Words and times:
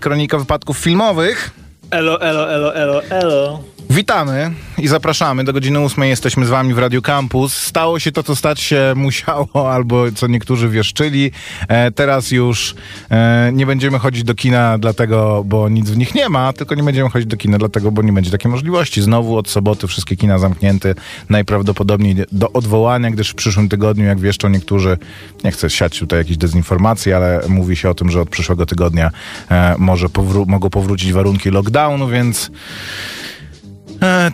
Kronika 0.00 0.38
wypadków 0.38 0.78
filmowych. 0.78 1.50
Elo, 1.90 2.20
elo, 2.20 2.52
elo, 2.52 2.74
elo, 2.74 3.02
elo. 3.04 3.73
Witamy 3.94 4.50
i 4.78 4.88
zapraszamy. 4.88 5.44
Do 5.44 5.52
godziny 5.52 5.80
ósmej 5.80 6.10
jesteśmy 6.10 6.46
z 6.46 6.48
wami 6.48 6.74
w 6.74 6.78
Radio 6.78 7.02
Campus. 7.02 7.56
Stało 7.56 7.98
się 7.98 8.12
to, 8.12 8.22
co 8.22 8.36
stać 8.36 8.60
się 8.60 8.92
musiało, 8.96 9.48
albo 9.74 10.12
co 10.12 10.26
niektórzy 10.26 10.68
wieszczyli. 10.68 11.30
E, 11.68 11.90
teraz 11.90 12.30
już 12.30 12.74
e, 13.10 13.50
nie 13.52 13.66
będziemy 13.66 13.98
chodzić 13.98 14.24
do 14.24 14.34
kina 14.34 14.78
dlatego, 14.78 15.42
bo 15.46 15.68
nic 15.68 15.90
w 15.90 15.96
nich 15.96 16.14
nie 16.14 16.28
ma, 16.28 16.52
tylko 16.52 16.74
nie 16.74 16.82
będziemy 16.82 17.10
chodzić 17.10 17.28
do 17.28 17.36
kina 17.36 17.58
dlatego, 17.58 17.92
bo 17.92 18.02
nie 18.02 18.12
będzie 18.12 18.30
takiej 18.30 18.50
możliwości. 18.50 19.02
Znowu 19.02 19.36
od 19.36 19.48
soboty 19.48 19.86
wszystkie 19.86 20.16
kina 20.16 20.38
zamknięte, 20.38 20.94
najprawdopodobniej 21.28 22.16
do 22.32 22.52
odwołania, 22.52 23.10
gdyż 23.10 23.30
w 23.30 23.34
przyszłym 23.34 23.68
tygodniu, 23.68 24.04
jak 24.04 24.20
wieszczą 24.20 24.48
niektórzy, 24.48 24.98
nie 25.44 25.50
chcę 25.50 25.70
siać 25.70 25.98
tutaj 25.98 26.18
jakiejś 26.18 26.38
dezinformacji, 26.38 27.12
ale 27.12 27.40
mówi 27.48 27.76
się 27.76 27.90
o 27.90 27.94
tym, 27.94 28.10
że 28.10 28.20
od 28.20 28.28
przyszłego 28.28 28.66
tygodnia 28.66 29.10
e, 29.50 29.74
może 29.78 30.06
powró- 30.06 30.46
mogą 30.46 30.70
powrócić 30.70 31.12
warunki 31.12 31.50
lockdownu, 31.50 32.08
więc 32.08 32.50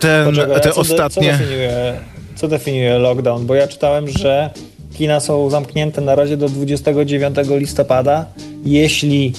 ten, 0.01 0.25
Poczekaj, 0.27 0.55
te 0.61 0.61
co 0.61 0.75
de- 0.75 0.81
ostatnie... 0.81 1.33
Co 1.33 1.39
definiuje, 1.39 1.95
co 2.37 2.49
definiuje 2.49 2.99
lockdown? 2.99 3.47
Bo 3.47 3.55
ja 3.55 3.69
czytałem, 3.69 4.09
że 4.09 4.51
kina 4.95 5.21
są 5.21 5.51
zamknięte 5.51 6.01
na 6.01 6.15
razie 6.15 6.37
do 6.37 6.49
29 6.49 7.37
listopada. 7.51 8.25
Jeśli 8.65 9.33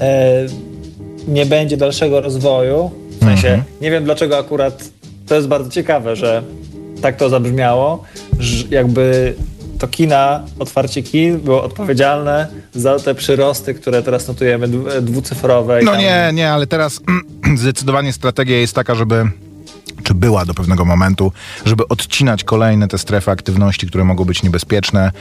e, 0.00 0.32
nie 1.28 1.46
będzie 1.46 1.76
dalszego 1.76 2.20
rozwoju, 2.20 2.90
w 3.20 3.24
sensie 3.24 3.48
Mhm. 3.48 3.62
nie 3.80 3.90
wiem 3.90 4.04
dlaczego 4.04 4.38
akurat 4.38 4.84
to 5.26 5.34
jest 5.34 5.48
bardzo 5.48 5.70
ciekawe, 5.70 6.16
że 6.16 6.42
tak 7.02 7.16
to 7.16 7.28
zabrzmiało, 7.28 8.02
że 8.38 8.64
jakby 8.70 9.34
to 9.78 9.88
kina, 9.88 10.42
otwarcie 10.58 11.02
kin 11.02 11.38
było 11.40 11.62
odpowiedzialne 11.62 12.46
za 12.74 12.98
te 12.98 13.14
przyrosty, 13.14 13.74
które 13.74 14.02
teraz 14.02 14.28
notujemy, 14.28 14.68
dwu- 14.68 15.00
dwucyfrowe. 15.02 15.80
No 15.84 15.90
tam- 15.92 16.00
nie, 16.00 16.30
nie, 16.34 16.50
ale 16.50 16.66
teraz 16.66 17.00
zdecydowanie 17.56 18.12
strategia 18.12 18.58
jest 18.58 18.74
taka, 18.74 18.94
żeby 18.94 19.24
czy 20.08 20.14
była 20.14 20.44
do 20.44 20.54
pewnego 20.54 20.84
momentu, 20.84 21.32
żeby 21.64 21.88
odcinać 21.88 22.44
kolejne 22.44 22.88
te 22.88 22.98
strefy 22.98 23.30
aktywności, 23.30 23.86
które 23.86 24.04
mogą 24.04 24.24
być 24.24 24.42
niebezpieczne. 24.42 25.12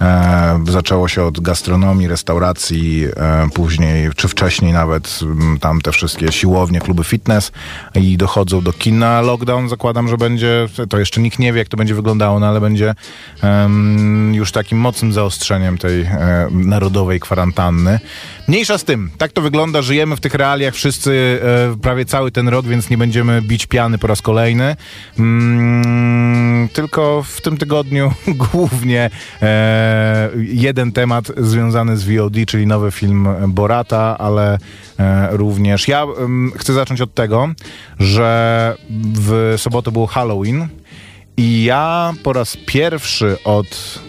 E, 0.00 0.64
zaczęło 0.68 1.08
się 1.08 1.24
od 1.24 1.40
gastronomii, 1.40 2.08
restauracji, 2.08 3.06
e, 3.16 3.48
później, 3.54 4.10
czy 4.16 4.28
wcześniej 4.28 4.72
nawet 4.72 5.20
m, 5.22 5.58
tam 5.60 5.80
te 5.80 5.92
wszystkie 5.92 6.32
siłownie, 6.32 6.80
kluby 6.80 7.04
fitness 7.04 7.52
i 7.94 8.16
dochodzą 8.16 8.60
do 8.60 8.72
kina. 8.72 9.20
Lockdown 9.20 9.68
zakładam, 9.68 10.08
że 10.08 10.16
będzie, 10.16 10.68
to 10.88 10.98
jeszcze 10.98 11.20
nikt 11.20 11.38
nie 11.38 11.52
wie, 11.52 11.58
jak 11.58 11.68
to 11.68 11.76
będzie 11.76 11.94
wyglądało, 11.94 12.40
no 12.40 12.46
ale 12.46 12.60
będzie 12.60 12.94
już 14.32 14.52
takim 14.52 14.78
mocnym 14.78 15.12
zaostrzeniem 15.12 15.78
tej 15.78 16.02
e, 16.02 16.48
narodowej 16.50 17.20
kwarantanny. 17.20 18.00
Mniejsza 18.48 18.78
z 18.78 18.84
tym, 18.84 19.10
tak 19.18 19.32
to 19.32 19.42
wygląda, 19.42 19.82
żyjemy 19.82 20.16
w 20.16 20.20
tych 20.20 20.34
realiach 20.34 20.74
wszyscy 20.74 21.40
prawie 21.82 22.04
cały 22.04 22.30
ten 22.30 22.48
rok, 22.48 22.66
więc 22.66 22.90
nie 22.90 22.98
będziemy 22.98 23.42
bić 23.42 23.66
piany 23.66 23.98
po 23.98 24.06
raz 24.06 24.22
kolejny. 24.22 24.76
Mm, 25.18 26.68
tylko 26.68 27.22
w 27.22 27.40
tym 27.40 27.56
tygodniu 27.56 28.12
głównie 28.52 29.10
e, 29.42 29.89
jeden 30.36 30.92
temat 30.92 31.32
związany 31.36 31.96
z 31.96 32.04
VOD, 32.04 32.34
czyli 32.46 32.66
nowy 32.66 32.90
film 32.90 33.28
Borata, 33.48 34.18
ale 34.18 34.58
e, 34.98 35.28
również. 35.30 35.88
Ja 35.88 36.06
chcę 36.56 36.72
zacząć 36.72 37.00
od 37.00 37.14
tego, 37.14 37.48
że 37.98 38.74
w 39.14 39.54
sobotę 39.56 39.92
był 39.92 40.06
Halloween 40.06 40.68
i 41.36 41.64
ja 41.64 42.12
po 42.22 42.32
raz 42.32 42.56
pierwszy 42.66 43.36
od 43.44 44.00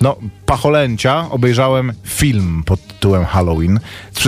no, 0.00 0.16
pacholęcia 0.46 1.26
obejrzałem 1.30 1.92
film 2.04 2.62
pod 2.66 2.86
tytułem 2.86 3.24
Halloween. 3.24 3.80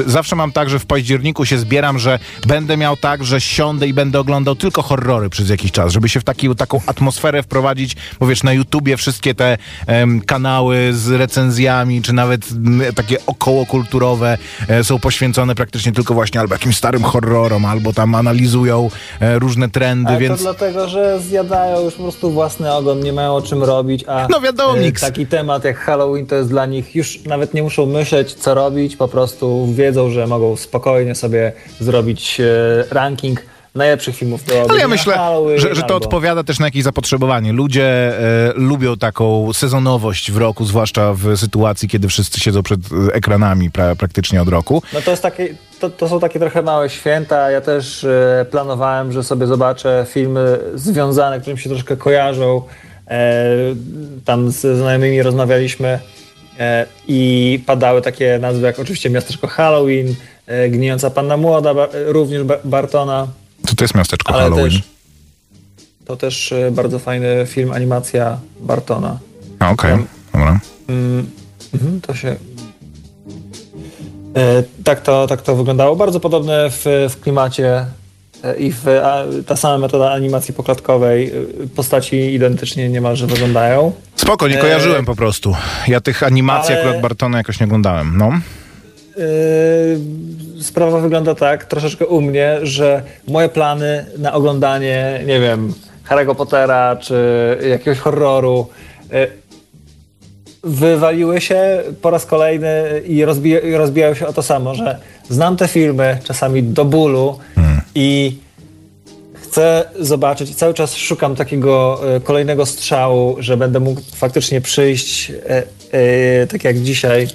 Zawsze 0.06 0.36
mam 0.36 0.52
tak, 0.52 0.70
że 0.70 0.78
w 0.78 0.86
październiku 0.86 1.44
się 1.44 1.58
zbieram, 1.58 1.98
że 1.98 2.18
będę 2.46 2.76
miał 2.76 2.96
tak, 2.96 3.24
że 3.24 3.40
siądę 3.40 3.88
i 3.88 3.94
będę 3.94 4.20
oglądał 4.20 4.56
tylko 4.56 4.82
horrory 4.82 5.30
przez 5.30 5.50
jakiś 5.50 5.72
czas, 5.72 5.92
żeby 5.92 6.08
się 6.08 6.20
w 6.20 6.24
taki, 6.24 6.56
taką 6.56 6.80
atmosferę 6.86 7.42
wprowadzić, 7.42 7.96
bo 8.20 8.26
wiesz, 8.26 8.42
na 8.42 8.52
YouTubie 8.52 8.96
wszystkie 8.96 9.34
te 9.34 9.58
em, 9.86 10.20
kanały 10.20 10.90
z 10.92 11.10
recenzjami, 11.10 12.02
czy 12.02 12.12
nawet 12.12 12.46
m, 12.52 12.82
takie 12.94 13.26
okołokulturowe 13.26 14.38
e, 14.68 14.84
są 14.84 14.98
poświęcone 14.98 15.54
praktycznie 15.54 15.92
tylko 15.92 16.14
właśnie 16.14 16.40
albo 16.40 16.54
jakimś 16.54 16.76
starym 16.76 17.02
horrorom, 17.02 17.64
albo 17.64 17.92
tam 17.92 18.14
analizują 18.14 18.90
e, 19.20 19.38
różne 19.38 19.68
trendy, 19.68 20.10
Ale 20.10 20.18
więc... 20.18 20.36
to 20.36 20.42
dlatego, 20.42 20.88
że 20.88 21.20
zjadają 21.20 21.84
już 21.84 21.94
po 21.94 22.02
prostu 22.02 22.30
własny 22.30 22.72
ogon, 22.72 23.00
nie 23.00 23.12
mają 23.12 23.34
o 23.34 23.42
czym 23.42 23.62
robić, 23.62 24.04
a 24.08 24.26
No 24.30 24.40
wiadomo, 24.40 24.78
e, 24.78 24.92
taki 24.92 25.26
temat 25.26 25.64
jak 25.64 25.78
Halloween 25.78 26.07
to 26.28 26.34
jest 26.34 26.48
dla 26.48 26.66
nich, 26.66 26.94
już 26.94 27.24
nawet 27.24 27.54
nie 27.54 27.62
muszą 27.62 27.86
myśleć 27.86 28.34
co 28.34 28.54
robić, 28.54 28.96
po 28.96 29.08
prostu 29.08 29.66
wiedzą, 29.72 30.10
że 30.10 30.26
mogą 30.26 30.56
spokojnie 30.56 31.14
sobie 31.14 31.52
zrobić 31.80 32.40
e, 32.40 32.44
ranking 32.90 33.42
najlepszych 33.74 34.16
filmów 34.16 34.44
do 34.44 34.52
Ale 34.52 34.60
ja 34.60 34.64
obejrzenia 34.64 34.88
myślę, 34.88 35.18
że, 35.56 35.74
że 35.74 35.82
to 35.82 35.96
odpowiada 35.96 36.44
też 36.44 36.58
na 36.58 36.66
jakieś 36.66 36.82
zapotrzebowanie. 36.82 37.52
Ludzie 37.52 37.84
e, 37.84 38.52
lubią 38.54 38.96
taką 38.96 39.52
sezonowość 39.52 40.32
w 40.32 40.36
roku, 40.36 40.64
zwłaszcza 40.64 41.14
w 41.14 41.36
sytuacji, 41.36 41.88
kiedy 41.88 42.08
wszyscy 42.08 42.40
siedzą 42.40 42.62
przed 42.62 42.80
e, 42.80 43.14
ekranami 43.14 43.70
pra, 43.70 43.96
praktycznie 43.96 44.42
od 44.42 44.48
roku. 44.48 44.82
No 44.92 45.00
to, 45.00 45.10
jest 45.10 45.22
takie, 45.22 45.54
to, 45.80 45.90
to 45.90 46.08
są 46.08 46.20
takie 46.20 46.38
trochę 46.38 46.62
małe 46.62 46.90
święta. 46.90 47.50
Ja 47.50 47.60
też 47.60 48.04
e, 48.04 48.46
planowałem, 48.50 49.12
że 49.12 49.24
sobie 49.24 49.46
zobaczę 49.46 50.06
filmy 50.08 50.58
związane, 50.74 51.40
które 51.40 51.54
mi 51.54 51.60
się 51.60 51.70
troszkę 51.70 51.96
kojarzą. 51.96 52.62
E, 53.08 53.44
tam 54.24 54.50
z 54.50 54.60
znajomymi 54.78 55.22
rozmawialiśmy 55.22 55.98
e, 56.58 56.86
i 57.08 57.60
padały 57.66 58.02
takie 58.02 58.38
nazwy 58.38 58.66
jak 58.66 58.78
oczywiście 58.78 59.10
Miasteczko 59.10 59.46
Halloween, 59.46 60.14
e, 60.46 60.68
Gnijąca 60.68 61.10
Panna 61.10 61.36
Młoda, 61.36 61.74
również 62.06 62.42
ba, 62.42 62.54
Bartona, 62.64 63.28
To 63.66 63.74
to 63.74 63.84
jest 63.84 63.94
miasteczko 63.94 64.32
Halloween. 64.32 64.70
też 64.70 64.82
to 66.06 66.16
też 66.16 66.54
bardzo 66.72 66.98
fajny 66.98 67.46
film, 67.46 67.72
animacja 67.72 68.38
Bartona. 68.60 69.18
A, 69.58 69.70
Okej, 69.70 69.96
dobra. 70.32 70.60
Mhm, 71.74 72.00
to 72.00 72.14
się. 72.14 72.36
Tak, 74.84 75.00
to, 75.00 75.26
tak 75.26 75.42
to 75.42 75.56
wyglądało. 75.56 75.96
Bardzo 75.96 76.20
podobne 76.20 76.70
w, 76.70 76.84
w 77.10 77.20
klimacie 77.20 77.86
i 78.58 78.72
w, 78.72 78.88
a, 78.88 79.24
ta 79.46 79.56
sama 79.56 79.78
metoda 79.78 80.10
animacji 80.12 80.54
poklatkowej. 80.54 81.26
e, 81.26 81.32
Postaci 81.76 82.16
identycznie 82.34 82.88
niemalże 82.88 83.26
wyglądają. 83.26 83.92
Spoko, 84.16 84.48
nie 84.48 84.58
E, 84.58 84.60
kojarzyłem 84.60 85.04
po 85.04 85.16
prostu. 85.16 85.54
Ja 85.88 86.00
tych 86.00 86.22
animacji 86.22 86.74
ale- 86.74 86.82
akurat 86.84 87.02
Bartona 87.02 87.38
jakoś 87.38 87.60
nie 87.60 87.66
oglądałem. 87.66 88.16
No. 88.18 88.30
Yy, 90.56 90.62
sprawa 90.62 91.00
wygląda 91.00 91.34
tak, 91.34 91.64
troszeczkę 91.64 92.06
u 92.06 92.20
mnie, 92.20 92.58
że 92.62 93.02
moje 93.28 93.48
plany 93.48 94.06
na 94.18 94.32
oglądanie, 94.32 95.20
nie 95.26 95.40
wiem, 95.40 95.74
Harry'ego 96.08 96.34
Pottera 96.34 96.96
czy 96.96 97.14
jakiegoś 97.70 97.98
horroru 97.98 98.66
yy, 99.12 99.30
wywaliły 100.62 101.40
się 101.40 101.82
po 102.02 102.10
raz 102.10 102.26
kolejny 102.26 103.02
i 103.06 103.24
rozbija, 103.24 103.60
rozbijają 103.78 104.14
się 104.14 104.26
o 104.26 104.32
to 104.32 104.42
samo, 104.42 104.74
że 104.74 104.98
znam 105.28 105.56
te 105.56 105.68
filmy 105.68 106.18
czasami 106.24 106.62
do 106.62 106.84
bólu 106.84 107.38
i 107.94 108.36
chcę 109.48 109.84
zobaczyć 109.98 110.54
cały 110.54 110.74
czas 110.74 110.94
szukam 110.94 111.36
takiego 111.36 112.00
e, 112.16 112.20
kolejnego 112.20 112.66
strzału, 112.66 113.36
że 113.38 113.56
będę 113.56 113.80
mógł 113.80 114.00
faktycznie 114.14 114.60
przyjść, 114.60 115.30
e, 115.30 115.62
e, 115.92 116.46
tak 116.46 116.64
jak 116.64 116.78
dzisiaj, 116.78 117.28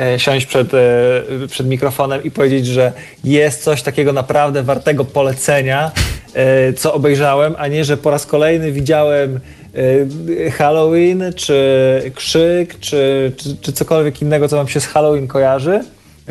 e, 0.00 0.18
siąść 0.18 0.46
przed, 0.46 0.74
e, 0.74 0.78
przed 1.48 1.66
mikrofonem 1.66 2.22
i 2.24 2.30
powiedzieć, 2.30 2.66
że 2.66 2.92
jest 3.24 3.64
coś 3.64 3.82
takiego 3.82 4.12
naprawdę 4.12 4.62
wartego 4.62 5.04
polecenia, 5.04 5.90
e, 6.34 6.72
co 6.72 6.94
obejrzałem, 6.94 7.54
a 7.58 7.68
nie, 7.68 7.84
że 7.84 7.96
po 7.96 8.10
raz 8.10 8.26
kolejny 8.26 8.72
widziałem 8.72 9.40
Halloween, 10.58 11.24
czy 11.36 12.12
Krzyk, 12.14 12.80
czy, 12.80 13.32
czy, 13.36 13.56
czy 13.56 13.72
cokolwiek 13.72 14.22
innego, 14.22 14.48
co 14.48 14.56
wam 14.56 14.68
się 14.68 14.80
z 14.80 14.86
Halloween 14.86 15.28
kojarzy, 15.28 15.80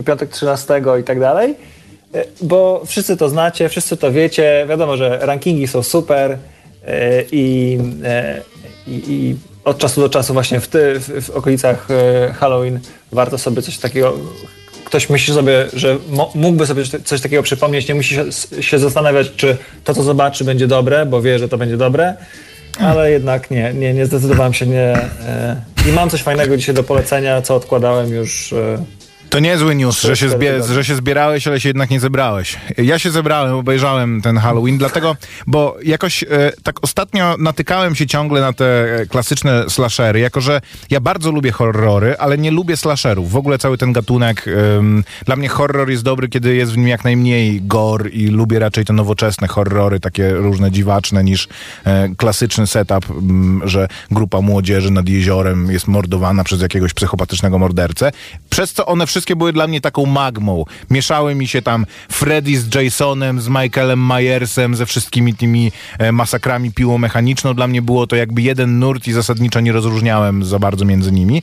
piątek 0.05 0.29
13 0.29 0.81
i 0.99 1.03
tak 1.03 1.19
dalej. 1.19 1.55
E, 2.15 2.23
Bo 2.41 2.81
wszyscy 2.85 3.17
to 3.17 3.29
znacie, 3.29 3.69
wszyscy 3.69 3.97
to 3.97 4.11
wiecie. 4.11 4.65
Wiadomo, 4.69 4.97
że 4.97 5.19
rankingi 5.21 5.67
są 5.67 5.83
super 5.83 6.31
e, 6.31 6.37
i, 7.31 7.77
e, 8.03 8.41
i, 8.87 9.03
i 9.07 9.35
od 9.65 9.77
czasu 9.77 10.01
do 10.01 10.09
czasu 10.09 10.33
właśnie 10.33 10.59
w, 10.59 10.67
ty, 10.67 10.99
w, 10.99 11.25
w 11.25 11.29
okolicach 11.29 11.87
Halloween 12.39 12.79
warto 13.11 13.37
sobie 13.37 13.61
coś 13.61 13.77
takiego. 13.77 14.13
Ktoś 14.85 15.09
myśli 15.09 15.33
sobie, 15.33 15.65
że 15.73 15.97
mógłby 16.35 16.67
sobie 16.67 16.83
coś- 17.03 17.21
takiego 17.21 17.43
przypomnieć, 17.43 17.87
nie 17.87 17.95
musi 17.95 18.15
się, 18.61 18.79
zastanawiać, 18.79 19.31
czy 19.35 19.57
to, 19.83 19.93
co 19.93 20.03
zobaczy, 20.03 20.43
będzie 20.43 20.67
dobre, 20.67 21.05
bo 21.05 21.21
wie, 21.21 21.39
że 21.39 21.49
to 21.49 21.57
będzie 21.57 21.77
dobre. 21.77 22.15
Ale 22.79 23.11
jednak 23.11 23.51
nie, 23.51 23.73
nie, 23.73 23.93
nie 23.93 24.05
zdecydowałem 24.05 24.53
się, 24.53 24.65
nie. 24.67 24.93
I 25.89 25.91
mam 25.91 26.09
coś 26.09 26.21
fajnego 26.21 26.57
dzisiaj 26.57 26.75
do 26.75 26.83
polecenia, 26.83 27.41
co 27.41 27.55
odkładałem 27.55 28.09
już 28.09 28.53
To 29.31 29.39
niezły 29.39 29.75
news, 29.75 30.01
że 30.01 30.15
się, 30.17 30.29
zbie- 30.29 30.73
że 30.73 30.85
się 30.85 30.95
zbierałeś, 30.95 31.47
ale 31.47 31.59
się 31.59 31.69
jednak 31.69 31.89
nie 31.89 31.99
zebrałeś. 31.99 32.57
Ja 32.77 32.99
się 32.99 33.11
zebrałem, 33.11 33.55
obejrzałem 33.55 34.21
ten 34.21 34.37
Halloween, 34.37 34.77
dlatego, 34.77 35.15
bo 35.47 35.77
jakoś 35.83 36.23
e, 36.23 36.27
tak 36.63 36.83
ostatnio 36.83 37.35
natykałem 37.39 37.95
się 37.95 38.07
ciągle 38.07 38.41
na 38.41 38.53
te 38.53 38.95
e, 38.95 39.05
klasyczne 39.05 39.69
slashery, 39.69 40.19
jako 40.19 40.41
że 40.41 40.61
ja 40.89 40.99
bardzo 40.99 41.31
lubię 41.31 41.51
horrory, 41.51 42.17
ale 42.17 42.37
nie 42.37 42.51
lubię 42.51 42.77
slasherów. 42.77 43.31
W 43.31 43.35
ogóle 43.35 43.57
cały 43.57 43.77
ten 43.77 43.93
gatunek, 43.93 44.45
ym, 44.77 45.03
dla 45.25 45.35
mnie 45.35 45.49
horror 45.49 45.89
jest 45.89 46.03
dobry, 46.03 46.29
kiedy 46.29 46.55
jest 46.55 46.71
w 46.73 46.77
nim 46.77 46.87
jak 46.87 47.03
najmniej 47.03 47.61
gore 47.61 48.09
i 48.09 48.27
lubię 48.27 48.59
raczej 48.59 48.85
te 48.85 48.93
nowoczesne 48.93 49.47
horrory, 49.47 49.99
takie 49.99 50.33
różne 50.33 50.71
dziwaczne, 50.71 51.23
niż 51.23 51.47
e, 51.85 52.09
klasyczny 52.17 52.67
setup, 52.67 53.05
m, 53.09 53.61
że 53.65 53.87
grupa 54.11 54.41
młodzieży 54.41 54.91
nad 54.91 55.09
jeziorem 55.09 55.71
jest 55.71 55.87
mordowana 55.87 56.43
przez 56.43 56.61
jakiegoś 56.61 56.93
psychopatycznego 56.93 57.59
mordercę, 57.59 58.11
przez 58.49 58.73
co 58.73 58.85
one 58.85 59.07
wszystkie 59.07 59.20
były 59.35 59.53
dla 59.53 59.67
mnie 59.67 59.81
taką 59.81 60.05
magmą. 60.05 60.65
Mieszały 60.89 61.35
mi 61.35 61.47
się 61.47 61.61
tam 61.61 61.85
Freddy 62.11 62.59
z 62.59 62.75
Jasonem, 62.75 63.41
z 63.41 63.47
Michaelem 63.47 64.05
Myersem, 64.05 64.75
ze 64.75 64.85
wszystkimi 64.85 65.33
tymi 65.33 65.71
e, 65.99 66.11
masakrami 66.11 66.71
piłą 66.71 66.97
mechaniczną. 66.97 67.53
Dla 67.53 67.67
mnie 67.67 67.81
było 67.81 68.07
to 68.07 68.15
jakby 68.15 68.41
jeden 68.41 68.79
nurt 68.79 69.07
i 69.07 69.13
zasadniczo 69.13 69.59
nie 69.59 69.71
rozróżniałem 69.71 70.45
za 70.45 70.59
bardzo 70.59 70.85
między 70.85 71.11
nimi. 71.11 71.41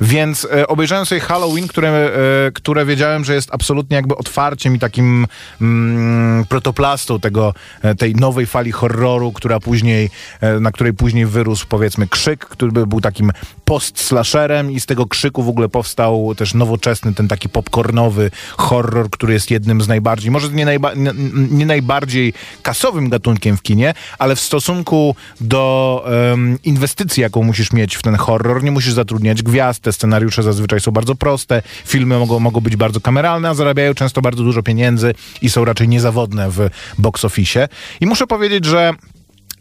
Więc 0.00 0.48
e, 0.52 0.66
obejrzałem 0.66 1.06
sobie 1.06 1.20
Halloween, 1.20 1.68
które, 1.68 1.88
e, 1.88 2.10
które 2.52 2.86
wiedziałem, 2.86 3.24
że 3.24 3.34
jest 3.34 3.48
absolutnie 3.52 3.96
jakby 3.96 4.16
otwarciem 4.16 4.76
i 4.76 4.78
takim 4.78 5.26
mm, 5.60 6.44
protoplastą 6.44 7.20
tego, 7.20 7.54
e, 7.82 7.94
tej 7.94 8.14
nowej 8.14 8.46
fali 8.46 8.72
horroru, 8.72 9.32
która 9.32 9.60
później, 9.60 10.10
e, 10.40 10.60
na 10.60 10.72
której 10.72 10.92
później 10.92 11.26
wyrósł 11.26 11.66
powiedzmy 11.68 12.08
krzyk, 12.08 12.44
który 12.44 12.72
by 12.72 12.86
był 12.86 13.00
takim 13.00 13.32
post-slasherem 13.64 14.72
i 14.72 14.80
z 14.80 14.86
tego 14.86 15.06
krzyku 15.06 15.42
w 15.42 15.48
ogóle 15.48 15.68
powstał 15.68 16.34
też 16.34 16.54
nowoczesny, 16.54 17.14
ten 17.14 17.28
taki 17.28 17.48
popcornowy 17.48 18.30
horror, 18.56 19.10
który 19.10 19.32
jest 19.32 19.50
jednym 19.50 19.80
z 19.80 19.88
najbardziej, 19.88 20.30
może 20.30 20.48
nie, 20.48 20.64
najba, 20.64 20.94
nie, 20.94 21.12
nie 21.50 21.66
najbardziej 21.66 22.32
kasowym 22.62 23.08
gatunkiem 23.08 23.56
w 23.56 23.62
kinie, 23.62 23.94
ale 24.18 24.36
w 24.36 24.40
stosunku 24.40 25.14
do 25.40 26.04
um, 26.30 26.58
inwestycji, 26.64 27.20
jaką 27.20 27.42
musisz 27.42 27.72
mieć 27.72 27.96
w 27.96 28.02
ten 28.02 28.16
horror, 28.16 28.62
nie 28.62 28.70
musisz 28.70 28.92
zatrudniać 28.92 29.42
gwiazd, 29.42 29.87
te 29.88 29.92
scenariusze 29.92 30.42
zazwyczaj 30.42 30.80
są 30.80 30.90
bardzo 30.92 31.14
proste, 31.14 31.62
filmy 31.86 32.18
mogą, 32.18 32.40
mogą 32.40 32.60
być 32.60 32.76
bardzo 32.76 33.00
kameralne, 33.00 33.48
a 33.48 33.54
zarabiają 33.54 33.94
często 33.94 34.20
bardzo 34.20 34.44
dużo 34.44 34.62
pieniędzy 34.62 35.14
i 35.42 35.50
są 35.50 35.64
raczej 35.64 35.88
niezawodne 35.88 36.50
w 36.50 36.68
box 36.98 37.24
office. 37.24 37.68
I 38.00 38.06
muszę 38.06 38.26
powiedzieć, 38.26 38.64
że 38.64 38.94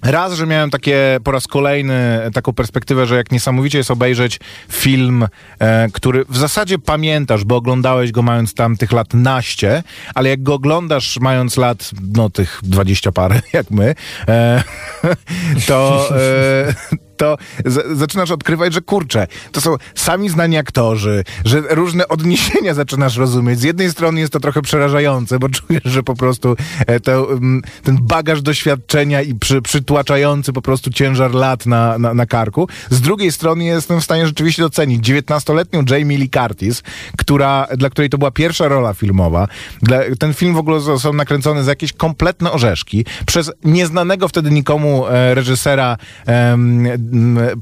Raz, 0.03 0.33
że 0.33 0.45
miałem 0.45 0.69
takie 0.69 1.19
po 1.23 1.31
raz 1.31 1.47
kolejny 1.47 2.19
taką 2.33 2.53
perspektywę, 2.53 3.05
że 3.05 3.15
jak 3.15 3.31
niesamowicie 3.31 3.77
jest 3.77 3.91
obejrzeć 3.91 4.39
film, 4.71 5.27
e, 5.59 5.87
który 5.93 6.25
w 6.29 6.37
zasadzie 6.37 6.79
pamiętasz, 6.79 7.43
bo 7.43 7.55
oglądałeś 7.55 8.11
go 8.11 8.21
mając 8.21 8.53
tam 8.53 8.77
tych 8.77 8.91
lat 8.91 9.13
naście, 9.13 9.83
ale 10.15 10.29
jak 10.29 10.43
go 10.43 10.53
oglądasz 10.53 11.19
mając 11.19 11.57
lat, 11.57 11.91
no 12.13 12.29
tych 12.29 12.59
dwadzieścia 12.63 13.11
parę, 13.11 13.41
jak 13.53 13.71
my, 13.71 13.95
e, 14.27 14.63
to, 15.67 16.09
e, 16.11 17.06
to 17.17 17.37
z- 17.65 17.97
zaczynasz 17.97 18.31
odkrywać, 18.31 18.73
że 18.73 18.81
kurczę, 18.81 19.27
to 19.51 19.61
są 19.61 19.75
sami 19.95 20.29
znani 20.29 20.57
aktorzy, 20.57 21.23
że 21.45 21.61
różne 21.69 22.07
odniesienia 22.07 22.73
zaczynasz 22.83 23.17
rozumieć. 23.17 23.59
Z 23.59 23.63
jednej 23.63 23.91
strony 23.91 24.19
jest 24.19 24.33
to 24.33 24.39
trochę 24.39 24.61
przerażające, 24.61 25.39
bo 25.39 25.49
czujesz, 25.49 25.83
że 25.85 26.03
po 26.03 26.15
prostu 26.15 26.55
e, 26.87 26.99
to, 26.99 27.31
mm, 27.31 27.61
ten 27.83 27.97
bagaż 28.01 28.41
doświadczenia 28.41 29.21
i 29.21 29.35
przy, 29.35 29.61
przytłaczający 29.61 30.53
po 30.53 30.61
prostu 30.61 30.89
ciężar 30.89 31.33
lat 31.33 31.65
na, 31.65 31.97
na, 31.97 32.13
na 32.13 32.25
karku. 32.25 32.67
Z 32.89 33.01
drugiej 33.01 33.31
strony 33.31 33.63
jestem 33.63 34.01
w 34.01 34.03
stanie 34.03 34.27
rzeczywiście 34.27 34.61
docenić 34.61 35.09
19-letnią 35.09 35.91
Jamie 35.91 36.17
Lee 36.17 36.29
Curtis, 36.29 36.83
która, 37.17 37.67
dla 37.77 37.89
której 37.89 38.09
to 38.09 38.17
była 38.17 38.31
pierwsza 38.31 38.67
rola 38.67 38.93
filmowa. 38.93 39.47
Dla, 39.81 39.99
ten 40.19 40.33
film 40.33 40.53
w 40.53 40.57
ogóle 40.57 40.79
został 40.79 41.13
nakręcony 41.13 41.63
za 41.63 41.71
jakieś 41.71 41.93
kompletne 41.93 42.51
orzeszki 42.51 43.05
przez 43.25 43.51
nieznanego 43.63 44.27
wtedy 44.27 44.51
nikomu 44.51 45.07
e, 45.07 45.35
reżysera 45.35 45.97
m, 46.25 46.87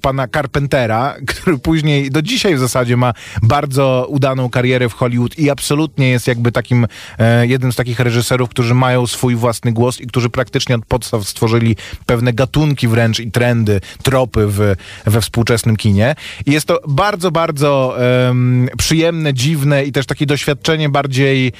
pana 0.01 0.27
Carpentera, 0.27 1.15
który 1.27 1.57
później 1.57 2.11
do 2.11 2.21
dzisiaj 2.21 2.55
w 2.55 2.59
zasadzie 2.59 2.97
ma 2.97 3.13
bardzo 3.43 4.07
udaną 4.09 4.49
karierę 4.49 4.89
w 4.89 4.93
Hollywood 4.93 5.39
i 5.39 5.49
absolutnie 5.49 6.09
jest 6.09 6.27
jakby 6.27 6.51
takim 6.51 6.87
e, 7.19 7.47
jednym 7.47 7.73
z 7.73 7.75
takich 7.75 7.99
reżyserów, 7.99 8.49
którzy 8.49 8.73
mają 8.73 9.07
swój 9.07 9.35
własny 9.35 9.71
głos 9.71 10.01
i 10.01 10.07
którzy 10.07 10.29
praktycznie 10.29 10.75
od 10.75 10.85
podstaw 10.85 11.27
stworzyli 11.27 11.75
pewne 12.05 12.33
gatunki 12.33 12.87
wręcz 12.87 13.19
i 13.19 13.31
trendy, 13.31 13.81
tropy 14.03 14.47
w, 14.47 14.75
we 15.05 15.21
współczesnym 15.21 15.75
kinie. 15.75 16.15
I 16.45 16.51
jest 16.51 16.65
to 16.65 16.79
bardzo, 16.87 17.31
bardzo 17.31 17.95
em, 18.27 18.69
przyjemne, 18.77 19.33
dziwne 19.33 19.85
i 19.85 19.91
też 19.91 20.05
takie 20.05 20.25
doświadczenie 20.25 20.89
bardziej 20.89 21.51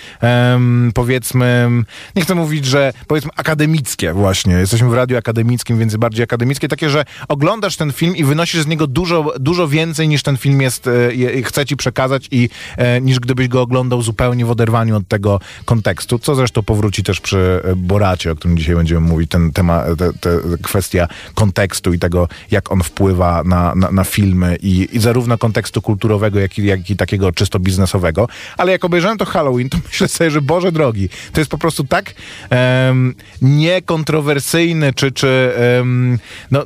powiedzmy, 0.94 1.70
nie 2.16 2.22
chcę 2.22 2.36
mówić, 2.36 2.66
że 2.66 2.94
powiedzmy 3.08 3.32
akademickie 3.36 4.14
właśnie. 4.14 4.54
Jesteśmy 4.54 4.90
w 4.90 4.94
radiu 4.94 5.18
akademickim, 5.18 5.80
więc 5.80 5.96
bardziej 5.96 6.24
akademickie. 6.24 6.68
Takie, 6.68 6.90
że 6.90 7.06
oglądasz 7.28 7.75
ten 7.78 7.92
film 7.92 8.16
i 8.16 8.24
wynosisz 8.24 8.62
z 8.62 8.68
niego 8.68 8.88
dużo, 8.88 9.34
dużo 9.40 9.68
więcej 9.68 10.08
niż 10.08 10.24
ten 10.24 10.38
film 10.38 10.62
jest, 10.62 10.88
e, 10.88 11.42
chce 11.42 11.66
ci 11.66 11.78
przekazać 11.78 12.28
i 12.32 12.50
e, 12.78 13.02
niż 13.02 13.20
gdybyś 13.20 13.48
go 13.48 13.62
oglądał 13.62 14.02
zupełnie 14.02 14.46
w 14.46 14.52
oderwaniu 14.52 14.98
od 14.98 15.08
tego 15.08 15.40
kontekstu, 15.66 16.20
co 16.20 16.36
zresztą 16.36 16.64
powróci 16.64 17.04
też 17.04 17.20
przy 17.20 17.62
e, 17.64 17.76
Boracie, 17.76 18.32
o 18.32 18.36
którym 18.36 18.58
dzisiaj 18.58 18.76
będziemy 18.76 19.02
mówić, 19.02 19.32
ten 19.32 19.52
temat, 19.52 19.86
te, 19.98 20.14
te 20.14 20.40
kwestia 20.64 21.08
kontekstu 21.36 21.94
i 21.94 22.00
tego, 22.00 22.28
jak 22.52 22.72
on 22.72 22.84
wpływa 22.84 23.44
na, 23.44 23.76
na, 23.76 23.92
na 23.92 24.04
filmy 24.04 24.58
i, 24.62 24.90
i 24.92 25.00
zarówno 25.00 25.38
kontekstu 25.38 25.82
kulturowego, 25.82 26.40
jak 26.40 26.58
i, 26.58 26.66
jak 26.66 26.90
i 26.90 26.96
takiego 26.96 27.32
czysto 27.32 27.60
biznesowego. 27.60 28.28
Ale 28.58 28.72
jak 28.72 28.86
obejrzałem 28.86 29.18
to 29.18 29.26
Halloween, 29.26 29.70
to 29.70 29.78
myślę 29.88 30.08
sobie, 30.08 30.32
że 30.32 30.42
Boże 30.42 30.72
drogi, 30.72 31.10
to 31.34 31.42
jest 31.42 31.52
po 31.52 31.58
prostu 31.58 31.84
tak 31.84 32.14
em, 32.50 33.16
niekontrowersyjny, 33.42 34.94
czy, 34.94 35.12
czy 35.12 35.54
em, 35.58 36.20
no, 36.52 36.64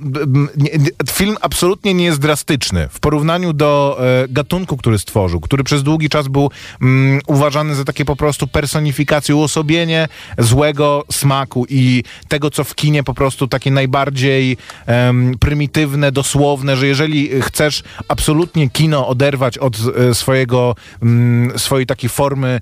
nie- 0.57 0.98
film 1.07 1.37
absolutnie 1.41 1.93
nie 1.93 2.05
jest 2.05 2.19
drastyczny 2.19 2.87
w 2.91 2.99
porównaniu 2.99 3.53
do 3.53 3.99
e, 3.99 4.27
gatunku, 4.27 4.77
który 4.77 4.99
stworzył, 4.99 5.39
który 5.39 5.63
przez 5.63 5.83
długi 5.83 6.09
czas 6.09 6.27
był 6.27 6.51
mm, 6.81 7.21
uważany 7.27 7.75
za 7.75 7.83
takie 7.83 8.05
po 8.05 8.15
prostu 8.15 8.47
personifikację, 8.47 9.35
uosobienie 9.35 10.07
złego 10.37 11.03
smaku 11.11 11.65
i 11.69 12.03
tego, 12.27 12.51
co 12.51 12.63
w 12.63 12.75
kinie 12.75 13.03
po 13.03 13.13
prostu 13.13 13.47
takie 13.47 13.71
najbardziej 13.71 14.57
prymitywne, 15.39 16.11
dosłowne, 16.11 16.77
że 16.77 16.87
jeżeli 16.87 17.41
chcesz 17.41 17.83
absolutnie 18.07 18.69
kino 18.69 19.07
oderwać 19.07 19.57
od 19.57 19.77
e, 20.09 20.15
swojego, 20.15 20.75
mm, 21.01 21.59
swojej 21.59 21.85
takiej 21.85 22.09
formy 22.09 22.59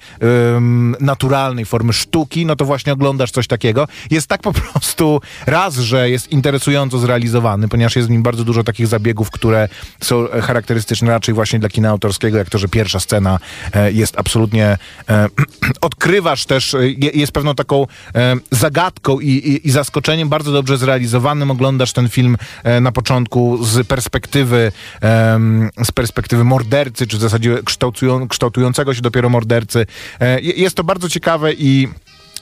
naturalnej, 1.00 1.66
formy 1.66 1.94
sztuki, 1.94 2.46
no 2.46 2.56
to 2.56 2.66
właśnie 2.66 2.94
oglądasz 2.94 3.32
coś 3.32 3.48
takiego. 3.48 3.88
Jest 4.12 4.28
tak 4.28 4.42
po 4.42 4.54
prostu 4.54 5.22
raz, 5.46 5.76
że 5.76 6.10
jest 6.10 6.32
interesująco 6.32 7.00
zrealizowany, 7.00 7.68
ponieważ 7.68 7.96
jest 7.96 8.08
w 8.08 8.12
nim 8.12 8.24
bardzo 8.28 8.44
dużo 8.44 8.64
takich 8.64 8.88
zabiegów, 8.88 9.32
które 9.32 9.70
są 10.04 10.30
e, 10.32 10.42
charakterystyczne 10.42 11.12
raczej 11.12 11.34
właśnie 11.36 11.60
dla 11.60 11.70
kina 11.70 11.90
autorskiego, 11.90 12.38
jak 12.38 12.50
to, 12.50 12.58
że 12.58 12.68
pierwsza 12.68 13.00
scena 13.00 13.40
e, 13.74 13.92
jest 13.92 14.20
absolutnie 14.20 14.78
e, 15.10 15.28
odkrywasz 15.82 16.46
też, 16.46 16.76
je- 16.98 17.10
jest 17.14 17.32
pewną 17.32 17.56
taką 17.56 17.88
zagadką 18.52 19.20
i, 19.20 19.30
i, 19.30 19.68
i 19.68 19.72
zaskoczeniem 19.72 20.30
bardzo 20.30 20.52
dobrze 20.52 20.78
zrealizowanym. 20.78 21.52
Oglądasz 21.52 21.94
ten 21.94 22.10
film 22.10 22.38
na 22.82 22.92
początku 22.92 23.64
z 23.66 23.88
perspektywy 23.88 24.72
z 25.86 25.92
perspektywy 25.92 26.44
mordercy, 26.44 27.08
czy 27.08 27.18
w 27.18 27.20
zasadzie 27.22 27.58
kształtują, 27.66 28.28
kształtującego 28.28 28.94
się 28.94 29.02
dopiero 29.02 29.30
mordercy. 29.30 29.86
Je- 30.42 30.54
jest 30.54 30.76
to 30.76 30.84
bardzo 30.84 31.10
ciekawe 31.10 31.54
i 31.54 31.88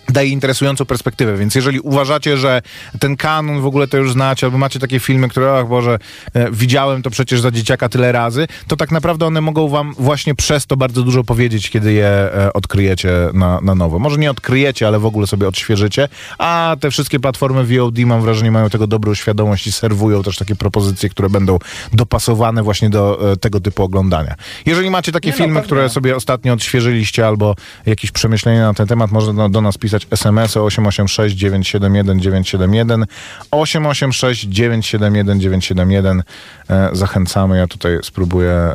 daje 0.10 0.30
interesującą 0.30 0.86
perspektywę, 0.86 1.38
więc 1.38 1.56
jeżeli 1.56 1.80
uważacie, 1.80 2.38
że 2.38 2.62
ten 3.00 3.18
kanon 3.18 3.62
w 3.62 3.66
ogóle 3.66 3.88
to 3.88 3.98
już 3.98 4.12
znacie, 4.12 4.48
albo 4.48 4.58
macie 4.58 4.80
takie 4.80 5.00
filmy, 5.00 5.30
które, 5.30 5.58
ach 5.60 5.68
Boże, 5.68 6.00
e, 6.34 6.52
widziałem 6.52 7.02
to 7.02 7.10
przecież 7.10 7.42
za 7.42 7.52
dzieciaka 7.52 7.90
tyle 7.90 8.12
razy, 8.12 8.48
to 8.68 8.76
tak 8.76 8.92
naprawdę 8.92 9.26
one 9.26 9.42
mogą 9.42 9.68
wam 9.68 9.94
właśnie 10.00 10.36
przez 10.36 10.66
to 10.66 10.78
bardzo 10.78 11.04
dużo 11.04 11.24
powiedzieć, 11.24 11.70
kiedy 11.70 11.94
je 11.94 12.08
e, 12.08 12.54
odkryjecie 12.54 13.12
na, 13.34 13.62
na 13.62 13.76
nowo. 13.76 14.00
Może 14.00 14.18
nie 14.18 14.32
odkryjecie, 14.32 14.88
ale 14.88 15.00
w 15.00 15.06
ogóle 15.06 15.28
sobie 15.28 15.48
odświeżycie, 15.48 16.08
a 16.38 16.76
te 16.80 16.92
wszystkie 16.92 17.20
platformy 17.20 17.64
VOD, 17.64 18.00
mam 18.00 18.22
wrażenie, 18.22 18.52
mają 18.52 18.70
tego 18.70 18.88
dobrą 18.88 19.14
świadomość 19.14 19.68
i 19.68 19.72
serwują 19.72 20.24
też 20.24 20.38
takie 20.38 20.56
propozycje, 20.56 21.10
które 21.10 21.30
będą 21.30 21.60
dopasowane 21.94 22.64
właśnie 22.64 22.90
do 22.90 23.32
e, 23.32 23.38
tego 23.38 23.60
typu 23.60 23.84
oglądania. 23.84 24.36
Jeżeli 24.66 24.90
macie 24.90 25.12
takie 25.12 25.30
Nie, 25.30 25.34
no, 25.34 25.38
filmy, 25.38 25.54
pewnie. 25.54 25.66
które 25.66 25.90
sobie 25.90 26.16
ostatnio 26.16 26.54
odświeżyliście 26.54 27.28
albo 27.28 27.56
jakieś 27.86 28.12
przemyślenia 28.12 28.68
na 28.68 28.74
ten 28.74 28.88
temat, 28.88 29.12
można 29.12 29.50
do 29.50 29.62
nas 29.62 29.78
pisać 29.78 29.95
SMS 30.12 30.58
o 30.58 30.66
886 30.66 31.36
971 31.36 32.20
971 32.20 33.06
886 33.52 34.44
971 34.44 35.40
971 35.40 36.24
e, 36.70 36.90
Zachęcamy. 36.94 37.58
Ja 37.58 37.68
tutaj 37.68 38.00
spróbuję 38.04 38.74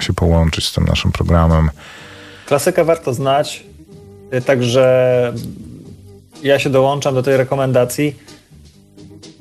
się 0.00 0.12
połączyć 0.12 0.68
z 0.68 0.72
tym 0.72 0.84
naszym 0.84 1.12
programem. 1.12 1.70
Klasykę 2.46 2.84
warto 2.84 3.14
znać, 3.14 3.64
y, 4.34 4.42
także 4.42 5.32
ja 6.42 6.58
się 6.58 6.70
dołączam 6.70 7.14
do 7.14 7.22
tej 7.22 7.36
rekomendacji. 7.36 8.16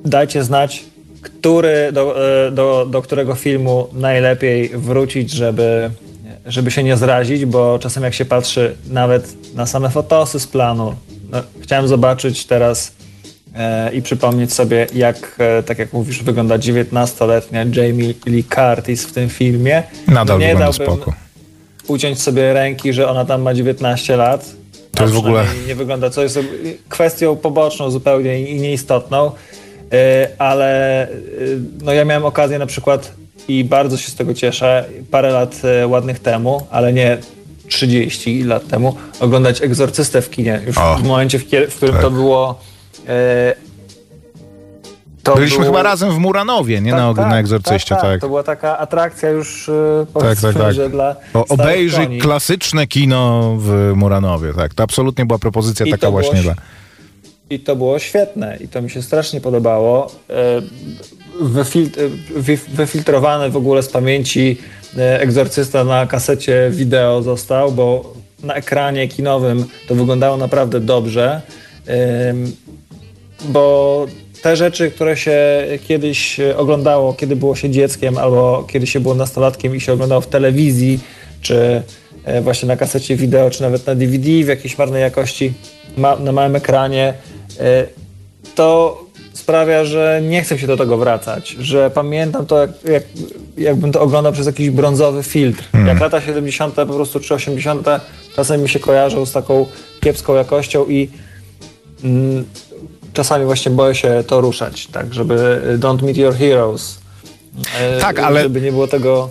Dajcie 0.06 0.44
znać, 0.44 0.84
który, 1.22 1.92
do, 1.92 2.16
y, 2.48 2.52
do, 2.52 2.86
do 2.90 3.02
którego 3.02 3.36
filmu 3.36 3.88
najlepiej 3.94 4.70
wrócić, 4.70 5.32
żeby 5.32 5.92
żeby 6.46 6.72
się 6.72 6.84
nie 6.84 6.98
zrazić, 6.98 7.46
bo 7.46 7.80
czasem 7.80 8.04
jak 8.04 8.14
się 8.14 8.26
patrzy 8.26 8.76
nawet 8.90 9.54
na 9.56 9.66
same 9.66 9.90
fotosy 9.90 10.40
z 10.40 10.48
planu, 10.48 10.96
no, 11.32 11.44
chciałem 11.62 11.88
zobaczyć 11.88 12.46
teraz 12.46 12.92
e, 13.56 13.94
i 13.94 14.02
przypomnieć 14.02 14.54
sobie, 14.54 14.88
jak, 14.96 15.36
e, 15.40 15.64
tak 15.64 15.80
jak 15.80 15.94
mówisz, 15.94 16.24
wygląda 16.24 16.58
19-letnia 16.58 17.60
Jamie 17.76 18.14
Lee 18.26 18.44
Curtis 18.44 19.06
w 19.06 19.12
tym 19.12 19.30
filmie. 19.30 19.84
Nadal 20.08 20.40
nie 20.40 20.48
wygląda 20.48 20.72
dałbym 20.78 20.96
spoko. 20.98 21.14
uciąć 21.88 22.22
sobie 22.22 22.54
ręki, 22.54 22.94
że 22.94 23.10
ona 23.10 23.26
tam 23.26 23.42
ma 23.42 23.54
19 23.54 24.16
lat. 24.16 24.50
To 24.96 25.04
jest 25.04 25.16
w 25.16 25.18
ogóle- 25.18 25.46
Nie 25.68 25.76
wygląda, 25.76 26.10
co 26.10 26.24
jest 26.24 26.40
kwestią 26.90 27.36
poboczną 27.36 27.92
zupełnie 27.92 28.42
i 28.42 28.62
nieistotną, 28.62 29.32
E, 29.94 30.28
ale 30.38 31.04
e, 31.04 31.10
no 31.82 31.94
ja 31.94 32.06
miałem 32.06 32.26
okazję 32.26 32.60
na 32.60 32.66
przykład 32.66 33.12
i 33.48 33.64
bardzo 33.64 33.98
się 33.98 34.12
z 34.12 34.16
tego 34.16 34.34
cieszę, 34.34 34.86
parę 35.12 35.32
lat 35.32 35.62
e, 35.64 35.88
ładnych 35.88 36.20
temu, 36.20 36.68
ale 36.72 36.94
nie 36.94 37.18
30 37.68 38.44
lat 38.44 38.68
temu, 38.68 38.96
oglądać 39.20 39.62
Egzorcystę 39.62 40.22
w 40.22 40.30
kinie. 40.30 40.62
Już 40.68 40.78
O, 40.78 40.96
w 40.96 41.04
momencie, 41.04 41.40
w, 41.40 41.44
w 41.70 41.76
którym 41.76 41.94
tak. 41.96 42.04
to 42.04 42.12
było... 42.12 42.60
e, 43.08 43.54
To 45.24 45.36
Byliśmy 45.36 45.58
było- 45.60 45.72
chyba 45.72 45.84
razem 45.84 46.12
w 46.12 46.18
Muranowie, 46.18 46.82
nie 46.82 46.92
na, 46.92 47.14
na 47.14 47.40
Egzorcyście, 47.40 47.96
tak. 47.96 48.22
To 48.22 48.28
była 48.28 48.44
taka 48.44 48.78
atrakcja 48.78 49.30
już 49.30 49.70
e, 49.70 50.06
Tak, 50.20 50.42
tak, 50.42 50.54
tak. 50.56 50.74
że 50.74 50.90
dla 50.90 51.16
O, 51.34 51.46
obejrzyj 51.48 52.06
koni. 52.06 52.20
klasyczne 52.20 52.88
kino 52.88 53.56
w 53.60 53.92
Muranowie, 53.96 54.54
tak. 54.54 54.74
To 54.74 54.84
absolutnie 54.84 55.26
była 55.26 55.40
propozycja 55.40 55.86
I 55.86 55.90
taka 55.92 56.02
to 56.02 56.12
było 56.12 56.22
właśnie 56.22 56.42
dla... 56.42 56.54
I 57.50 57.60
to 57.60 57.76
było 57.76 58.00
świetne 58.00 58.58
i 58.62 58.68
to 58.68 58.82
mi 58.82 58.90
się 58.90 59.02
strasznie 59.02 59.42
podobało. 59.42 60.12
Wyfil- 61.42 62.10
wy- 62.36 62.58
wyfiltrowany 62.74 63.50
w 63.50 63.58
ogóle 63.58 63.84
z 63.84 63.90
pamięci 63.90 64.58
e, 64.98 65.22
egzorcysta 65.22 65.84
na 65.84 66.08
kasecie 66.08 66.70
wideo 66.72 67.22
został, 67.22 67.72
bo 67.72 68.13
na 68.44 68.54
ekranie 68.54 69.08
kinowym 69.08 69.66
to 69.88 69.96
wyglądało 69.96 70.38
naprawdę 70.38 70.80
dobrze. 70.80 71.42
Bo 73.46 74.06
te 74.42 74.56
rzeczy, 74.56 74.92
które 74.92 75.18
się 75.18 75.38
kiedyś 75.88 76.40
oglądało, 76.58 77.13
kiedy 77.13 77.36
było 77.36 77.56
się 77.56 77.70
dzieckiem, 77.70 78.18
albo 78.18 78.68
kiedy 78.72 78.88
się 78.88 79.00
było 79.00 79.16
nastolatkiem 79.16 79.75
i 79.75 79.82
się 79.82 79.94
oglądało 79.94 80.22
w 80.22 80.28
telewizji, 80.28 81.00
czy 81.42 81.82
e, 82.25 82.42
właśnie 82.42 82.68
na 82.68 82.78
kasecie 82.78 83.16
wideo, 83.16 83.50
czy 83.50 83.62
nawet 83.62 83.88
na 83.88 83.96
DVD 83.96 84.30
w 84.44 84.48
jakiejś 84.48 84.78
marnej 84.78 85.02
jakości, 85.02 85.54
na 86.20 86.32
małym 86.32 86.56
ekranie, 86.56 87.13
e, 87.60 87.86
to 88.56 89.00
sprawia, 89.48 89.86
że 89.86 90.22
nie 90.30 90.42
chcę 90.44 90.60
się 90.60 90.68
do 90.68 90.78
tego 90.78 90.98
wracać, 90.98 91.50
że 91.50 91.92
pamiętam 91.92 92.46
to, 92.46 92.60
jak, 92.62 92.70
jak, 92.84 93.04
jakbym 93.58 93.92
to 93.92 94.02
oglądał 94.02 94.34
przez 94.34 94.46
jakiś 94.46 94.70
brązowy 94.70 95.24
filtr. 95.24 95.64
Jak 95.88 96.00
lata 96.00 96.22
70. 96.22 96.76
po 96.76 96.86
prostu, 96.86 97.20
czy 97.20 97.34
80. 97.34 97.88
czasem 98.36 98.62
mi 98.62 98.70
się 98.70 98.80
kojarzą 98.80 99.26
z 99.26 99.32
taką 99.32 99.66
kiepską 100.02 100.36
jakością 100.36 100.86
i 100.86 101.10
mm, 102.04 102.46
czasami 103.14 103.46
właśnie 103.46 103.72
boję 103.72 103.96
się 103.96 104.24
to 104.28 104.42
ruszać, 104.42 104.88
tak, 104.88 105.14
żeby 105.14 105.62
don't 105.80 106.04
meet 106.04 106.18
your 106.18 106.36
heroes. 106.36 107.00
E, 107.80 108.00
Tak, 108.00 108.20
ale- 108.20 108.44
Żeby 108.44 108.62
nie 108.62 108.72
było 108.72 108.88
tego... 108.88 109.30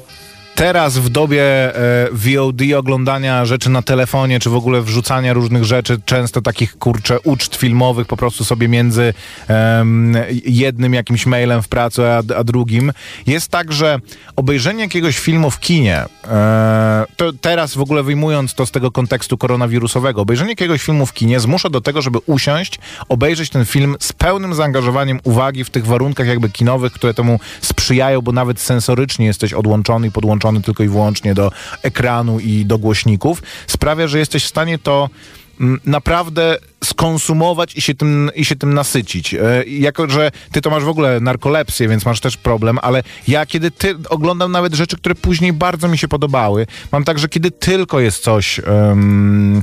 Teraz 0.55 0.99
w 0.99 1.09
dobie 1.09 1.43
e, 1.43 2.09
VOD 2.13 2.61
oglądania 2.77 3.45
rzeczy 3.45 3.71
na 3.71 3.83
telefonie, 3.83 4.41
czy 4.41 4.51
w 4.51 4.55
ogóle 4.55 4.83
wrzucania 4.83 5.33
różnych 5.33 5.65
rzeczy, 5.65 6.01
często 6.05 6.43
takich 6.43 6.79
kurczę 6.79 7.21
uczt 7.21 7.57
filmowych 7.57 8.07
po 8.07 8.17
prostu 8.17 8.45
sobie 8.45 8.69
między 8.69 9.15
jednym 10.47 10.95
jakimś 10.95 11.27
mailem 11.27 11.63
w 11.63 11.69
pracy, 11.69 12.07
a, 12.07 12.23
a 12.37 12.45
drugim, 12.45 12.93
jest 13.27 13.49
tak, 13.49 13.73
że 13.73 14.01
obejrzenie 14.37 14.83
jakiegoś 14.83 15.19
filmu 15.19 15.51
w 15.51 15.61
kinie, 15.61 16.05
e, 16.29 17.05
to 17.17 17.33
teraz 17.33 17.75
w 17.75 17.81
ogóle 17.81 18.03
wyjmując 18.03 18.55
to 18.55 18.67
z 18.67 18.71
tego 18.71 18.91
kontekstu 18.91 19.39
koronawirusowego, 19.39 20.21
obejrzenie 20.21 20.51
jakiegoś 20.51 20.83
filmu 20.83 21.07
w 21.07 21.13
kinie 21.13 21.41
zmusza 21.41 21.71
do 21.71 21.81
tego, 21.81 22.03
żeby 22.03 22.19
usiąść, 22.27 22.79
obejrzeć 23.09 23.51
ten 23.51 23.65
film 23.65 23.97
z 24.01 24.13
pełnym 24.13 24.55
zaangażowaniem 24.55 25.21
uwagi 25.25 25.65
w 25.65 25.71
tych 25.71 25.87
warunkach 25.87 26.27
jakby 26.27 26.51
kinowych, 26.51 26.93
które 26.93 27.15
temu 27.15 27.41
sprzyjają, 27.61 28.21
bo 28.21 28.33
nawet 28.33 28.61
sensorycznie 28.61 29.27
jesteś 29.27 29.53
odłączony 29.53 30.07
i 30.07 30.11
podłączony 30.11 30.42
tylko 30.63 30.83
i 30.83 30.89
wyłącznie 30.89 31.35
do 31.35 31.53
ekranu 31.83 32.41
i 32.41 32.67
do 32.67 32.79
głośników, 32.79 33.43
sprawia, 33.67 34.07
że 34.07 34.19
jesteś 34.19 34.45
w 34.45 34.49
stanie 34.49 34.79
to 34.79 35.09
mm, 35.61 35.81
naprawdę 35.85 36.59
skonsumować 36.85 37.77
i 37.77 37.83
się 37.83 37.95
tym, 37.95 38.31
i 38.35 38.45
się 38.45 38.57
tym 38.57 38.75
nasycić. 38.75 39.35
E, 39.35 39.65
jako, 39.67 40.11
że 40.11 40.31
ty 40.53 40.61
to 40.61 40.71
masz 40.71 40.85
w 40.85 40.89
ogóle 40.89 41.21
narkolepsję, 41.21 41.89
więc 41.89 42.07
masz 42.07 42.21
też 42.21 42.37
problem, 42.37 42.79
ale 42.83 43.03
ja 43.29 43.47
kiedy 43.47 43.71
ty 43.71 43.95
oglądam 44.09 44.53
nawet 44.53 44.75
rzeczy, 44.75 44.97
które 44.97 45.15
później 45.15 45.53
bardzo 45.53 45.89
mi 45.89 45.99
się 45.99 46.09
podobały, 46.09 46.67
mam 46.93 47.05
tak, 47.05 47.19
że 47.19 47.29
kiedy 47.29 47.51
tylko 47.51 48.01
jest 48.01 48.23
coś 48.23 48.61
em, 48.67 49.63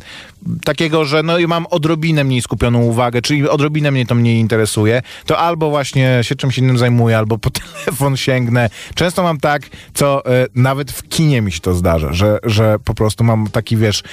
takiego, 0.63 1.05
że 1.05 1.23
no 1.23 1.37
i 1.37 1.47
mam 1.47 1.65
odrobinę 1.69 2.23
mniej 2.23 2.41
skupioną 2.41 2.81
uwagę, 2.81 3.21
czyli 3.21 3.49
odrobinę 3.49 3.91
mnie 3.91 4.05
to 4.05 4.15
mniej 4.15 4.37
interesuje, 4.37 5.01
to 5.25 5.37
albo 5.37 5.69
właśnie 5.69 6.19
się 6.21 6.35
czymś 6.35 6.57
innym 6.57 6.77
zajmuję, 6.77 7.17
albo 7.17 7.37
po 7.37 7.49
telefon 7.59 8.17
sięgnę. 8.17 8.69
Często 8.95 9.23
mam 9.23 9.39
tak, 9.39 9.61
co 9.93 10.25
e, 10.25 10.47
nawet 10.55 10.91
w 10.91 11.07
kinie 11.07 11.41
mi 11.41 11.51
się 11.51 11.59
to 11.59 11.73
zdarza, 11.73 12.13
że, 12.13 12.39
że 12.43 12.79
po 12.85 12.93
prostu 12.93 13.23
mam 13.23 13.47
taki, 13.47 13.77
wiesz, 13.77 14.03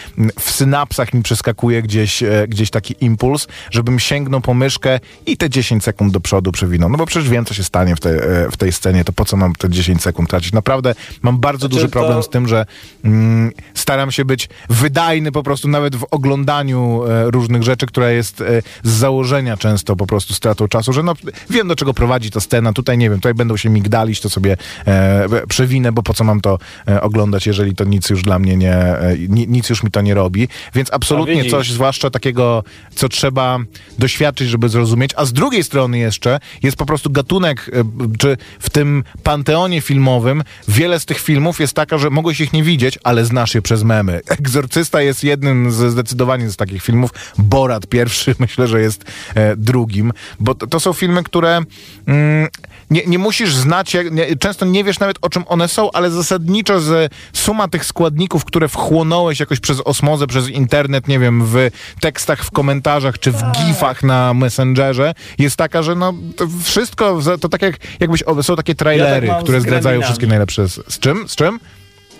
w 0.41 0.51
synapsach 0.51 1.15
mi 1.15 1.23
przeskakuje 1.23 1.83
gdzieś, 1.83 2.23
e, 2.23 2.47
gdzieś 2.49 2.71
taki 2.71 2.96
impuls, 3.01 3.47
żebym 3.71 3.99
sięgnął 3.99 4.41
po 4.41 4.55
myszkę 4.55 5.01
i 5.27 5.37
te 5.37 5.51
10 5.51 5.85
sekund 5.85 6.13
do 6.13 6.21
przodu 6.21 6.53
przewinął. 6.53 6.89
No 6.89 6.99
bo 6.99 7.07
przecież 7.07 7.29
wiem, 7.29 7.45
co 7.45 7.55
się 7.55 7.65
stanie 7.65 7.97
w, 7.97 8.01
tej 8.01 8.19
e, 8.19 8.21
w 8.51 8.57
tej 8.57 8.73
scenie, 8.73 9.05
to 9.05 9.13
po 9.13 9.25
co 9.25 9.37
mam 9.37 9.53
te 9.55 9.69
10 9.69 10.03
sekund 10.03 10.31
tracić? 10.31 10.53
Naprawdę 10.53 10.95
mam 11.23 11.39
bardzo 11.39 11.67
Znaczy, 11.67 11.75
duży 11.75 11.89
problem 11.89 12.17
to- 12.17 12.23
z 12.23 12.29
tym, 12.29 12.49
że 12.49 12.67
mm, 13.05 13.53
staram 13.75 14.11
się 14.11 14.25
być 14.25 14.49
wydajny 14.71 15.33
po 15.33 15.43
prostu 15.43 15.69
nawet 15.69 15.97
w 15.97 16.07
oglądaniu 16.11 17.05
e, 17.05 17.31
różnych 17.31 17.63
rzeczy, 17.63 17.87
która 17.87 18.11
jest 18.11 18.41
e, 18.41 18.63
z 18.83 18.91
założenia 18.91 19.57
często 19.57 19.97
po 19.97 20.07
prostu 20.07 20.35
stratą 20.35 20.69
czasu, 20.69 20.93
że 20.93 21.03
no 21.03 21.15
wiem 21.51 21.69
do 21.69 21.77
czego 21.77 21.95
prowadzi 21.95 22.31
ta 22.31 22.41
scena, 22.41 22.73
tutaj 22.73 22.99
nie 22.99 23.11
wiem, 23.11 23.19
tutaj 23.19 23.35
będą 23.35 23.57
się 23.57 23.71
migdalić, 23.71 24.21
to 24.21 24.31
sobie 24.31 24.57
e, 24.87 25.47
przewinę, 25.49 25.93
bo 25.93 26.03
po 26.03 26.15
co 26.15 26.25
mam 26.25 26.41
to 26.41 26.59
e, 26.89 27.01
oglądać, 27.01 27.47
jeżeli 27.47 27.75
to 27.75 27.85
nic 27.85 28.11
już 28.11 28.23
dla 28.23 28.39
mnie 28.39 28.57
nie, 28.57 28.75
e, 28.75 29.17
ni, 29.29 29.49
nic 29.49 29.71
już 29.71 29.83
mi 29.83 29.91
to 29.91 30.01
nie 30.01 30.15
robi, 30.15 30.49
więc 30.75 30.93
absolutnie 30.93 31.45
coś, 31.51 31.71
zwłaszcza 31.71 32.11
takiego, 32.11 32.65
co 32.95 33.09
trzeba 33.09 33.59
doświadczyć, 33.99 34.49
żeby 34.49 34.69
zrozumieć, 34.69 35.11
a 35.17 35.25
z 35.25 35.33
drugiej 35.33 35.65
strony 35.65 35.99
jeszcze 35.99 36.41
jest 36.63 36.77
po 36.77 36.87
prostu 36.87 37.11
gatunek, 37.11 37.71
e, 37.73 37.85
czy 38.19 38.37
w 38.59 38.71
tym 38.71 39.05
panteonie 39.23 39.81
filmowym 39.81 40.43
wiele 40.69 41.01
z 41.01 41.05
tych 41.05 41.21
filmów 41.21 41.61
jest 41.61 41.73
taka, 41.73 41.99
że 41.99 42.11
mogłeś 42.11 42.41
ich 42.41 42.53
nie 42.53 42.63
widzieć, 42.63 42.99
ale 43.05 43.25
znasz 43.25 43.55
je 43.55 43.63
przez 43.63 43.83
memy. 43.83 44.21
Egzorcysta 44.39 45.03
jest 45.03 45.25
jednym 45.25 45.73
z 45.73 45.93
zdecydowanie 45.93 46.51
z 46.51 46.57
takich 46.57 46.83
filmów. 46.83 47.11
Borat 47.39 47.87
pierwszy 47.87 48.35
myślę, 48.39 48.69
że 48.69 48.81
jest 48.81 49.05
e, 49.35 49.57
drugim, 49.57 50.13
bo 50.41 50.55
to, 50.55 50.67
to 50.67 50.81
są 50.81 50.93
filmy, 50.93 51.23
które 51.23 51.61
mm, 52.07 52.49
nie, 52.91 53.03
nie 53.07 53.19
musisz 53.19 53.55
znać, 53.55 53.95
jak, 53.95 54.13
nie, 54.13 54.37
często 54.37 54.67
nie 54.67 54.85
wiesz 54.85 54.99
nawet 54.99 55.19
o 55.23 55.29
czym 55.29 55.45
one 55.47 55.69
są, 55.69 55.93
ale 55.93 56.11
zasadniczo 56.11 56.81
z 56.81 57.13
suma 57.33 57.69
tych 57.69 57.85
składników, 57.85 58.45
które 58.45 58.69
wchłonąłeś 58.69 59.41
jakoś 59.41 59.61
przez 59.61 59.81
osmozę, 59.81 60.27
przez 60.27 60.49
internet, 60.49 61.09
nie 61.09 61.19
wiem, 61.19 61.47
w 61.47 61.69
tekstach, 62.01 62.45
w 62.45 62.51
komentarzach, 62.51 63.19
czy 63.19 63.33
w 63.33 63.43
gifach 63.53 64.03
na 64.03 64.35
Messengerze, 64.35 65.15
jest 65.39 65.57
taka, 65.57 65.83
że 65.83 65.95
no 65.95 66.15
to 66.37 66.47
wszystko, 66.63 67.19
to 67.41 67.49
tak 67.49 67.63
jak 67.63 67.75
jakbyś, 68.01 68.23
o, 68.23 68.43
są 68.43 68.57
takie 68.57 68.75
trailery, 68.75 69.27
Ja 69.27 69.35
tak 69.35 69.43
które 69.43 69.61
zdradzają 69.61 70.03
wszystkie 70.03 70.27
najlepsze. 70.27 70.69
Z, 70.69 70.95
z 70.95 70.99
czym? 70.99 71.29
Z 71.29 71.37
czym? 71.37 71.61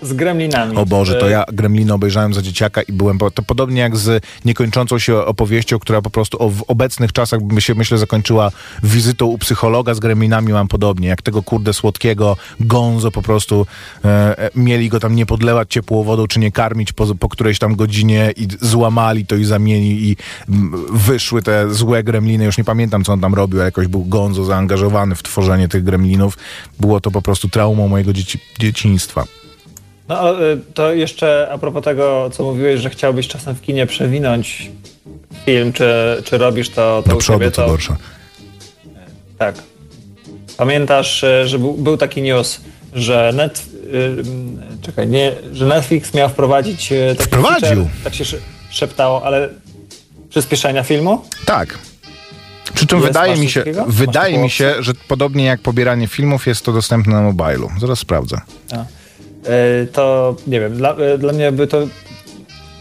Z 0.01 0.13
gremlinami. 0.13 0.77
O 0.77 0.85
Boże, 0.85 1.15
to 1.15 1.27
E, 1.27 1.31
ja 1.31 1.45
Gremlina 1.53 1.93
obejrzałem 1.93 2.33
za 2.33 2.41
dzieciaka 2.41 2.81
i 2.81 2.93
byłem, 2.93 3.17
to 3.17 3.43
podobnie 3.43 3.81
jak 3.81 3.97
z 3.97 4.23
niekończącą 4.45 4.99
się 4.99 5.17
opowieścią, 5.17 5.79
która 5.79 6.01
po 6.01 6.09
prostu 6.09 6.49
w 6.49 6.63
obecnych 6.67 7.13
czasach 7.13 7.43
by 7.43 7.61
się, 7.61 7.75
myślę, 7.75 7.97
zakończyła 7.97 8.51
wizytą 8.83 9.25
u 9.25 9.37
psychologa 9.37 9.93
z 9.93 9.99
Gremlinami 9.99 10.53
mam 10.53 10.67
podobnie, 10.67 11.07
jak 11.07 11.21
tego 11.21 11.43
kurde 11.43 11.73
słodkiego 11.73 12.37
gonzo 12.59 13.11
po 13.11 13.21
prostu 13.21 13.67
e, 14.05 14.39
e, 14.39 14.49
mieli 14.55 14.89
go 14.89 14.99
tam 14.99 15.15
nie 15.15 15.25
podlewać 15.25 15.69
ciepłą 15.69 16.03
wodą, 16.03 16.27
czy 16.27 16.39
nie 16.39 16.51
karmić 16.51 16.93
po, 16.93 17.15
po 17.15 17.29
którejś 17.29 17.59
tam 17.59 17.75
godzinie 17.75 18.33
i 18.35 18.47
złamali 18.61 19.25
to 19.25 19.35
i 19.35 19.45
zamienili 19.45 20.09
i 20.09 20.17
mm, 20.49 20.85
wyszły 20.91 21.41
te 21.41 21.73
złe 21.73 22.03
gremliny, 22.03 22.45
już 22.45 22.57
nie 22.57 22.63
pamiętam 22.63 23.03
co 23.03 23.13
on 23.13 23.21
tam 23.21 23.33
robił, 23.33 23.59
ale 23.59 23.65
jakoś 23.65 23.87
był 23.87 24.05
gonzo 24.05 24.43
zaangażowany 24.43 25.15
w 25.15 25.23
tworzenie 25.23 25.67
tych 25.67 25.83
gremlinów. 25.83 26.37
Było 26.79 27.01
to 27.01 27.11
po 27.11 27.21
prostu 27.21 27.49
traumą 27.49 27.87
mojego 27.87 28.13
dzieci, 28.13 28.39
dzieciństwa. 28.59 29.23
No 30.09 30.43
y, 30.43 30.57
to 30.73 30.93
jeszcze 30.93 31.47
a 31.51 31.57
propos 31.57 31.83
tego, 31.83 32.29
co 32.33 32.43
mówiłeś, 32.43 32.81
że 32.81 32.89
chciałbyś 32.89 33.27
czasem 33.27 33.55
w 33.55 33.61
kinie 33.61 33.85
przewinąć 33.87 34.71
film, 35.45 35.73
czy, 35.73 35.85
czy 36.23 36.37
robisz 36.37 36.69
to, 36.69 37.01
to 37.03 37.09
Do 37.09 37.15
u 37.15 37.19
przodu, 37.19 37.39
siebie, 37.39 37.51
co 37.51 37.61
to 37.61 37.67
gorsza. 37.67 37.97
tak. 39.37 39.55
Pamiętasz, 40.57 41.23
y, 41.23 41.47
że 41.47 41.59
był, 41.59 41.73
był 41.73 41.97
taki 41.97 42.21
news, 42.21 42.61
że 42.93 43.31
net, 43.35 43.65
y, 43.93 44.23
czekaj, 44.81 45.07
nie, 45.07 45.31
że 45.53 45.65
Netflix 45.65 46.13
miał 46.13 46.29
wprowadzić 46.29 46.93
taki 47.17 47.23
Wprowadził. 47.23 47.67
feature, 47.67 47.87
tak 48.03 48.13
się 48.15 48.25
sze- 48.25 48.37
szeptało, 48.69 49.23
ale 49.23 49.49
przyspieszenia 50.29 50.83
filmu? 50.83 51.21
Tak. 51.45 51.77
Przy 52.73 52.85
czym 52.87 52.97
Jest? 52.99 53.07
wydaje 53.09 53.35
mi 53.35 53.49
się, 53.49 53.59
takiego? 53.59 53.85
Wydaje 53.87 54.37
mi 54.37 54.49
się, 54.49 54.75
że 54.79 54.93
podobnie 55.07 55.45
jak 55.45 55.59
pobieranie 55.61 56.07
filmów 56.07 56.47
jest 56.47 56.65
to 56.65 56.71
dostępne 56.73 57.13
na 57.13 57.21
mobilu. 57.21 57.69
Zaraz 57.79 57.99
sprawdzę. 57.99 58.41
A. 58.71 58.85
to 59.91 60.35
nie 60.47 60.59
wiem, 60.59 60.75
dla, 60.77 60.95
dla 61.17 61.33
mnie 61.33 61.51
by 61.51 61.67
to 61.67 61.77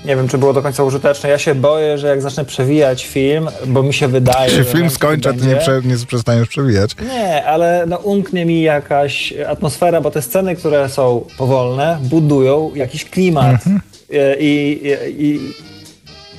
nie 0.05 0.17
wiem, 0.17 0.29
czy 0.29 0.39
było 0.39 0.53
do 0.53 0.63
końca 0.63 0.85
użyteczne. 0.85 1.29
Ja 1.29 1.39
się 1.39 1.55
boję, 1.55 1.99
że 1.99 2.07
jak 2.07 2.23
zacznę 2.23 2.45
przewijać 2.45 3.07
film, 3.07 3.49
bo 3.67 3.83
mi 3.83 3.95
się 3.95 4.09
wydaje. 4.09 4.51
Że 4.51 4.65
film 4.65 4.91
skończy, 4.91 5.29
będzie- 5.29 5.49
nie, 5.49 5.57
prze, 5.57 5.81
nie 5.85 5.97
przestaniesz 6.07 6.49
przewijać. 6.49 6.97
Nie, 7.13 7.45
ale 7.45 7.85
no, 7.89 7.97
umknie 7.97 8.47
mi 8.47 8.63
jakaś 8.63 9.35
atmosfera, 9.49 10.01
bo 10.01 10.11
te 10.11 10.23
sceny, 10.23 10.57
które 10.57 10.89
są 10.89 11.25
powolne, 11.39 11.99
budują 12.03 12.71
jakiś 12.75 13.05
klimat. 13.05 13.53
Mhm. 13.53 13.81
I, 14.39 14.81
i, 15.19 15.25
i, 15.27 15.41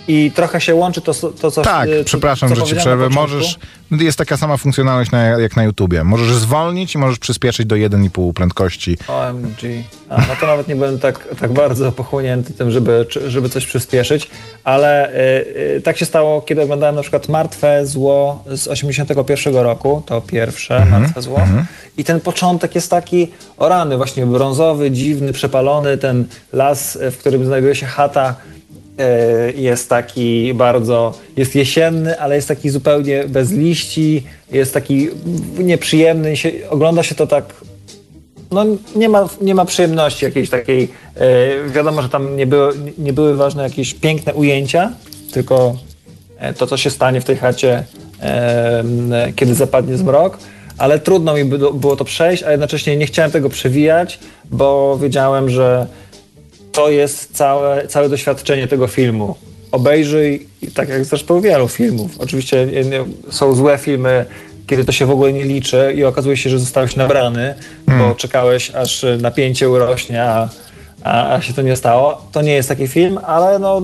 I 0.07 0.31
trochę 0.35 0.61
się 0.61 0.75
łączy 0.75 1.01
to, 1.01 1.13
to 1.13 1.51
co 1.51 1.61
Tak, 1.61 1.89
przepraszam, 2.05 2.49
co 2.49 2.55
że 2.55 2.63
ci 2.63 2.75
przerwę. 2.75 3.09
Możesz, 3.09 3.59
jest 3.91 4.17
taka 4.17 4.37
sama 4.37 4.57
funkcjonalność 4.57 5.11
na, 5.11 5.23
jak 5.25 5.55
na 5.55 5.63
YouTubie. 5.63 6.03
Możesz 6.03 6.35
zwolnić 6.35 6.95
i 6.95 6.97
możesz 6.97 7.19
przyspieszyć 7.19 7.65
do 7.65 7.75
1,5 7.75 8.33
prędkości. 8.33 8.97
OMG. 9.07 9.61
A, 10.09 10.17
no 10.17 10.35
to 10.39 10.47
nawet 10.47 10.67
nie 10.67 10.75
byłem 10.75 10.99
tak, 10.99 11.35
tak 11.39 11.53
bardzo 11.53 11.91
pochłonięty 11.91 12.53
tym, 12.53 12.71
żeby, 12.71 13.05
żeby 13.27 13.49
coś 13.49 13.65
przyspieszyć, 13.65 14.29
ale 14.63 15.09
y, 15.09 15.13
y, 15.77 15.81
tak 15.81 15.97
się 15.97 16.05
stało, 16.05 16.41
kiedy 16.41 16.61
oglądałem 16.61 16.95
na 16.95 17.01
przykład 17.01 17.29
Martwe 17.29 17.85
Zło 17.85 18.43
z 18.47 18.67
81 18.67 19.55
roku, 19.55 20.03
to 20.05 20.21
pierwsze 20.21 20.85
Martwe 20.85 21.21
Zło. 21.21 21.41
I 21.97 22.03
ten 22.03 22.19
początek 22.19 22.75
jest 22.75 22.89
taki 22.89 23.27
o 23.57 23.69
rany, 23.69 23.97
właśnie 23.97 24.25
brązowy, 24.25 24.91
dziwny, 24.91 25.33
przepalony, 25.33 25.97
ten 25.97 26.25
las, 26.53 26.97
w 27.11 27.17
którym 27.17 27.45
znajduje 27.45 27.75
się 27.75 27.85
chata, 27.85 28.35
jest 29.55 29.89
taki 29.89 30.53
bardzo, 30.53 31.13
jest 31.37 31.55
jesienny, 31.55 32.19
ale 32.19 32.35
jest 32.35 32.47
taki 32.47 32.69
zupełnie 32.69 33.23
bez 33.27 33.51
liści, 33.51 34.23
jest 34.51 34.73
taki 34.73 35.07
nieprzyjemny, 35.59 36.37
się, 36.37 36.51
ogląda 36.69 37.03
się 37.03 37.15
to 37.15 37.27
tak 37.27 37.53
no 38.51 38.65
nie 38.95 39.09
ma, 39.09 39.29
nie 39.41 39.55
ma 39.55 39.65
przyjemności 39.65 40.25
jakiejś 40.25 40.49
takiej. 40.49 40.89
E, 41.15 41.69
wiadomo, 41.69 42.01
że 42.01 42.09
tam 42.09 42.37
nie, 42.37 42.47
było, 42.47 42.69
nie 42.97 43.13
były 43.13 43.35
ważne 43.35 43.63
jakieś 43.63 43.93
piękne 43.93 44.33
ujęcia, 44.33 44.91
tylko 45.31 45.75
e, 46.37 46.53
to, 46.53 46.67
co 46.67 46.77
się 46.77 46.89
stanie 46.89 47.21
w 47.21 47.25
tej 47.25 47.37
chacie, 47.37 47.83
e, 48.21 48.83
kiedy 49.35 49.55
zapadnie 49.55 49.97
zmrok. 49.97 50.37
Ale 50.77 50.99
trudno 50.99 51.33
mi 51.33 51.45
było 51.73 51.95
to 51.95 52.05
przejść, 52.05 52.43
a 52.43 52.51
jednocześnie 52.51 52.97
nie 52.97 53.05
chciałem 53.05 53.31
tego 53.31 53.49
przewijać, 53.49 54.19
bo 54.51 54.97
wiedziałem, 55.01 55.49
że 55.49 55.87
to 56.77 56.89
jest 56.89 57.35
całe, 57.35 57.87
całe 57.87 58.09
doświadczenie 58.09 58.67
tego 58.67 58.87
filmu. 58.87 59.35
Obejrzyj, 59.71 60.47
tak 60.73 60.89
jak 60.89 61.05
zresztą 61.05 61.41
wielu 61.41 61.67
filmów. 61.67 62.11
Oczywiście 62.19 62.67
są 63.29 63.55
złe 63.55 63.77
filmy, 63.77 64.25
kiedy 64.67 64.85
to 64.85 64.91
się 64.91 65.05
w 65.05 65.11
ogóle 65.11 65.33
nie 65.33 65.43
liczy 65.43 65.93
i 65.95 66.03
okazuje 66.03 66.37
się, 66.37 66.49
że 66.49 66.59
zostałeś 66.59 66.95
nabrany, 66.95 67.55
bo 67.87 68.15
czekałeś, 68.15 68.71
aż 68.71 69.05
napięcie 69.21 69.69
urośnie, 69.69 70.23
a, 70.23 70.49
a, 71.03 71.33
a 71.33 71.41
się 71.41 71.53
to 71.53 71.61
nie 71.61 71.75
stało. 71.75 72.21
To 72.31 72.41
nie 72.41 72.53
jest 72.53 72.69
taki 72.69 72.87
film, 72.87 73.19
ale 73.25 73.59
no, 73.59 73.81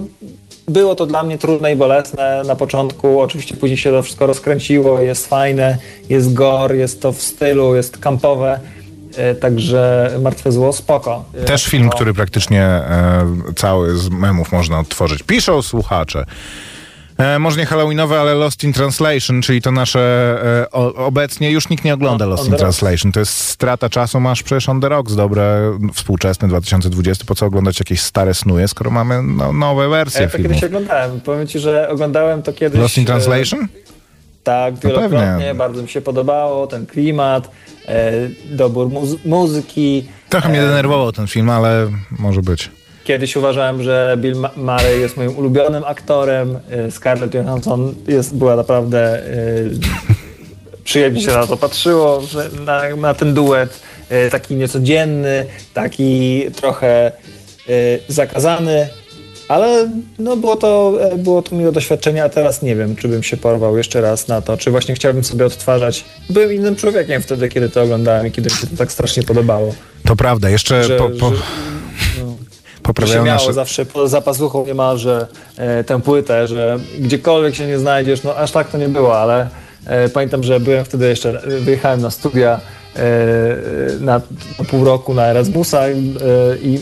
było 0.68 0.96
to 0.96 1.06
dla 1.06 1.24
mnie 1.24 1.38
trudne 1.38 1.74
i 1.74 1.76
bolesne 1.76 2.42
na 2.48 2.56
początku. 2.56 3.22
Oczywiście 3.22 3.56
później 3.56 3.78
się 3.78 3.92
to 3.92 4.04
wszystko 4.04 4.28
rozkręciło, 4.28 5.02
jest 5.02 5.28
fajne, 5.28 5.78
jest 6.10 6.34
gore, 6.34 6.78
jest 6.78 7.02
to 7.02 7.12
w 7.12 7.22
stylu, 7.22 7.76
jest 7.76 7.98
kampowe. 7.98 8.60
E, 9.18 9.36
Także 9.36 10.12
Martwe 10.22 10.52
Zło, 10.52 10.74
spoko. 10.74 11.26
E, 11.34 11.44
Też 11.46 11.66
film, 11.66 11.90
który 11.90 12.14
praktycznie 12.14 12.62
e, 12.64 13.26
cały 13.56 13.98
z 13.98 14.10
memów 14.10 14.52
można 14.52 14.80
odtworzyć. 14.80 15.24
Piszą 15.24 15.62
słuchacze. 15.62 16.26
E, 17.18 17.40
może 17.40 17.58
nie 17.60 17.66
Halloweenowe, 17.66 18.20
ale 18.20 18.34
Lost 18.36 18.64
in 18.64 18.74
Translation, 18.74 19.42
czyli 19.42 19.62
to 19.62 19.72
nasze 19.72 20.00
e, 20.64 20.72
o, 20.72 20.94
obecnie 20.96 21.52
już 21.52 21.70
nikt 21.70 21.84
nie 21.86 21.94
ogląda 21.94 22.26
No, 22.26 22.32
Lost 22.32 22.48
in. 22.48 22.56
Translation. 22.56 23.12
To 23.12 23.20
jest 23.20 23.34
strata 23.34 23.90
czasu, 23.90 24.20
masz 24.20 24.44
przecież 24.44 24.70
On 24.70 24.82
The 24.82 24.90
Rocks, 24.90 25.16
dobre, 25.16 25.72
współczesny 25.94 26.48
2020. 26.48 27.26
Po 27.28 27.36
co 27.36 27.46
oglądać 27.46 27.80
jakieś 27.80 28.02
stare 28.02 28.34
snuje, 28.34 28.68
skoro 28.68 28.92
mamy 28.92 29.24
no, 29.24 29.54
nowe 29.54 29.90
wersje 29.90 30.22
Ja 30.22 30.28
to 30.28 30.38
filmów. 30.38 30.52
kiedyś 30.52 30.64
oglądałem. 30.64 31.22
Powiem 31.22 31.48
ci, 31.48 31.60
że 31.60 31.90
oglądałem 31.90 32.44
to 32.44 32.54
kiedyś. 32.54 32.80
Lost 32.82 32.98
in 32.98 33.06
Translation? 33.06 33.68
Tak, 34.44 34.76
wielokrotnie. 34.80 35.20
pewnie. 35.20 35.56
Bardzo 35.56 35.82
mi 35.82 35.90
się 35.90 36.02
podobało 36.02 36.68
ten 36.68 36.86
klimat, 36.86 37.52
e, 37.88 38.12
dobór 38.52 38.88
muzy- 38.90 39.18
muzyki. 39.26 40.06
Trochę 40.30 40.50
mnie 40.50 40.62
denerwował 40.62 41.12
ten 41.12 41.28
film, 41.28 41.50
ale 41.50 41.88
może 42.20 42.42
być. 42.42 42.70
Kiedyś 43.04 43.36
uważałem, 43.36 43.84
że 43.84 44.18
Bill 44.18 44.36
Murray 44.58 45.00
jest 45.00 45.18
moim 45.18 45.38
ulubionym 45.38 45.84
aktorem. 45.84 46.60
e, 46.72 46.92
Scarlett 46.92 47.34
Johansson 47.34 47.96
jest, 48.08 48.36
była 48.36 48.56
naprawdę... 48.56 49.00
E, 49.20 49.24
przyjemnie 50.84 51.22
się 51.22 51.32
na 51.32 51.48
to 51.48 51.58
patrzyło, 51.58 52.22
na, 52.66 52.96
na 52.96 53.14
ten 53.14 53.34
duet. 53.34 53.80
E, 54.10 54.30
taki 54.30 54.56
niecodzienny, 54.56 55.46
taki 55.74 56.42
trochę 56.56 57.06
e, 57.08 57.12
zakazany. 58.08 58.88
Ale 59.54 59.90
no 60.20 60.38
było, 60.38 60.56
to, 60.56 60.94
e, 61.02 61.18
było 61.18 61.42
to 61.42 61.56
miłe 61.56 61.72
doświadczenie, 61.72 62.24
a 62.24 62.30
teraz 62.30 62.62
nie 62.62 62.76
wiem, 62.76 62.96
czy 62.96 63.08
bym 63.08 63.24
się 63.24 63.38
porwał 63.38 63.78
jeszcze 63.78 64.02
raz 64.02 64.28
na 64.28 64.42
to, 64.42 64.58
czy 64.58 64.72
właśnie 64.72 64.96
chciałbym 64.96 65.24
sobie 65.24 65.46
odtwarzać. 65.46 66.06
Byłem 66.30 66.54
innym 66.54 66.76
człowiekiem 66.76 67.22
wtedy, 67.22 67.50
kiedy 67.50 67.70
to 67.70 67.82
oglądałem 67.82 68.28
i 68.28 68.32
kiedy 68.32 68.50
mi 68.50 68.56
się 68.56 68.68
to 68.68 68.78
tak 68.78 68.92
strasznie 68.92 69.24
podobało. 69.24 69.74
To 70.06 70.16
prawda, 70.16 70.50
jeszcze 70.50 70.84
Że, 70.84 70.98
po, 70.98 71.10
po, 71.10 71.30
że, 71.30 71.42
no, 72.20 72.36
poprawiają 72.84 73.20
się 73.20 73.26
miało 73.26 73.40
nasze... 73.40 73.54
zawsze 73.54 73.86
po 73.86 74.08
zapasuchą 74.08 74.66
niemalże 74.66 75.28
e, 75.58 75.84
tę 75.84 76.02
płytę, 76.02 76.48
że 76.48 76.80
gdziekolwiek 77.00 77.56
się 77.56 77.68
nie 77.68 77.80
znajdziesz, 77.80 78.24
no 78.24 78.36
aż 78.36 78.52
tak 78.52 78.70
to 78.70 78.78
nie 78.78 78.90
było, 78.90 79.20
ale 79.20 79.50
e, 79.86 80.10
pamiętam, 80.10 80.44
że 80.44 80.60
byłem 80.60 80.86
wtedy 80.86 81.08
jeszcze, 81.08 81.42
e, 81.44 81.60
wyjechałem 81.60 82.02
na 82.02 82.12
studia 82.12 82.60
e, 82.96 83.00
na, 84.00 84.22
na 84.60 84.66
pół 84.66 84.86
roku 84.86 85.14
na 85.14 85.26
Erasmusa 85.26 85.88
e, 85.88 85.94
i 86.62 86.80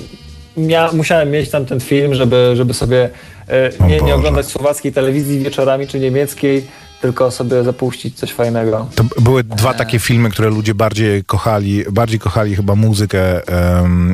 mia, 0.57 0.89
musiałem 0.93 1.31
mieć 1.31 1.49
tam 1.49 1.65
ten 1.65 1.79
film, 1.79 2.15
żeby, 2.15 2.51
żeby 2.55 2.73
sobie 2.73 3.09
e, 3.47 3.87
nie, 3.87 4.01
nie 4.01 4.15
oglądać 4.15 4.45
słowackiej 4.45 4.93
telewizji 4.93 5.39
wieczorami 5.39 5.87
czy 5.87 5.99
niemieckiej, 5.99 6.65
tylko 7.01 7.31
sobie 7.31 7.63
zapuścić 7.63 8.15
coś 8.15 8.33
fajnego. 8.33 8.87
To 8.95 9.03
były 9.21 9.43
dwa 9.43 9.73
takie 9.73 9.99
filmy, 9.99 10.29
które 10.29 10.49
ludzie 10.49 10.75
bardziej 10.75 11.23
kochali, 11.23 11.83
bardziej 11.91 12.19
kochali 12.19 12.55
chyba 12.55 12.75
muzykę 12.75 13.41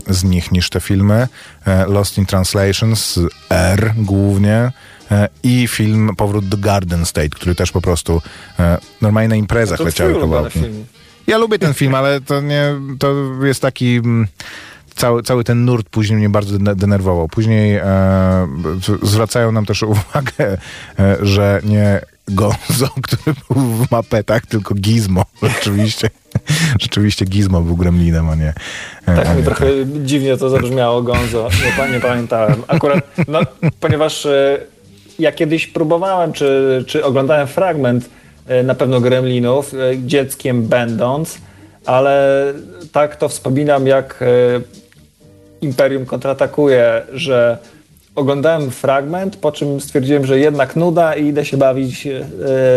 z 0.09 0.23
nich 0.23 0.51
niż 0.51 0.69
te 0.69 0.79
filmy. 0.79 1.27
E, 1.65 1.85
Lost 1.85 2.17
in 2.17 2.25
Translation 2.25 2.95
z 2.95 3.19
R 3.49 3.93
głównie 3.97 4.71
e, 5.11 5.29
i 5.43 5.67
film 5.67 6.09
Powrót 6.17 6.47
do 6.47 6.57
Garden 6.57 7.05
State, 7.05 7.29
który 7.29 7.55
też 7.55 7.71
po 7.71 7.81
prostu 7.81 8.21
e, 8.59 8.77
normalnie 9.01 9.29
na 9.29 9.35
imprezach 9.35 9.77
To 9.77 9.83
leciały 9.83 10.19
kawałki. 10.19 10.59
Ja 11.27 11.37
lubię 11.37 11.59
ten 11.59 11.73
film, 11.73 11.95
ale 11.95 12.21
to 12.21 12.41
nie, 12.41 12.75
to 12.99 13.13
jest 13.43 13.61
taki... 13.61 14.01
Cały, 14.97 15.23
cały 15.23 15.43
ten 15.43 15.65
nurt 15.65 15.89
później 15.89 16.19
mnie 16.19 16.29
bardzo 16.29 16.57
dene- 16.57 16.75
denerwował. 16.75 17.27
Później 17.27 17.75
e, 17.75 18.47
zwracają 19.01 19.51
nam 19.51 19.65
też 19.65 19.83
uwagę, 19.93 20.57
e, 20.99 21.17
że 21.21 21.61
nie 21.63 22.01
Gonzo, 22.27 22.89
który 23.03 23.35
był 23.49 23.61
w 23.61 23.91
mapetach, 23.91 24.45
tylko 24.45 24.75
Gizmo. 24.75 25.25
Rzeczywiście, 25.53 26.09
rzeczywiście 26.79 27.25
Gizmo 27.25 27.61
był 27.61 27.75
gremlinem, 27.75 28.29
a 28.29 28.35
nie... 28.35 28.47
e, 28.47 28.53
a 29.07 29.15
Tak 29.15 29.29
mi 29.29 29.37
nie 29.37 29.43
trochę 29.43 29.65
dziwnie 30.03 30.37
to 30.37 30.49
zabrzmiało, 30.49 31.01
Gonzo. 31.01 31.49
Nie, 31.79 31.93
nie 31.93 31.99
pamiętałem. 31.99 32.63
Akurat, 32.67 32.99
no, 33.27 33.39
ponieważ 33.79 34.25
e, 34.25 34.57
ja 35.19 35.31
kiedyś 35.31 35.67
próbowałem, 35.67 36.33
czy, 36.33 36.83
czy 36.87 37.05
oglądałem 37.05 37.47
fragment 37.47 38.09
e, 38.47 38.63
na 38.63 38.75
pewno 38.75 39.01
Gremlinów, 39.01 39.71
dzieckiem 40.05 40.67
będąc, 40.67 41.37
ale 41.85 42.43
tak 42.91 43.15
to 43.15 43.29
wspominam, 43.29 43.87
jak 43.87 44.23
Imperium 45.61 46.05
kontratakuje, 46.05 47.01
że 47.13 47.57
oglądałem 48.15 48.71
fragment, 48.71 49.35
po 49.37 49.51
czym 49.51 49.81
stwierdziłem, 49.81 50.25
że 50.25 50.39
jednak 50.39 50.75
nuda 50.75 51.15
i 51.15 51.25
idę 51.27 51.45
się 51.45 51.57
bawić 51.57 52.07
e, 52.07 52.25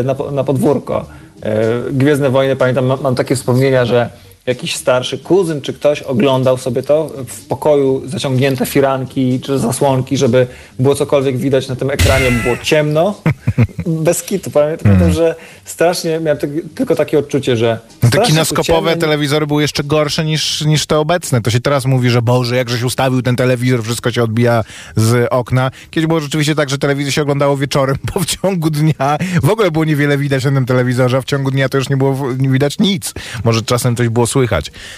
na, 0.05 0.15
po- 0.15 0.31
na 0.31 0.45
podwórko. 0.45 1.07
E, 1.43 1.63
Gwiezdne 1.93 2.31
Wojny, 2.31 2.57
pamiętam, 2.57 2.87
mam, 2.87 3.01
mam 3.03 3.15
takie 3.15 3.37
wspomnienia, 3.37 3.85
że 3.85 4.11
jakiś 4.47 4.77
starszy 4.77 5.19
kuzyn 5.19 5.61
czy 5.61 5.73
ktoś 5.73 6.03
oglądał 6.03 6.59
sobie 6.59 6.83
to 6.83 7.11
w 7.29 7.47
pokoju, 7.47 8.03
zaciągnięte 8.07 8.67
firanki 8.67 9.41
czy 9.41 9.59
zasłonki, 9.59 10.17
żeby 10.17 10.47
było 10.79 10.95
cokolwiek 10.95 11.37
widać 11.37 11.69
na 11.69 11.77
tym 11.77 11.91
ekranie, 11.91 12.31
było 12.31 12.57
ciemno. 12.63 13.15
Bez 13.87 14.23
kitu. 14.23 14.51
Pamiętam, 14.51 14.85
pamiętam 14.85 15.13
że 15.13 15.35
strasznie 15.65 16.21
miałem 16.21 16.39
ty- 16.39 16.63
tylko 16.75 16.95
takie 16.95 17.19
odczucie, 17.19 17.57
że. 17.57 17.79
No 18.03 18.11
te 18.11 18.21
kinoskopowe 18.21 18.91
ciemno, 18.91 19.01
telewizory 19.01 19.47
były 19.47 19.63
jeszcze 19.63 19.85
gorsze 19.85 20.25
niż, 20.25 20.65
niż 20.65 20.87
te 20.87 20.99
obecne. 20.99 21.41
To 21.41 21.51
się 21.51 21.61
teraz 21.61 21.85
mówi, 21.85 22.11
że 22.11 22.23
Boże, 22.23 22.57
jakżeś 22.57 22.83
ustawił 22.83 23.23
ten 23.23 23.37
telewizor, 23.37 23.83
wszystko 23.83 24.13
się 24.13 24.23
odbija 24.23 24.65
z 24.97 25.29
okna. 25.31 25.71
Kiedyś 25.91 26.09
było 26.09 26.21
rzeczywiście 26.21 26.55
tak, 26.55 26.71
że 26.71 26.79
telewizję 26.79 27.13
się 27.13 27.23
oglądało 27.23 27.57
wieczorem, 27.57 27.97
bo 28.15 28.21
w 28.21 28.27
ciągu 28.27 28.71
dnia 28.71 29.19
w 29.43 29.51
ogóle 29.51 29.71
było 29.71 29.85
niewiele 29.85 30.19
widać 30.19 30.45
na 30.45 30.53
tym 30.53 30.67
telewizorze, 30.67 31.17
a 31.17 31.21
w 31.21 31.25
ciągu 31.25 31.51
dnia 31.51 31.69
to 31.69 31.79
już 31.79 31.89
nie 31.89 31.97
było 31.97 32.33
nie 32.39 32.49
widać 32.49 32.79
nic. 32.79 33.15
Może 33.45 33.63
czasem 33.63 33.97
coś 33.97 34.09
było 34.09 34.27
słychać. 34.27 34.40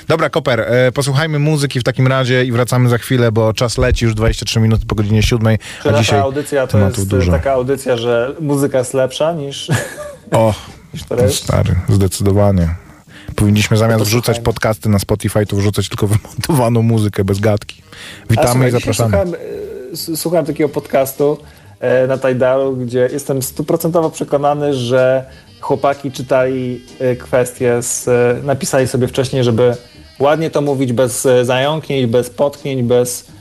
Dobra, 0.09 0.31
Koper, 0.31 0.61
e, 0.61 0.93
posłuchajmy 0.93 1.39
muzyki 1.39 1.81
w 1.81 1.83
takim 1.85 2.07
razie 2.07 2.45
i 2.45 2.53
wracamy 2.53 2.89
za 2.89 2.99
chwilę, 2.99 3.33
bo 3.33 3.53
czas 3.53 3.79
leci 3.79 4.05
już 4.05 4.15
23 4.15 4.61
minuty 4.61 4.87
po 4.87 4.95
godzinie 4.95 5.23
7, 5.23 5.57
Czy 5.83 5.95
dzisiaj 5.95 6.21
audycja 6.21 6.67
to 6.67 6.79
jest 6.79 7.09
dużo. 7.09 7.33
taka 7.33 7.53
audycja, 7.53 7.97
że 7.97 8.35
muzyka 8.41 8.79
jest 8.79 8.95
lepsza 8.95 9.33
niż, 9.33 9.71
O, 10.31 10.55
niż 11.27 11.41
stary, 11.41 11.75
zdecydowanie. 11.89 12.75
Powinniśmy 13.37 13.77
zamiast 13.77 14.05
wrzucać 14.05 14.41
podcasty 14.41 14.89
na 14.89 14.99
Spotify, 14.99 15.47
to 15.47 15.57
wrzucać 15.57 15.89
tylko 15.89 16.07
wymontowaną 16.07 16.83
muzykę 16.83 17.25
bez 17.25 17.41
gadki. 17.41 17.83
Witamy 18.31 18.49
słuchaj, 18.51 18.69
i 18.69 18.73
zapraszamy. 18.73 19.17
Słuchałem, 19.17 19.37
słuchałem 20.17 20.47
takiego 20.47 20.69
podcastu 20.69 21.39
e, 21.81 22.07
na 22.07 22.19
Tidalu, 22.19 22.77
gdzie 22.77 23.09
jestem 23.13 23.43
stuprocentowo 23.43 24.11
przekonany, 24.11 24.75
że 24.75 25.25
chłopaki 25.63 26.13
czytali 26.13 26.81
e, 26.99 27.17
kwestie, 27.17 27.83
z, 27.83 28.09
napisali 28.45 28.89
sobie 28.89 29.09
wcześniej, 29.09 29.45
żeby 29.45 29.77
ładnie 30.19 30.51
to 30.51 30.61
mówić 30.61 30.93
bez 30.93 31.29
zająknięć, 31.43 32.07
bez 32.07 32.31
potknięć, 32.31 32.83
bez 32.83 33.33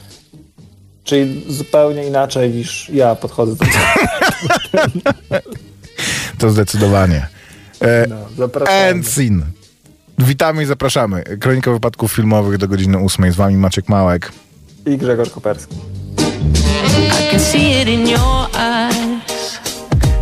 Czyli 1.03 1.45
zupełnie 1.53 2.07
inaczej 2.07 2.49
niż 2.49 2.89
ja 2.89 3.15
podchodzę 3.15 3.55
do 3.55 3.65
tego. 3.65 3.77
To 6.37 6.49
zdecydowanie. 6.49 7.27
E, 7.81 8.07
no. 8.07 8.15
Witamy 10.19 10.63
i 10.63 10.65
zapraszamy. 10.65 11.23
Kronika 11.23 11.71
wypadków 11.71 12.13
filmowych 12.13 12.57
do 12.57 12.67
godziny 12.67 12.97
8. 12.97 13.31
Z 13.31 13.35
wami 13.35 13.57
Maciek 13.57 13.89
Małek 13.89 14.31
i 14.85 14.97
Grzegorz 14.97 15.29
Koperski. 15.29 15.75
I 15.75 17.31
can 17.31 17.39
see 17.39 17.81
it 17.81 17.87
in 17.87 18.07
your 18.07 18.47
eyes, 18.53 19.59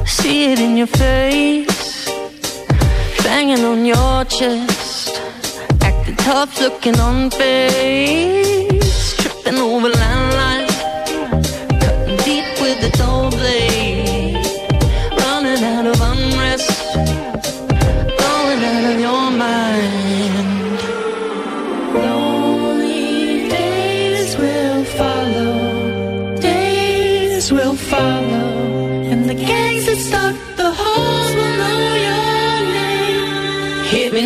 see 0.06 0.54
it 0.54 0.60
in 0.60 0.78
your 0.78 0.90
face, 0.90 1.89
banging 3.30 3.64
on 3.64 3.86
your 3.86 4.26
chest, 4.26 5.22
acting 5.82 6.16
tough, 6.16 6.60
looking 6.60 6.98
on 7.00 7.30
face, 7.30 9.16
tripping 9.20 9.60
over 9.60 9.90
landlines. 10.02 10.78
Cutting 11.84 12.18
deep 12.28 12.50
with 12.64 12.78
the 12.82 12.92
dull 12.98 13.29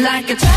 like 0.03 0.29
a 0.29 0.35
tidal 0.35 0.52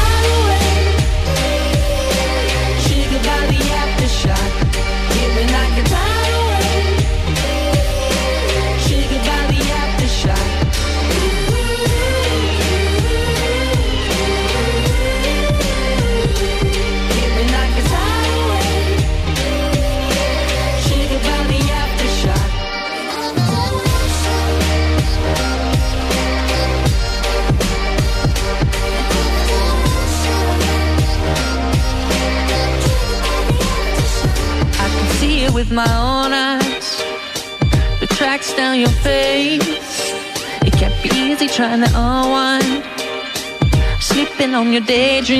On 44.55 44.73
your 44.73 44.81
daydreams. 44.81 45.37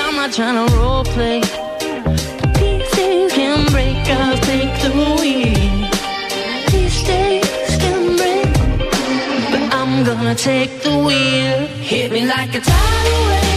I'm 0.00 0.16
not 0.16 0.32
trying 0.32 0.66
to 0.66 0.74
role 0.76 1.04
play. 1.04 1.40
Pieces 2.54 3.32
can 3.32 3.66
break, 3.70 3.96
take 4.42 4.74
the 4.82 4.90
wheel. 5.20 5.90
These 6.72 7.02
days 7.04 7.76
can 7.82 8.16
break, 8.16 8.52
but 9.52 9.62
I'm 9.72 10.04
gonna 10.04 10.34
take 10.34 10.80
the 10.82 10.98
wheel. 10.98 11.68
Hit 11.90 12.10
me 12.10 12.26
like 12.26 12.54
a 12.54 12.60
tidal 12.60 13.28
wave. 13.28 13.47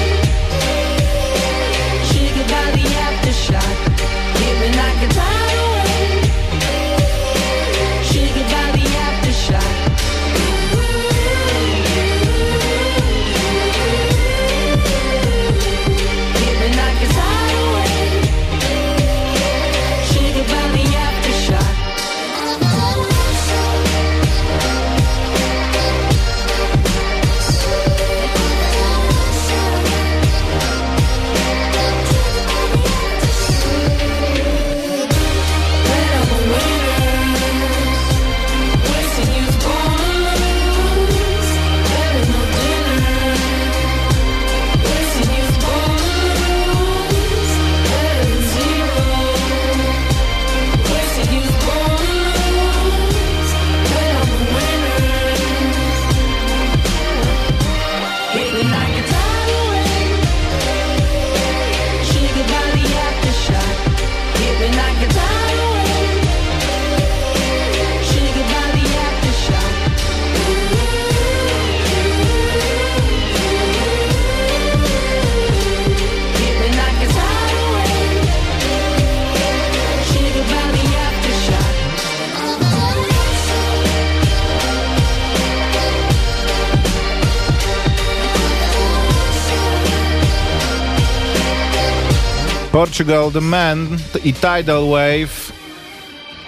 Portugal 93.02 93.32
The 93.32 93.42
Man 93.42 93.98
i 94.24 94.34
Tidal 94.34 94.86
Wave. 94.86 95.52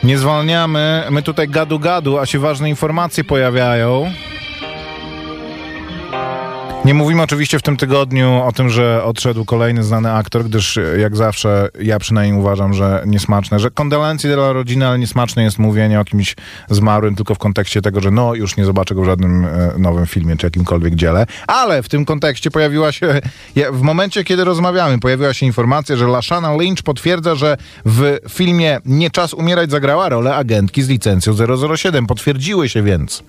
Nie 0.03 0.17
zwalniamy. 0.17 1.03
My 1.09 1.23
tutaj 1.23 1.47
gadu 1.47 1.79
gadu, 1.79 2.19
a 2.19 2.25
się 2.25 2.39
ważne 2.39 2.69
informacje 2.69 3.23
pojawiają. 3.23 4.11
Nie 6.85 6.93
mówimy 6.93 7.21
oczywiście 7.21 7.59
w 7.59 7.61
tym 7.61 7.77
tygodniu 7.77 8.41
o 8.43 8.51
tym, 8.51 8.69
że 8.69 9.03
odszedł 9.03 9.45
kolejny 9.45 9.83
znany 9.83 10.11
aktor, 10.11 10.43
gdyż 10.43 10.79
jak 10.99 11.15
zawsze 11.15 11.69
ja 11.81 11.99
przynajmniej 11.99 12.39
uważam, 12.39 12.73
że 12.73 13.03
niesmaczne, 13.05 13.59
że 13.59 13.71
kondolencje 13.71 14.35
dla 14.35 14.53
rodziny, 14.53 14.87
ale 14.87 14.99
niesmaczne 14.99 15.43
jest 15.43 15.59
mówienie 15.59 15.99
o 15.99 16.05
kimś 16.05 16.35
zmarłym 16.69 17.15
tylko 17.15 17.35
w 17.35 17.37
kontekście 17.37 17.81
tego, 17.81 18.01
że 18.01 18.11
no 18.11 18.35
już 18.35 18.57
nie 18.57 18.65
zobaczę 18.65 18.95
go 18.95 19.01
w 19.01 19.05
żadnym 19.05 19.45
e, 19.45 19.73
nowym 19.77 20.05
filmie 20.05 20.37
czy 20.37 20.47
jakimkolwiek 20.47 20.95
dziele. 20.95 21.25
Ale 21.47 21.83
w 21.83 21.89
tym 21.89 22.05
kontekście 22.05 22.51
pojawiła 22.51 22.91
się, 22.91 23.21
w 23.71 23.81
momencie 23.81 24.23
kiedy 24.23 24.43
rozmawiamy, 24.43 24.99
pojawiła 24.99 25.33
się 25.33 25.45
informacja, 25.45 25.95
że 25.95 26.07
Lashana 26.07 26.55
Lynch 26.55 26.83
potwierdza, 26.83 27.35
że 27.35 27.57
w 27.85 28.17
filmie 28.29 28.79
Nie 28.85 29.09
czas 29.09 29.33
umierać 29.33 29.71
zagrała 29.71 30.09
rolę 30.09 30.35
agentki 30.35 30.83
z 30.83 30.89
licencją 30.89 31.33
007. 31.75 32.07
Potwierdziły 32.07 32.69
się 32.69 32.83
więc 32.83 33.23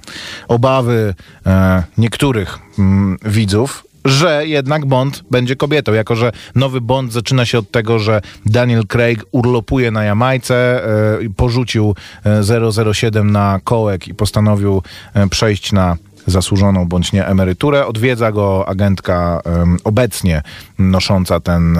obawy 0.49 1.15
e, 1.47 1.83
niektórych 1.99 2.64
mm, 2.79 3.19
widzów, 3.25 3.85
że 4.05 4.47
jednak 4.47 4.87
Bond 4.87 5.25
będzie 5.31 5.57
kobietą, 5.57 5.93
jako 5.93 6.17
że 6.17 6.33
nowy 6.55 6.81
Bond 6.81 7.13
zaczyna 7.13 7.45
się 7.45 7.59
od 7.59 7.71
tego, 7.71 7.99
że 7.99 8.21
Daniel 8.47 8.87
Craig 8.87 9.25
urlopuje 9.33 9.91
na 9.91 10.05
Jamajce, 10.05 10.85
e, 10.85 11.19
porzucił 11.37 11.95
e, 12.25 12.93
007 12.93 13.31
na 13.31 13.61
kołek 13.65 14.09
i 14.09 14.15
postanowił 14.15 14.83
e, 15.15 15.29
przejść 15.29 15.73
na 15.73 15.97
zasłużoną 16.27 16.89
bądź 16.89 17.13
nie 17.13 17.27
emeryturę. 17.27 17.87
Odwiedza 17.87 18.33
go 18.33 18.69
agentka 18.69 19.43
obecnie 19.85 20.43
nosząca 20.79 21.41
ten 21.41 21.79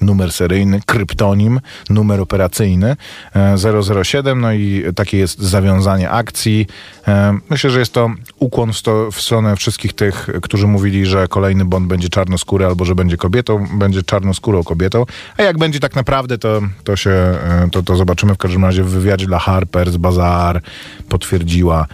numer 0.00 0.32
seryjny, 0.32 0.80
kryptonim, 0.86 1.60
numer 1.90 2.20
operacyjny 2.20 2.96
e, 3.34 4.04
007, 4.04 4.40
no 4.40 4.52
i 4.52 4.84
takie 4.94 5.18
jest 5.18 5.38
zawiązanie 5.38 6.10
akcji. 6.10 6.66
E, 7.08 7.38
myślę, 7.50 7.70
że 7.70 7.78
jest 7.78 7.92
to 7.92 8.10
ukłon 8.38 8.72
w, 8.72 8.76
sto, 8.76 9.10
w 9.10 9.20
stronę 9.20 9.56
wszystkich 9.56 9.92
tych, 9.92 10.28
którzy 10.42 10.66
mówili, 10.66 11.06
że 11.06 11.28
kolejny 11.28 11.64
Bond 11.64 11.86
będzie 11.86 12.08
czarnoskóry 12.08 12.66
albo 12.66 12.84
że 12.84 12.94
będzie 12.94 13.16
kobietą, 13.16 13.66
będzie 13.72 14.02
czarnoskórą 14.02 14.62
kobietą, 14.62 15.06
a 15.36 15.42
jak 15.42 15.58
będzie 15.58 15.80
tak 15.80 15.96
naprawdę, 15.96 16.38
to, 16.38 16.60
to 16.84 16.96
się, 16.96 17.10
e, 17.10 17.68
to, 17.72 17.82
to 17.82 17.96
zobaczymy 17.96 18.34
w 18.34 18.38
każdym 18.38 18.64
razie 18.64 18.84
w 18.84 18.90
wywiadzie 18.90 19.26
dla 19.26 19.38
Harper's 19.38 19.96
Bazaar 19.96 20.62
potwierdziła 21.08 21.86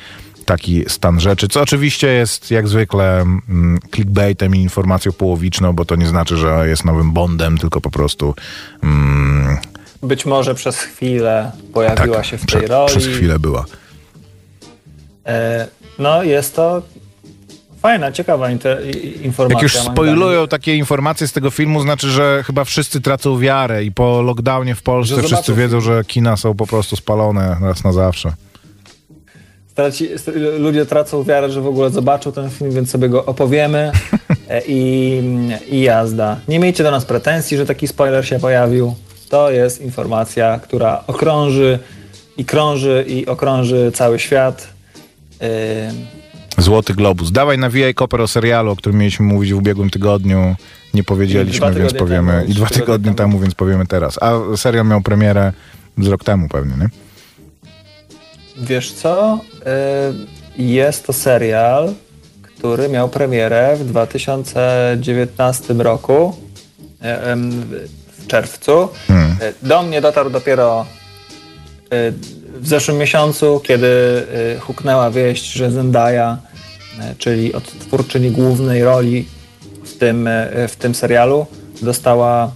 taki 0.46 0.84
stan 0.88 1.20
rzeczy, 1.20 1.48
co 1.48 1.60
oczywiście 1.60 2.06
jest 2.06 2.50
jak 2.50 2.68
zwykle 2.68 3.20
mm, 3.20 3.78
clickbaitem 3.94 4.56
i 4.56 4.58
informacją 4.58 5.12
połowiczną, 5.12 5.72
bo 5.72 5.84
to 5.84 5.96
nie 5.96 6.06
znaczy, 6.06 6.36
że 6.36 6.68
jest 6.68 6.84
nowym 6.84 7.12
Bondem, 7.12 7.58
tylko 7.58 7.80
po 7.80 7.90
prostu... 7.90 8.34
Mm, 8.82 9.56
Być 10.02 10.26
może 10.26 10.54
przez 10.54 10.78
chwilę 10.78 11.52
pojawiła 11.72 12.16
tak, 12.16 12.26
się 12.26 12.38
w 12.38 12.46
tej 12.46 12.62
prze, 12.62 12.68
roli. 12.68 12.88
Przez 12.88 13.06
chwilę 13.06 13.38
była. 13.38 13.64
E, 15.26 15.66
no 15.98 16.22
jest 16.22 16.56
to 16.56 16.82
fajna, 17.82 18.12
ciekawa 18.12 18.50
informacja. 18.50 19.46
Jak 19.48 19.62
już 19.62 19.72
spoilują 19.72 20.48
takie 20.48 20.76
informacje 20.76 21.28
z 21.28 21.32
tego 21.32 21.50
filmu, 21.50 21.80
znaczy, 21.80 22.10
że 22.10 22.42
chyba 22.46 22.64
wszyscy 22.64 23.00
tracą 23.00 23.38
wiarę 23.38 23.84
i 23.84 23.92
po 23.92 24.22
lockdownie 24.22 24.74
w 24.74 24.82
Polsce 24.82 25.22
wszyscy 25.22 25.54
wiedzą, 25.54 25.80
że 25.80 26.04
kina 26.04 26.36
są 26.36 26.54
po 26.54 26.66
prostu 26.66 26.96
spalone 26.96 27.56
raz 27.60 27.84
na 27.84 27.92
zawsze 27.92 28.32
traci, 29.76 30.08
ludzie 30.58 30.86
tracą 30.86 31.22
wiarę, 31.22 31.50
że 31.50 31.60
w 31.60 31.66
ogóle 31.66 31.90
zobaczą 31.90 32.32
ten 32.32 32.50
film, 32.50 32.70
więc 32.70 32.90
sobie 32.90 33.08
go 33.08 33.24
opowiemy 33.24 33.92
e, 34.48 34.62
i, 34.68 35.22
i 35.68 35.80
jazda. 35.80 36.40
Nie 36.48 36.58
miejcie 36.58 36.84
do 36.84 36.90
nas 36.90 37.04
pretensji, 37.04 37.56
że 37.56 37.66
taki 37.66 37.88
spoiler 37.88 38.26
się 38.26 38.38
pojawił. 38.38 38.94
To 39.28 39.50
jest 39.50 39.80
informacja, 39.80 40.58
która 40.62 41.04
okrąży 41.06 41.78
i 42.36 42.44
krąży 42.44 43.04
i 43.08 43.26
okrąży 43.26 43.92
cały 43.94 44.18
świat. 44.18 44.68
Yy... 45.40 45.48
Złoty 46.58 46.94
Globus. 46.94 47.32
Dawaj 47.32 47.58
nawijaj 47.58 47.94
koper 47.94 48.20
o 48.20 48.28
serialu, 48.28 48.70
o 48.70 48.76
którym 48.76 48.98
mieliśmy 48.98 49.26
mówić 49.26 49.52
w 49.52 49.56
ubiegłym 49.56 49.90
tygodniu. 49.90 50.56
Nie 50.94 51.04
powiedzieliśmy, 51.04 51.72
więc 51.74 51.92
powiemy. 51.94 52.32
Temu, 52.32 52.50
I 52.50 52.54
dwa 52.54 52.66
tygodnie 52.66 53.04
temu, 53.04 53.16
temu, 53.16 53.38
więc 53.38 53.54
powiemy 53.54 53.86
teraz. 53.86 54.22
A 54.22 54.56
serial 54.56 54.86
miał 54.86 55.00
premierę 55.00 55.52
z 55.98 56.06
rok 56.06 56.24
temu 56.24 56.48
pewnie, 56.48 56.74
nie? 56.76 56.88
Wiesz 58.56 58.92
co? 58.92 59.40
Y, 59.66 60.62
jest 60.62 61.06
to 61.06 61.12
serial, 61.12 61.94
który 62.42 62.88
miał 62.88 63.08
premierę 63.08 63.76
w 63.76 63.84
2019 63.84 65.74
roku, 65.74 66.36
y, 66.80 66.96
w 68.12 68.26
czerwcu. 68.26 68.88
Hmm. 69.08 69.36
Y, 69.42 69.54
do 69.62 69.82
mnie 69.82 70.00
dotarł 70.00 70.30
dopiero 70.30 70.86
w 72.60 72.68
zeszłym 72.68 72.98
miesiącu, 72.98 73.60
kiedy 73.64 74.22
huknęła 74.60 75.10
wieść, 75.10 75.52
że 75.52 75.70
Zendaya, 75.70 76.36
czyli 77.18 77.54
odtwórczyni 77.54 78.30
głównej 78.30 78.84
roli 78.84 79.28
w 79.84 79.98
tym, 79.98 80.28
w 80.68 80.76
tym 80.76 80.94
serialu, 80.94 81.46
dostała 81.82 82.52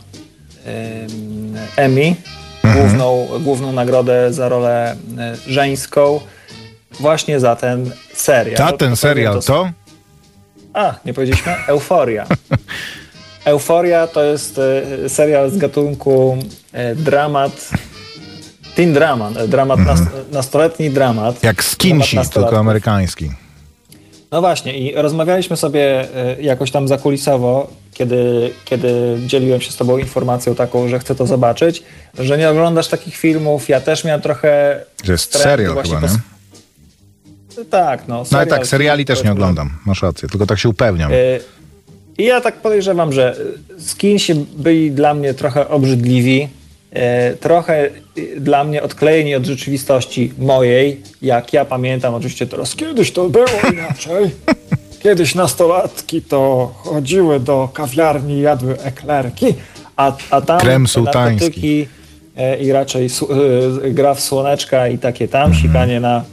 Emmy 1.76 2.14
mhm. 2.64 2.80
główną, 2.80 3.28
główną 3.40 3.72
nagrodę 3.72 4.32
za 4.32 4.48
rolę 4.48 4.96
żeńską 5.46 6.20
właśnie 7.00 7.40
za 7.40 7.56
ten 7.56 7.90
serial. 8.14 8.56
Za 8.56 8.72
ten 8.72 8.96
serial 8.96 9.42
to? 9.42 9.70
A, 10.72 10.94
nie 11.04 11.14
powiedzieliśmy? 11.14 11.54
Euforia. 11.66 12.26
Euforia 13.44 14.06
to 14.06 14.22
jest 14.22 14.60
e, 15.04 15.08
serial 15.08 15.50
z 15.50 15.58
gatunku 15.58 16.38
e, 16.72 16.94
dramat, 16.94 17.70
teen 18.74 18.92
dramat, 18.92 19.46
dramat 19.46 19.78
mhm. 19.78 20.08
nastoletni 20.32 20.90
dramat. 20.90 21.42
Jak 21.42 21.64
Skinsi, 21.64 22.18
tylko 22.32 22.58
amerykański. 22.58 23.30
No 24.32 24.40
właśnie 24.40 24.78
i 24.78 24.94
rozmawialiśmy 24.94 25.56
sobie 25.56 26.08
jakoś 26.40 26.70
tam 26.70 26.88
zakulisowo, 26.88 27.70
kiedy, 27.94 28.50
kiedy 28.64 29.18
dzieliłem 29.26 29.60
się 29.60 29.72
z 29.72 29.76
tobą 29.76 29.98
informacją 29.98 30.54
taką, 30.54 30.88
że 30.88 30.98
chcę 30.98 31.14
to 31.14 31.26
zobaczyć, 31.26 31.82
że 32.18 32.38
nie 32.38 32.50
oglądasz 32.50 32.88
takich 32.88 33.16
filmów. 33.16 33.68
Ja 33.68 33.80
też 33.80 34.04
miałem 34.04 34.20
trochę... 34.20 34.80
Że 35.04 35.12
jest 35.12 35.38
serial 35.38 35.82
chyba, 35.82 36.00
nie? 36.00 36.08
Tak, 37.70 38.08
no. 38.08 38.24
no 38.32 38.38
ale 38.38 38.46
tak, 38.46 38.66
seriali 38.66 39.04
też 39.04 39.24
nie 39.24 39.32
oglądam, 39.32 39.70
masz 39.86 40.02
rację, 40.02 40.28
tylko 40.28 40.46
tak 40.46 40.58
się 40.58 40.68
upewniam. 40.68 41.12
Y, 41.12 41.40
I 42.18 42.24
ja 42.24 42.40
tak 42.40 42.56
podejrzewam, 42.56 43.12
że 43.12 43.36
skinsi 43.78 44.34
byli 44.34 44.90
dla 44.90 45.14
mnie 45.14 45.34
trochę 45.34 45.68
obrzydliwi, 45.68 46.48
y, 47.32 47.36
trochę 47.36 47.90
dla 48.36 48.64
mnie 48.64 48.82
odklejeni 48.82 49.34
od 49.34 49.46
rzeczywistości 49.46 50.32
mojej, 50.38 51.00
jak 51.22 51.52
ja 51.52 51.64
pamiętam, 51.64 52.14
oczywiście 52.14 52.46
teraz 52.46 52.74
kiedyś 52.74 53.12
to 53.12 53.28
było 53.28 53.46
inaczej. 53.72 54.30
Kiedyś 55.02 55.34
nastolatki 55.34 56.22
to 56.22 56.72
chodziły 56.76 57.40
do 57.40 57.68
kawiarni, 57.72 58.40
jadły 58.40 58.80
eklerki, 58.80 59.54
a, 59.96 60.12
a 60.30 60.40
tam 60.40 60.60
Krem 60.60 60.86
narkotyki 61.04 61.86
e, 62.36 62.58
i 62.58 62.72
raczej 62.72 63.06
e, 63.06 63.90
gra 63.90 64.14
w 64.14 64.20
słoneczka 64.20 64.88
i 64.88 64.98
takie 64.98 65.28
tam, 65.28 65.44
mhm. 65.46 65.62
sikanie 65.62 66.00
na 66.00 66.16
e, 66.16 66.20
e, 66.20 66.24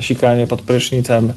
sikanie 0.00 0.46
pod 0.46 0.62
prysznicem 0.62 1.32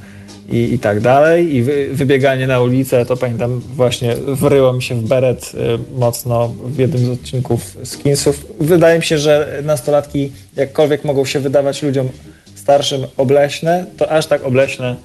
i, 0.50 0.74
i 0.74 0.80
tak 0.80 1.00
dalej. 1.00 1.56
I 1.56 1.64
wy, 1.64 1.88
wybieganie 1.92 2.48
na 2.48 2.62
ulicę, 2.62 3.06
to 3.06 3.18
pamiętam 3.18 3.62
właśnie 3.76 4.16
wryło 4.16 4.74
mi 4.74 4.84
się 4.84 4.96
w 4.96 5.08
beret 5.08 5.52
e, 5.56 5.98
mocno 6.00 6.54
w 6.66 6.80
jednym 6.80 7.06
z 7.06 7.10
odcinków 7.10 7.78
Skinsów. 7.84 8.46
Wydaje 8.60 9.00
mi 9.00 9.06
się, 9.06 9.18
że 9.18 9.62
nastolatki 9.64 10.32
jakkolwiek 10.56 11.04
mogą 11.06 11.26
się 11.26 11.40
wydawać 11.40 11.84
ludziom 11.84 12.10
starszym 12.56 13.02
obleśne, 13.18 13.86
to 13.98 14.12
aż 14.12 14.26
tak 14.26 14.46
obleśne 14.46 14.96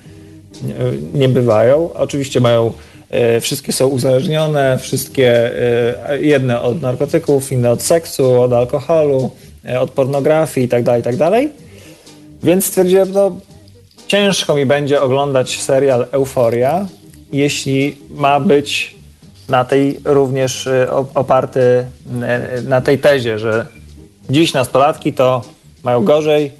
nie 1.14 1.28
bywają. 1.28 1.92
Oczywiście 1.92 2.40
mają, 2.40 2.72
e, 3.11 3.40
wszystkie 3.40 3.72
są 3.72 3.87
uzależnione, 3.87 4.78
wszystkie 4.78 5.50
e, 6.08 6.20
jedne 6.20 6.61
od 6.61 6.82
narkotyków, 6.82 7.52
inne 7.52 7.70
od 7.70 7.82
seksu, 7.82 8.42
od 8.42 8.52
alkoholu, 8.52 9.30
e, 9.64 9.80
od 9.80 9.90
pornografii 9.90 10.66
itd., 10.66 11.02
tak 11.02 11.14
itd. 11.14 11.48
Więc 12.42 12.66
stwierdziłem, 12.66 13.12
no 13.12 13.37
ciężko 14.07 14.55
mi 14.55 14.66
będzie 14.66 15.03
oglądać 15.03 15.61
serial 15.61 16.07
Euforia, 16.12 16.87
jeśli 17.33 17.96
ma 18.11 18.40
być 18.40 18.96
na 19.48 19.64
tej 19.64 20.01
również 20.05 20.68
oparty 21.14 21.87
na 22.64 22.81
tej 22.81 22.98
tezie, 22.98 23.38
że 23.38 23.66
dziś 24.31 24.53
nastolatki 24.53 25.12
to 25.12 25.42
mają 25.83 26.05
gorzej 26.05 26.53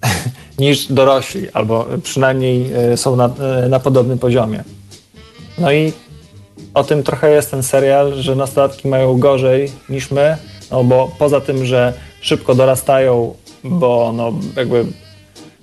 niż 0.58 0.92
dorośli, 0.92 1.50
albo 1.50 1.86
przynajmniej 2.02 2.72
e, 2.72 2.96
są 2.96 3.16
na, 3.16 3.30
na 3.68 3.80
podobnym 3.80 4.18
poziomie. 4.18 4.64
No 5.58 5.72
i 5.72 5.92
o 6.74 6.84
tym 6.84 7.02
trochę 7.02 7.30
jest 7.30 7.50
ten 7.50 7.62
serial, 7.62 8.12
że 8.14 8.36
nastolatki 8.36 8.88
mają 8.88 9.18
gorzej 9.18 9.72
niż 9.88 10.10
my, 10.10 10.36
no 10.70 10.84
bo 10.84 11.10
poza 11.18 11.40
tym, 11.40 11.66
że 11.66 11.92
szybko 12.20 12.54
dorastają, 12.54 13.34
bo 13.64 14.12
no 14.16 14.32
jakby 14.56 14.84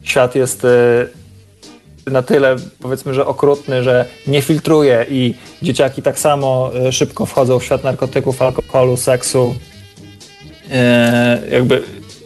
świat 0.10 0.36
jest 0.36 0.65
e, 0.65 0.70
na 2.12 2.22
tyle 2.22 2.56
powiedzmy, 2.82 3.13
że 3.13 3.26
okrutny, 3.26 3.84
że 3.84 4.06
nie 4.28 4.41
filtruje 4.41 5.06
i 5.10 5.34
dzieciaki 5.62 6.02
tak 6.02 6.20
samo 6.20 6.72
szybko 6.91 7.26
wchodzą 7.26 7.60
w 7.60 7.63
świat 7.63 7.84
narkotyków, 7.84 8.41
alkoholu, 8.41 8.98
seksu. 8.98 9.56
Jakby 11.52 11.84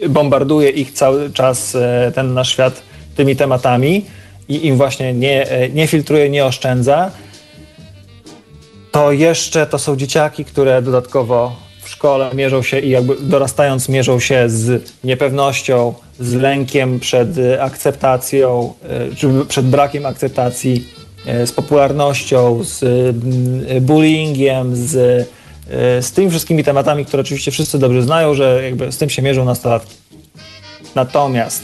bombarduje 0.10 0.70
ich 0.70 0.92
cały 0.92 1.32
czas 1.34 1.76
e, 1.76 2.12
ten 2.16 2.34
nasz 2.34 2.50
świat 2.50 2.82
tymi 3.16 3.36
tematami 3.36 4.06
i 4.50 4.68
im 4.68 4.78
właśnie 4.78 5.14
nie, 5.14 5.50
e, 5.50 5.70
nie 5.70 5.88
filtruje, 5.88 6.30
nie 6.30 6.46
oszczędza, 6.46 7.12
to 8.92 9.12
jeszcze 9.12 9.68
to 9.68 9.80
są 9.80 9.96
dzieciaki, 9.96 10.46
które 10.46 10.82
dodatkowo 10.82 11.56
szkole 12.02 12.30
mierzą 12.34 12.64
się 12.64 12.80
i 12.80 12.90
jakby 12.90 13.16
dorastając 13.20 13.90
mierzą 13.90 14.20
się 14.20 14.50
z 14.50 14.90
niepewnością, 15.04 15.94
z 16.20 16.34
lękiem 16.34 17.00
przed 17.00 17.30
akceptacją, 17.60 18.74
e, 19.12 19.16
czy 19.16 19.30
przed 19.48 19.66
brakiem 19.66 20.06
akceptacji, 20.06 20.88
z 21.46 21.52
popularnością, 21.52 22.64
z 22.64 22.84
bullyingiem, 23.82 24.76
z 24.76 25.28
z 26.02 26.12
tymi 26.12 26.30
wszystkimi 26.30 26.64
tematami, 26.64 27.06
które 27.06 27.22
oczywiście 27.22 27.52
wszyscy 27.52 27.80
dobrze 27.80 28.02
znają, 28.02 28.34
że 28.34 28.62
jakby 28.64 28.92
z 28.92 28.98
tym 28.98 29.10
się 29.10 29.22
mierzą 29.22 29.46
nastolatki. 29.46 29.96
Natomiast 30.96 31.64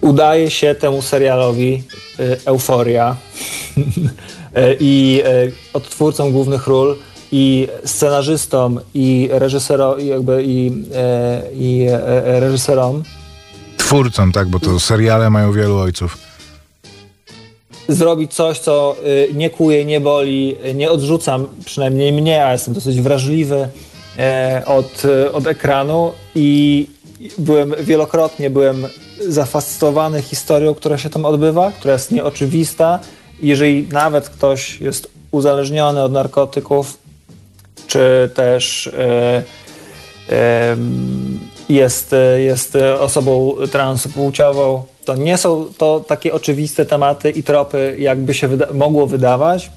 udaje 0.00 0.50
się 0.50 0.74
temu 0.74 1.02
serialowi 1.02 1.82
Euforia 2.44 3.16
i 4.80 5.22
odtwórcom 5.72 6.32
głównych 6.32 6.66
ról 6.66 6.96
i 7.32 7.68
scenarzystom 7.84 8.80
i 8.94 9.28
reżyserom 9.32 10.00
i, 10.00 10.06
jakby, 10.06 10.44
i, 10.44 10.72
i 11.54 11.86
reżyserom 12.24 13.02
twórcom, 13.76 14.32
tak, 14.32 14.48
bo 14.48 14.60
to 14.60 14.80
seriale 14.80 15.30
mają 15.30 15.52
wielu 15.52 15.78
ojców 15.78 16.30
zrobić 17.88 18.34
coś, 18.34 18.58
co 18.58 18.96
y, 19.06 19.34
nie 19.34 19.50
kuje, 19.50 19.84
nie 19.84 20.00
boli, 20.00 20.56
nie 20.74 20.90
odrzucam, 20.90 21.46
przynajmniej 21.64 22.12
mnie, 22.12 22.46
a 22.46 22.52
jestem 22.52 22.74
dosyć 22.74 23.00
wrażliwy 23.00 23.68
e, 24.18 24.62
od, 24.66 25.02
od 25.32 25.46
ekranu 25.46 26.12
i 26.34 26.86
byłem 27.38 27.74
wielokrotnie 27.80 28.50
byłem 28.50 28.86
zafascynowany 29.28 30.22
historią, 30.22 30.74
która 30.74 30.98
się 30.98 31.10
tam 31.10 31.24
odbywa, 31.24 31.72
która 31.72 31.92
jest 31.92 32.10
nieoczywista. 32.10 32.98
Jeżeli 33.42 33.88
nawet 33.92 34.28
ktoś 34.28 34.80
jest 34.80 35.10
uzależniony 35.30 36.02
od 36.02 36.12
narkotyków, 36.12 36.98
czy 37.90 38.30
też 38.34 38.86
e, 38.86 39.42
jest, 41.68 42.14
jest 42.38 42.76
osobą 43.00 43.56
transpłciową, 43.72 44.84
to 45.04 45.16
nie 45.16 45.38
są 45.38 45.66
to 45.78 46.04
takie 46.08 46.32
oczywiste 46.32 46.86
tematy 46.86 47.30
i 47.30 47.42
tropy, 47.42 47.96
jakby 47.98 48.34
się 48.34 48.48
wyda 48.48 48.66
mogło 48.72 49.06
wydawać, 49.06 49.70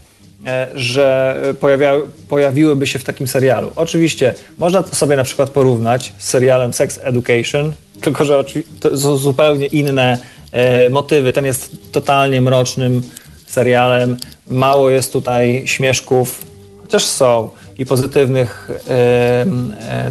e, 0.46 0.68
że 0.76 1.38
pojawia 1.60 1.94
pojawiłyby 2.30 2.88
się 2.88 3.00
w 3.00 3.04
takim 3.04 3.28
serialu. 3.28 3.72
Oczywiście 3.76 4.34
można 4.58 4.84
to 4.84 4.96
sobie 4.96 5.16
na 5.16 5.24
przykład 5.24 5.50
porównać 5.50 6.14
z 6.18 6.30
serialem 6.30 6.74
Sex 6.74 7.00
Education, 7.04 7.74
tylko 8.02 8.26
że 8.26 8.44
to 8.80 8.98
są 8.98 9.18
zupełnie 9.18 9.66
inne 9.66 10.18
e, 10.52 10.90
motywy. 10.90 11.34
Ten 11.34 11.46
jest 11.46 11.92
totalnie 11.92 12.42
mrocznym 12.42 13.02
serialem. 13.48 14.18
Mało 14.48 14.90
jest 14.90 15.14
tutaj 15.14 15.64
śmieszków, 15.66 16.46
chociaż 16.82 17.06
są, 17.06 17.50
i 17.78 17.86
pozytywnych 17.86 18.70
e, 18.90 19.46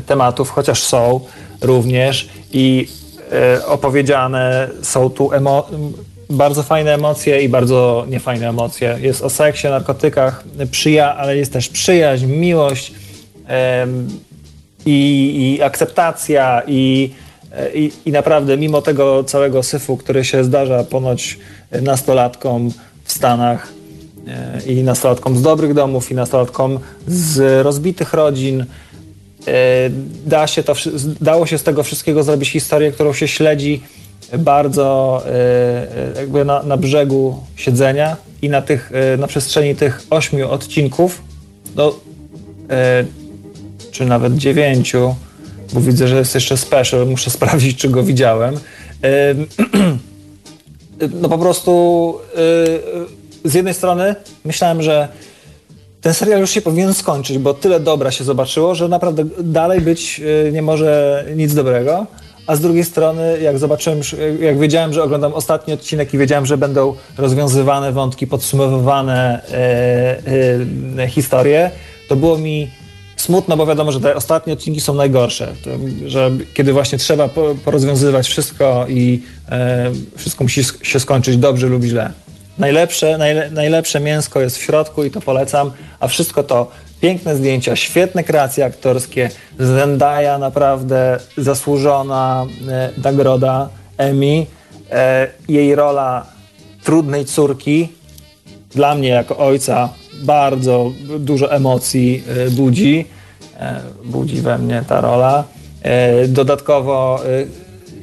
tematów, 0.07 0.51
chociaż 0.51 0.83
są 0.83 1.21
również. 1.61 2.29
I 2.53 2.89
E, 3.33 3.67
opowiedziane. 3.67 4.69
Są 4.83 5.11
tu 5.11 5.31
bardzo 6.31 6.63
fajne 6.63 6.95
emocje 6.95 7.43
i 7.43 7.49
bardzo 7.49 8.07
niefajne 8.09 8.49
emocje. 8.49 8.99
Jest 9.01 9.23
o 9.23 9.31
seksie, 9.31 9.69
narkotykach, 9.69 10.45
przyja 10.71 11.17
ale 11.17 11.37
jest 11.37 11.53
też 11.53 11.69
przyjaźń, 11.69 12.27
miłość 12.27 12.93
i, 14.87 15.57
i 15.57 15.63
akceptacja 15.63 16.63
i, 16.67 17.11
e, 17.53 17.75
i, 17.75 17.93
i, 18.05 18.13
naprawdę 18.13 18.57
mimo 18.57 18.83
tego 18.83 19.25
całego 19.25 19.63
syfu, 19.63 19.97
który 19.97 20.25
się 20.25 20.45
zdarza 20.45 20.85
ponoć 20.85 21.39
nastolatkom 21.83 22.71
w 23.05 23.13
Stanach 23.13 23.73
i 24.67 24.83
nastolatkom 24.83 25.37
z 25.37 25.43
dobrych 25.43 25.75
domów 25.75 26.11
i 26.11 26.15
nastolatkom 26.15 26.79
z 27.07 27.63
rozbitych 27.65 28.13
rodzin, 28.13 28.67
E, 29.47 29.91
da 30.27 30.47
się 30.47 30.63
to, 30.63 30.75
dało 31.21 31.47
się 31.47 31.59
z 31.59 31.63
tego 31.63 31.83
wszystkiego 31.83 32.23
zrobić 32.23 32.51
historię, 32.51 32.93
którą 32.93 33.13
się 33.13 33.29
śledzi 33.29 33.81
bardzo 34.39 35.23
e, 35.27 36.21
jakby 36.21 36.45
na, 36.45 36.63
na 36.63 36.77
brzegu 36.77 37.41
siedzenia 37.57 38.17
i 38.43 38.49
na, 38.49 38.63
tych, 38.63 38.93
e, 38.95 39.17
na 39.17 39.27
przestrzeni 39.27 39.75
tych 39.75 40.03
ośmiu 40.11 40.51
odcinków, 40.51 41.23
no, 41.77 41.95
czy 43.91 44.07
nawet 44.07 44.37
dziewięciu, 44.37 45.15
bo 45.73 45.81
widzę, 45.81 46.09
że 46.09 46.17
jest 46.17 46.35
jeszcze 46.35 46.57
special, 46.57 47.07
muszę 47.07 47.31
sprawdzić, 47.41 47.79
czy 47.79 47.89
go 47.89 48.03
widziałem. 48.03 48.55
No 51.21 51.29
po 51.29 51.39
prostu 51.39 52.15
z 53.45 53.55
jednej 53.55 53.75
strony 53.75 54.15
myślałem, 54.45 54.83
że 54.83 55.09
ten 56.01 56.15
serial 56.15 56.41
już 56.41 56.51
się 56.51 56.63
powinien 56.63 56.95
skończyć, 56.95 57.39
bo 57.39 57.55
tyle 57.55 57.81
dobra 57.81 58.11
się 58.11 58.25
zobaczyło, 58.25 58.75
że 58.75 58.89
naprawdę 58.89 59.25
dalej 59.41 59.81
być 59.81 60.21
e, 60.49 60.53
nie 60.53 60.63
może 60.63 61.25
nic 61.37 61.55
dobrego. 61.55 62.07
A 62.47 62.57
z 62.57 62.61
drugiej 62.61 62.85
strony, 62.85 63.41
jak 63.41 63.59
zobaczyłem, 63.59 64.01
jak 64.41 64.59
wiedziałem, 64.59 64.93
że 64.93 65.03
oglądam 65.03 65.35
ostatni 65.35 65.75
odcinek 65.75 66.15
i 66.15 66.19
wiedziałem, 66.19 66.47
że 66.47 66.59
będą 66.59 66.95
rozwiązywane 67.19 67.93
wątki, 67.93 68.27
podsumowywane 68.27 69.43
e, 69.53 71.03
e, 71.03 71.09
historie, 71.09 71.71
to 72.09 72.17
było 72.17 72.39
mi 72.39 72.71
smutno, 73.17 73.57
bo 73.57 73.67
wiadomo, 73.67 73.93
że 73.93 74.01
te 74.01 74.15
ostatnie 74.15 74.53
odcinki 74.53 74.81
są 74.81 74.95
najgorsze. 74.95 75.55
To, 75.65 75.71
że 76.07 76.31
kiedy 76.55 76.73
właśnie 76.73 76.99
trzeba 76.99 77.29
porozwiązywać 77.65 78.29
wszystko 78.29 78.87
i 78.89 79.23
e, 79.51 79.93
wszystko 80.17 80.45
musi 80.45 80.65
się 80.83 81.01
skończyć 81.01 81.37
dobrze 81.37 81.67
lub 81.67 81.85
źle. 81.85 82.13
Najlepsze, 82.63 83.19
najle, 83.19 83.51
najlepsze 83.51 84.01
mięsko 84.01 84.41
jest 84.41 84.59
w 84.59 84.63
środku 84.63 85.05
i 85.05 85.11
to 85.11 85.21
polecam, 85.21 85.71
a 86.01 86.09
wszystko 86.09 86.43
to 86.43 86.71
piękne 87.01 87.37
zdjęcia, 87.37 87.77
świetne 87.77 88.25
kreacje 88.25 88.65
aktorskie, 88.65 89.31
Zendaya 89.59 90.39
naprawdę 90.39 91.19
zasłużona 91.37 92.47
e, 92.69 92.91
nagroda 93.05 93.69
Emmy, 93.99 94.47
e, 94.91 95.29
jej 95.49 95.75
rola 95.75 96.27
trudnej 96.85 97.25
córki. 97.25 97.89
Dla 98.71 98.95
mnie 98.95 99.09
jako 99.09 99.39
ojca 99.39 99.89
bardzo 100.23 100.93
dużo 101.19 101.53
emocji 101.53 102.23
e, 102.47 102.51
budzi, 102.51 103.07
e, 103.61 103.81
budzi 104.05 104.41
we 104.41 104.59
mnie 104.59 104.85
ta 104.89 105.01
rola. 105.01 105.45
E, 105.83 106.29
dodatkowo 106.29 107.21
e, 107.25 107.47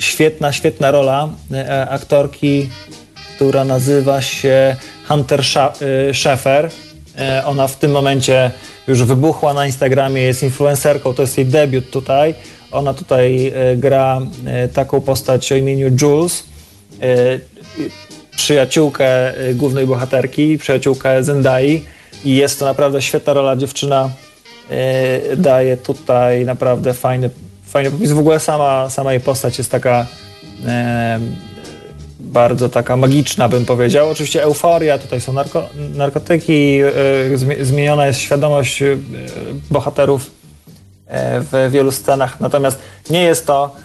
świetna, 0.02 0.52
świetna 0.52 0.92
rola 0.92 1.30
aktorki 1.90 2.70
która 3.40 3.66
nazywa 3.66 4.22
się 4.22 4.76
Hunter 5.08 5.44
Schaeffer. 6.14 6.66
Y, 6.66 7.46
ona 7.46 7.68
w 7.68 7.76
tym 7.76 7.92
momencie 7.92 8.52
już 8.88 9.04
wybuchła 9.04 9.54
na 9.54 9.66
Instagramie, 9.66 10.22
jest 10.22 10.44
influencerką, 10.44 11.14
to 11.14 11.22
jest 11.22 11.38
jej 11.38 11.48
debiut 11.48 11.90
tutaj. 11.90 12.36
Ona 12.72 12.94
tutaj 12.94 13.54
y, 13.74 13.78
gra 13.78 14.22
y, 14.66 14.68
taką 14.68 15.02
postać 15.02 15.52
o 15.52 15.56
imieniu 15.56 15.90
Jules, 16.02 16.44
przyjaciółkę 18.36 19.34
głównej 19.54 19.88
bohaterki, 19.88 20.58
przyjaciółkę 20.58 21.24
Zendai 21.24 21.86
i 22.26 22.36
jest 22.36 22.60
to 22.60 22.66
naprawdę 22.66 23.02
świetna 23.02 23.34
rola. 23.34 23.56
Dziewczyna 23.56 24.10
daje 25.38 25.78
tutaj 25.78 26.46
naprawdę 26.46 26.94
fajny, 26.94 27.30
fajny 27.66 27.92
popis. 27.92 28.12
W 28.12 28.20
ogóle 28.20 28.40
sama, 28.40 28.90
sama 28.90 29.14
jej 29.14 29.22
postać 29.22 29.58
jest 29.58 29.72
taka 29.72 30.06
bardzo 32.30 32.70
taka 32.70 32.98
magiczna, 32.98 33.50
bym 33.50 33.66
powiedział. 33.66 34.10
Oczywiście 34.10 34.44
euforia, 34.44 34.98
tutaj 34.98 35.22
są 35.22 35.34
narko, 35.34 35.70
narkotyki, 35.96 36.76
yy, 36.76 37.66
zmieniona 37.66 38.08
jest 38.08 38.20
świadomość 38.20 38.82
yy, 38.82 38.98
bohaterów 39.72 40.26
yy, 40.26 41.14
w 41.42 41.72
wielu 41.72 41.92
scenach, 41.92 42.40
natomiast 42.40 42.80
nie 43.10 43.24
jest 43.24 43.46
to. 43.48 43.76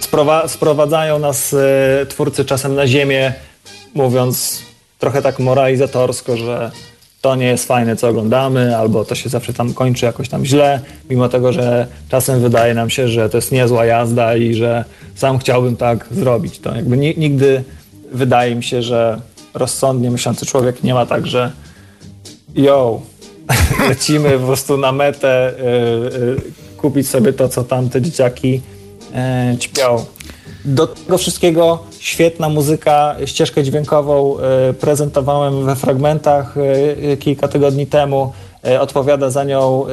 Sprowa 0.00 0.48
sprowadzają 0.48 1.18
nas 1.18 1.54
twórcy 2.08 2.44
czasem 2.44 2.74
na 2.74 2.86
ziemię, 2.86 3.32
mówiąc 3.94 4.62
trochę 4.98 5.22
tak 5.22 5.38
moralizatorsko, 5.38 6.36
że 6.36 6.70
to 7.22 7.36
nie 7.36 7.46
jest 7.46 7.64
fajne, 7.66 7.96
co 7.96 8.08
oglądamy, 8.08 8.76
albo 8.76 9.04
to 9.04 9.14
się 9.14 9.28
zawsze 9.28 9.52
tam 9.52 9.74
kończy 9.74 10.06
jakoś 10.06 10.28
tam 10.28 10.44
źle, 10.44 10.80
mimo 11.10 11.28
tego, 11.28 11.52
że 11.52 11.86
czasem 12.08 12.40
wydaje 12.40 12.74
nam 12.74 12.90
się, 12.90 13.08
że 13.08 13.30
to 13.30 13.38
jest 13.38 13.52
niezła 13.52 13.84
jazda 13.84 14.36
i 14.36 14.54
że 14.54 14.84
sam 15.14 15.38
chciałbym 15.38 15.76
tak 15.76 16.06
zrobić. 16.10 16.58
To 16.58 16.74
jakby 16.74 16.96
nigdy 16.96 17.64
wydaje 18.12 18.54
mi 18.54 18.64
się, 18.64 18.82
że 18.82 19.20
rozsądnie 19.54 20.10
myślący 20.10 20.46
człowiek 20.46 20.82
nie 20.82 20.94
ma 20.94 21.06
tak, 21.06 21.26
że 21.26 21.52
yo, 22.54 23.00
lecimy 23.88 24.38
po 24.38 24.46
prostu 24.46 24.76
na 24.76 24.92
metę 24.92 25.50
y, 25.50 25.62
y, 26.16 26.76
kupić 26.76 27.08
sobie 27.08 27.32
to, 27.32 27.48
co 27.48 27.64
tamte 27.64 28.02
dzieciaki 28.02 28.60
y, 29.54 29.58
ćpią. 29.58 30.04
Do 30.64 30.86
tego 30.86 31.18
wszystkiego 31.18 31.84
świetna 32.02 32.48
muzyka, 32.48 33.16
ścieżkę 33.24 33.62
dźwiękową 33.62 34.36
e, 34.38 34.72
prezentowałem 34.72 35.64
we 35.64 35.76
fragmentach 35.76 36.54
e, 36.56 37.16
kilka 37.16 37.48
tygodni 37.48 37.86
temu. 37.86 38.32
E, 38.66 38.80
odpowiada 38.80 39.30
za 39.30 39.44
nią 39.44 39.84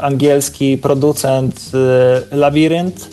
angielski 0.00 0.78
producent 0.78 1.70
Labyrinth, 2.32 3.08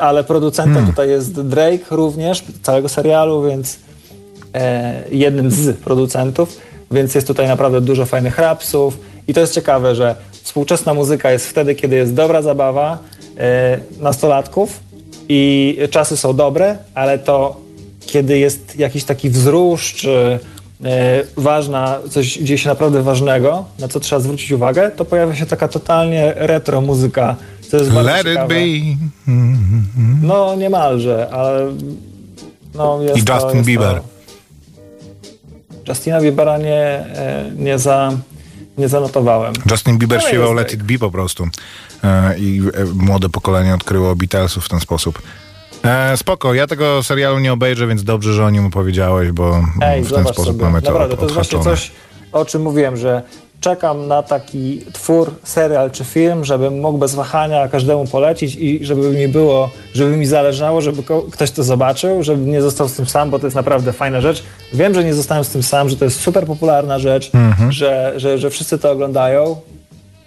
ale 0.00 0.24
producentem 0.24 0.74
hmm. 0.74 0.90
tutaj 0.90 1.08
jest 1.08 1.40
Drake 1.42 1.84
również, 1.90 2.44
całego 2.62 2.88
serialu, 2.88 3.42
więc 3.42 3.78
jednym 5.10 5.50
z 5.50 5.76
producentów, 5.76 6.58
więc 6.90 7.14
jest 7.14 7.26
tutaj 7.26 7.48
naprawdę 7.48 7.80
dużo 7.80 8.06
fajnych 8.06 8.38
rapsów 8.38 8.98
i 9.28 9.34
to 9.34 9.40
jest 9.40 9.54
ciekawe, 9.54 9.94
że 9.94 10.16
współczesna 10.42 10.94
muzyka 10.94 11.30
jest 11.32 11.46
wtedy, 11.46 11.74
kiedy 11.74 11.96
jest 11.96 12.14
dobra 12.14 12.42
zabawa 12.42 12.98
nastolatków, 14.00 14.80
i 15.28 15.78
czasy 15.90 16.16
są 16.16 16.36
dobre, 16.36 16.78
ale 16.94 17.18
to 17.18 17.64
kiedy 18.00 18.38
jest 18.38 18.78
jakiś 18.78 19.04
taki 19.04 19.30
wzrusz, 19.30 19.94
czy 19.94 20.38
e, 20.84 21.22
ważna, 21.36 21.98
coś 22.10 22.34
dzieje 22.34 22.58
się 22.58 22.68
naprawdę 22.68 23.02
ważnego, 23.02 23.64
na 23.78 23.88
co 23.88 24.00
trzeba 24.00 24.20
zwrócić 24.20 24.52
uwagę, 24.52 24.90
to 24.90 25.04
pojawia 25.04 25.34
się 25.34 25.46
taka 25.46 25.68
totalnie 25.68 26.32
retro 26.36 26.80
muzyka, 26.80 27.36
co 27.70 27.76
jest 27.76 27.92
bardzo 27.92 28.10
Let 28.10 28.26
ciekawe. 28.26 28.66
it 28.66 28.96
be. 28.96 29.32
No 30.22 30.56
niemalże, 30.56 31.30
ale 31.30 31.72
no, 32.74 33.02
jest 33.02 33.16
I 33.16 33.32
Justin 33.32 33.60
to, 33.60 33.66
Bieber. 33.66 34.00
To... 34.00 34.14
Justina 35.88 36.20
Biebera 36.20 36.58
nie, 36.58 36.82
e, 36.82 37.50
nie, 37.56 37.78
za, 37.78 38.12
nie 38.78 38.88
zanotowałem. 38.88 39.52
Justin 39.70 39.98
Bieber 39.98 40.20
no 40.22 40.28
śpiewał 40.28 40.54
Let 40.54 40.74
It 40.74 40.82
Be 40.82 40.98
po 40.98 41.10
prostu. 41.10 41.48
E, 42.04 42.38
i 42.38 42.62
e, 42.74 42.84
młode 42.94 43.28
pokolenie 43.28 43.74
odkryło 43.74 44.16
Beatlesów 44.16 44.64
w 44.64 44.68
ten 44.68 44.80
sposób. 44.80 45.22
E, 45.84 46.16
spoko, 46.16 46.54
ja 46.54 46.66
tego 46.66 47.02
serialu 47.02 47.38
nie 47.38 47.52
obejrzę, 47.52 47.86
więc 47.86 48.04
dobrze, 48.04 48.32
że 48.32 48.44
o 48.44 48.50
nim 48.50 48.66
opowiedziałeś, 48.66 49.32
bo 49.32 49.64
Ej, 49.80 50.04
w 50.04 50.12
ten 50.12 50.24
sposób 50.24 50.46
sobie. 50.46 50.64
mamy 50.64 50.82
to 50.82 50.90
Naprawdę, 50.92 51.16
to 51.16 51.22
jest 51.22 51.34
właśnie 51.34 51.60
coś, 51.60 51.90
o 52.32 52.44
czym 52.44 52.62
mówiłem, 52.62 52.96
że 52.96 53.22
czekam 53.60 54.08
na 54.08 54.22
taki 54.22 54.80
twór, 54.92 55.30
serial 55.44 55.90
czy 55.90 56.04
film, 56.04 56.44
żebym 56.44 56.80
mógł 56.80 56.98
bez 56.98 57.14
wahania 57.14 57.68
każdemu 57.68 58.06
polecić 58.06 58.56
i 58.56 58.84
żeby 58.86 59.10
mi 59.10 59.28
było, 59.28 59.70
żeby 59.94 60.16
mi 60.16 60.26
zależało, 60.26 60.80
żeby 60.80 61.02
ktoś 61.32 61.50
to 61.50 61.62
zobaczył, 61.62 62.22
żebym 62.22 62.50
nie 62.50 62.62
został 62.62 62.88
z 62.88 62.92
tym 62.92 63.06
sam, 63.06 63.30
bo 63.30 63.38
to 63.38 63.46
jest 63.46 63.56
naprawdę 63.56 63.92
fajna 63.92 64.20
rzecz. 64.20 64.44
Wiem, 64.72 64.94
że 64.94 65.04
nie 65.04 65.14
zostałem 65.14 65.44
z 65.44 65.48
tym 65.48 65.62
sam, 65.62 65.88
że 65.88 65.96
to 65.96 66.04
jest 66.04 66.20
super 66.20 66.46
popularna 66.46 66.98
rzecz, 66.98 67.30
Mhm. 67.34 67.72
że, 67.72 68.12
że, 68.16 68.38
że 68.38 68.50
wszyscy 68.50 68.78
to 68.78 68.90
oglądają, 68.90 69.56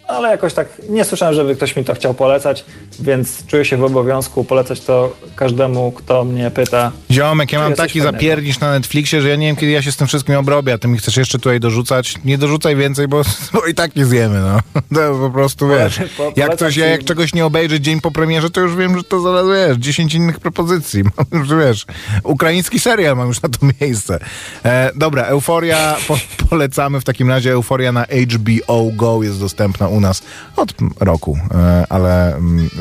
ale 0.07 0.29
jakoś 0.29 0.53
tak 0.53 0.67
nie 0.89 1.05
słyszałem, 1.05 1.35
żeby 1.35 1.55
ktoś 1.55 1.75
mi 1.75 1.83
to 1.83 1.93
chciał 1.93 2.13
polecać, 2.13 2.65
więc 2.99 3.45
czuję 3.45 3.65
się 3.65 3.77
w 3.77 3.83
obowiązku 3.83 4.43
polecać 4.43 4.81
to 4.81 5.15
każdemu, 5.35 5.91
kto 5.91 6.23
mnie 6.23 6.51
pyta. 6.51 6.91
Ziomek, 7.11 7.51
ja 7.51 7.59
mam 7.59 7.73
taki 7.73 7.99
fajnego? 7.99 8.11
zapiernisz 8.11 8.59
na 8.59 8.71
Netflixie, 8.71 9.21
że 9.21 9.29
ja 9.29 9.35
nie 9.35 9.47
wiem, 9.47 9.55
kiedy 9.55 9.71
ja 9.71 9.81
się 9.81 9.91
z 9.91 9.97
tym 9.97 10.07
wszystkim 10.07 10.35
obrobię, 10.35 10.73
a 10.73 10.77
ty 10.77 10.87
mi 10.87 10.97
chcesz 10.97 11.17
jeszcze 11.17 11.37
tutaj 11.37 11.59
dorzucać. 11.59 12.15
Nie 12.25 12.37
dorzucaj 12.37 12.75
więcej, 12.75 13.07
bo, 13.07 13.21
bo 13.53 13.65
i 13.65 13.73
tak 13.73 13.95
nie 13.95 14.05
zjemy, 14.05 14.39
no. 14.39 14.59
To 14.95 15.15
po 15.19 15.29
prostu, 15.29 15.67
wiesz, 15.67 15.99
po- 16.17 16.33
jak 16.35 16.55
coś, 16.55 16.77
ja 16.77 16.85
jak 16.85 17.03
czegoś 17.03 17.33
nie 17.33 17.45
obejrzę 17.45 17.79
dzień 17.79 18.01
po 18.01 18.11
premierze, 18.11 18.49
to 18.49 18.61
już 18.61 18.75
wiem, 18.75 18.97
że 18.97 19.03
to 19.03 19.19
zaraz, 19.19 19.45
wiesz, 19.47 19.77
10 19.77 20.13
innych 20.13 20.39
propozycji. 20.39 21.03
Mam 21.17 21.41
już, 21.41 21.49
wiesz, 21.49 21.85
ukraiński 22.23 22.79
serial 22.79 23.17
mam 23.17 23.27
już 23.27 23.41
na 23.41 23.49
to 23.49 23.57
miejsce. 23.81 24.19
E, 24.65 24.91
dobra, 24.95 25.23
Euforia 25.23 25.97
po, 26.07 26.17
polecamy 26.49 27.01
w 27.01 27.03
takim 27.03 27.29
razie. 27.29 27.51
Euforia 27.51 27.91
na 27.91 28.05
HBO 28.05 28.91
Go 28.93 29.23
jest 29.23 29.39
dostępna 29.39 29.87
u 29.87 29.96
nas 29.99 30.23
od 30.55 30.73
roku, 30.99 31.37
e, 31.51 31.85
ale 31.89 32.39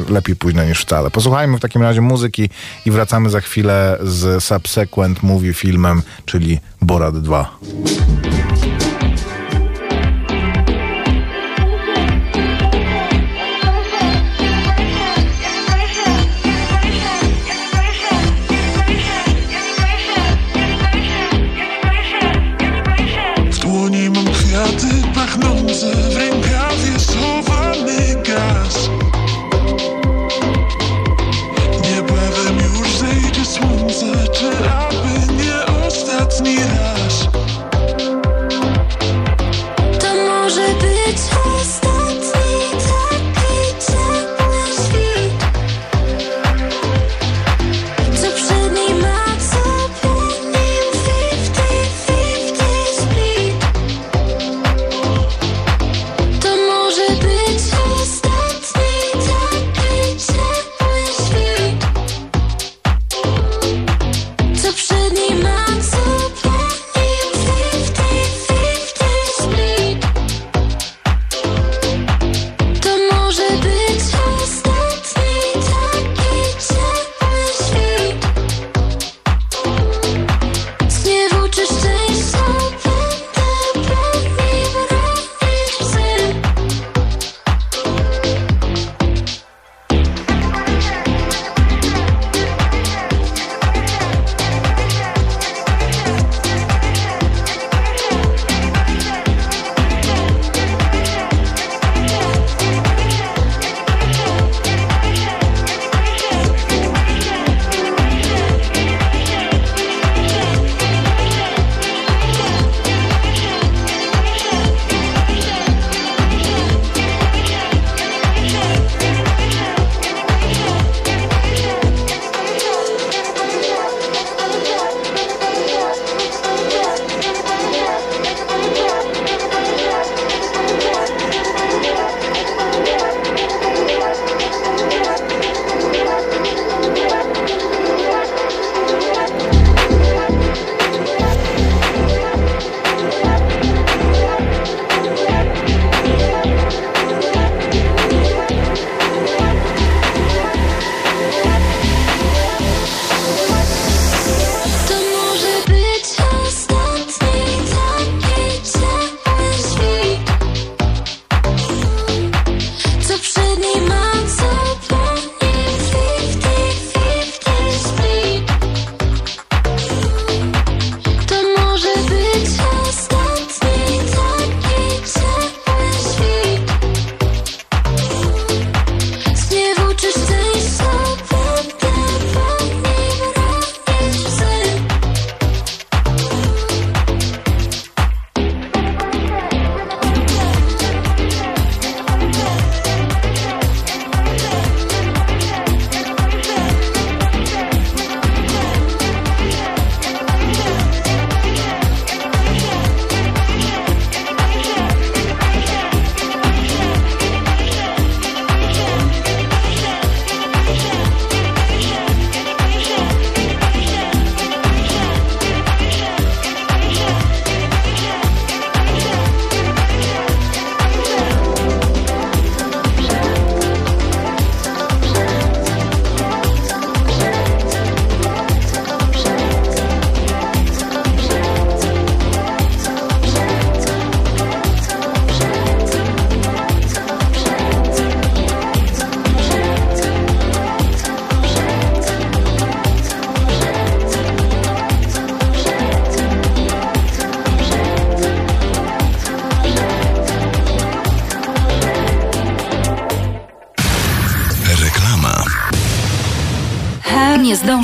lepiej 0.09 0.37
późno 0.37 0.65
niż 0.65 0.81
wcale. 0.81 1.11
Posłuchajmy 1.11 1.59
w 1.59 1.61
takim 1.61 1.83
razie 1.83 2.01
muzyki 2.01 2.51
i 2.87 2.91
wracamy 2.91 3.31
za 3.31 3.41
chwilę 3.41 3.99
z 4.03 4.45
subsequent 4.45 5.23
movie 5.23 5.55
filmem, 5.55 6.03
czyli 6.25 6.61
Borat 6.83 7.19
2. 7.19 7.59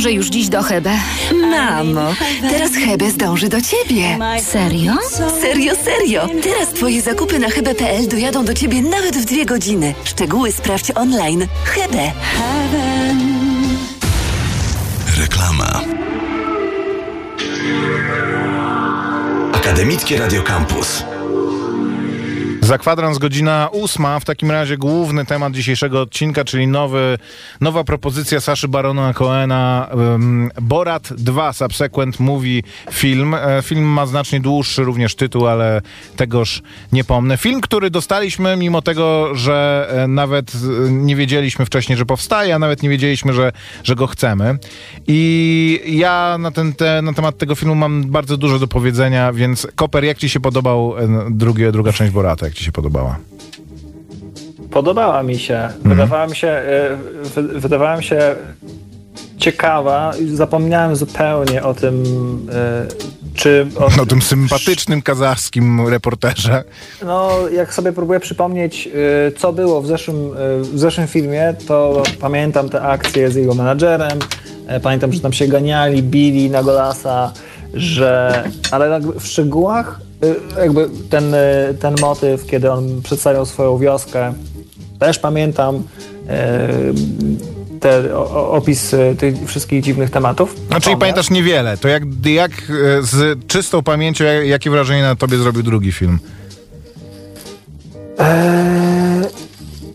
zdążę 0.02 0.16
już 0.16 0.26
dziś 0.26 0.48
do 0.48 0.62
Hebe. 0.62 0.98
Mamo, 1.50 2.14
teraz 2.50 2.72
Hebe 2.72 3.10
zdąży 3.10 3.48
do 3.48 3.58
ciebie. 3.60 4.18
Serio? 4.42 4.94
Serio, 5.40 5.74
serio. 5.84 6.28
Teraz 6.42 6.68
twoje 6.68 7.02
zakupy 7.02 7.38
na 7.38 7.50
hebe.pl 7.50 8.08
dojadą 8.08 8.44
do 8.44 8.54
ciebie 8.54 8.82
nawet 8.82 9.16
w 9.16 9.24
dwie 9.24 9.46
godziny. 9.46 9.94
Szczegóły 10.04 10.52
sprawdź 10.52 10.90
online. 10.94 11.46
Hebe. 11.64 12.12
Reklama. 15.18 15.80
Akademickie 19.52 20.18
Radio 20.18 20.42
Campus. 20.42 21.04
Za 22.62 22.78
kwadrans 22.78 23.18
godzina 23.18 23.68
ósma. 23.72 24.20
W 24.20 24.24
takim 24.24 24.50
razie 24.50 24.76
główny 24.76 25.26
temat 25.26 25.52
dzisiejszego 25.52 26.00
odcinka, 26.00 26.44
czyli 26.44 26.66
nowy, 26.66 27.18
nowa 27.62 27.84
propozycja 27.84 28.40
Saszy 28.40 28.68
Barona 28.68 29.14
Coena 29.14 29.88
um, 29.94 30.50
Borat 30.62 31.12
2 31.12 31.52
Subsequent 31.52 32.20
Movie 32.20 32.62
Film. 32.90 33.34
E, 33.34 33.62
film 33.62 33.84
ma 33.84 34.06
znacznie 34.06 34.40
dłuższy 34.40 34.84
również 34.84 35.14
tytuł, 35.14 35.46
ale 35.46 35.82
tegoż 36.16 36.62
nie 36.92 37.04
pomnę. 37.04 37.36
Film, 37.36 37.60
który 37.60 37.90
dostaliśmy 37.90 38.56
mimo 38.56 38.82
tego, 38.82 39.34
że 39.34 39.88
e, 39.90 40.08
nawet 40.08 40.52
e, 40.54 40.90
nie 40.90 41.16
wiedzieliśmy 41.16 41.66
wcześniej, 41.66 41.98
że 41.98 42.06
powstaje, 42.06 42.54
a 42.54 42.58
nawet 42.58 42.82
nie 42.82 42.88
wiedzieliśmy, 42.88 43.32
że, 43.32 43.52
że 43.84 43.94
go 43.94 44.06
chcemy. 44.06 44.58
I 45.06 45.80
ja 45.86 46.36
na, 46.38 46.50
ten, 46.50 46.72
te, 46.72 47.02
na 47.02 47.12
temat 47.12 47.38
tego 47.38 47.54
filmu 47.54 47.74
mam 47.74 48.04
bardzo 48.04 48.36
dużo 48.36 48.58
do 48.58 48.66
powiedzenia, 48.66 49.32
więc 49.32 49.68
Koper, 49.74 50.04
jak 50.04 50.18
ci 50.18 50.28
się 50.28 50.40
podobał 50.40 50.94
e, 50.98 51.26
drugie, 51.30 51.72
druga 51.72 51.92
część 51.92 52.12
Borata? 52.12 52.46
Jak 52.46 52.54
ci 52.54 52.64
się 52.64 52.72
podobała? 52.72 53.18
Podobała 54.72 55.22
mi 55.22 55.38
się. 55.38 55.68
Wydawała 55.84 56.26
mi 56.26 56.36
się, 56.36 56.48
e, 56.48 56.96
wy- 57.34 57.60
wydawała 57.60 57.96
mi 57.96 58.04
się 58.04 58.34
ciekawa. 59.38 60.12
i 60.20 60.36
Zapomniałem 60.36 60.96
zupełnie 60.96 61.62
o 61.62 61.74
tym, 61.74 62.04
e, 62.52 62.86
czy... 63.34 63.66
O, 63.78 63.88
No 63.96 64.06
tym 64.06 64.22
sympatycznym 64.22 65.02
kazachskim 65.02 65.88
reporterze. 65.88 66.64
No, 67.04 67.30
jak 67.48 67.74
sobie 67.74 67.92
próbuję 67.92 68.20
przypomnieć, 68.20 68.88
y, 69.28 69.32
co 69.38 69.52
było 69.52 69.82
w 69.82 69.86
zeszłym, 69.86 70.30
w 70.60 70.78
zeszłym 70.78 71.06
filmie, 71.06 71.54
to 71.68 72.02
pamiętam 72.20 72.68
te 72.68 72.82
akcje 72.82 73.30
z 73.30 73.34
jego 73.34 73.54
menadżerem, 73.54 74.18
e, 74.66 74.80
pamiętam, 74.80 75.12
że 75.12 75.20
tam 75.20 75.32
się 75.32 75.48
ganiali, 75.48 76.02
bili 76.02 76.50
na 76.50 76.62
golasa, 76.62 77.32
że... 77.74 78.42
Ale 78.70 78.88
jakby 78.88 79.20
w 79.20 79.26
szczegółach 79.26 80.00
jakby 80.58 80.88
ten, 81.10 81.34
ten 81.80 81.94
motyw, 82.00 82.46
kiedy 82.46 82.70
on 82.72 83.02
przedstawiał 83.02 83.46
swoją 83.46 83.78
wioskę, 83.78 84.32
też 85.02 85.18
pamiętam 85.18 85.76
y, 85.76 85.80
te, 87.80 88.16
o, 88.16 88.52
opis 88.52 88.92
y, 88.94 89.16
tych 89.18 89.34
wszystkich 89.46 89.82
dziwnych 89.82 90.10
tematów. 90.10 90.56
No, 90.70 90.80
czyli 90.80 90.96
pamiętasz 90.96 91.30
niewiele. 91.30 91.76
To 91.76 91.88
jak, 91.88 92.02
jak 92.24 92.50
e, 92.50 93.02
z 93.02 93.46
czystą 93.46 93.82
pamięcią, 93.82 94.24
jak- 94.24 94.46
jakie 94.46 94.70
wrażenie 94.70 95.02
na 95.02 95.16
tobie 95.16 95.38
zrobił 95.38 95.62
drugi 95.62 95.92
film? 95.92 96.18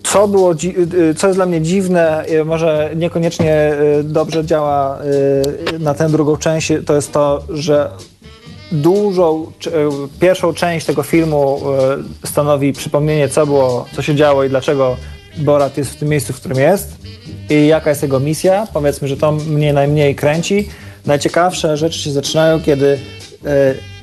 Co 0.04 0.28
było, 0.28 0.56
co 1.18 1.28
jest 1.28 1.38
dla 1.40 1.46
mnie 1.46 1.62
dziwne, 1.62 2.26
może 2.46 2.90
niekoniecznie 2.96 3.74
dobrze 4.04 4.46
działa 4.46 5.00
na 5.80 5.94
tę 5.94 6.10
drugą 6.10 6.38
część, 6.38 6.72
to 6.86 6.96
jest 6.96 7.12
to, 7.12 7.44
że 7.50 7.90
dużą, 8.72 9.52
y, 9.68 10.20
pierwszą 10.20 10.54
część 10.54 10.86
tego 10.86 11.04
filmu 11.04 11.62
y, 12.24 12.28
stanowi 12.28 12.74
przypomnienie, 12.74 13.30
co 13.30 13.46
było, 13.46 13.86
co 13.96 14.02
się 14.02 14.16
działo 14.16 14.44
i 14.44 14.50
dlaczego 14.50 14.98
Borat 15.38 15.78
jest 15.78 15.92
w 15.92 15.96
tym 15.96 16.10
miejscu, 16.10 16.34
w 16.34 16.40
którym 16.40 16.58
jest 16.58 16.96
i 17.50 17.68
jaka 17.68 17.90
jest 17.90 18.02
jego 18.04 18.20
misja. 18.20 18.68
Powiedzmy, 18.74 19.08
że 19.08 19.18
to 19.18 19.32
mnie 19.32 19.74
najmniej 19.74 20.16
kręci. 20.16 20.70
Najciekawsze 21.06 21.78
rzeczy 21.78 22.00
się 22.00 22.12
zaczynają, 22.12 22.62
kiedy 22.62 22.86
y, 22.86 22.98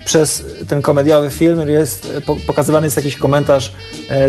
przez 0.04 0.44
ten 0.68 0.82
komediowy 0.82 1.30
film 1.30 1.68
jest 1.68 2.12
po- 2.26 2.36
pokazywany 2.46 2.86
jest 2.86 2.96
jakiś 2.96 3.16
komentarz 3.16 3.72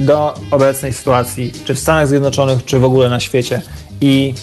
do 0.01 0.33
obecnej 0.51 0.93
sytuacji, 0.93 1.51
czy 1.65 1.75
w 1.75 1.79
Stanach 1.79 2.07
Zjednoczonych, 2.07 2.65
czy 2.65 2.79
w 2.79 2.83
ogóle 2.83 3.09
na 3.09 3.19
świecie. 3.19 3.61
I 4.01 4.33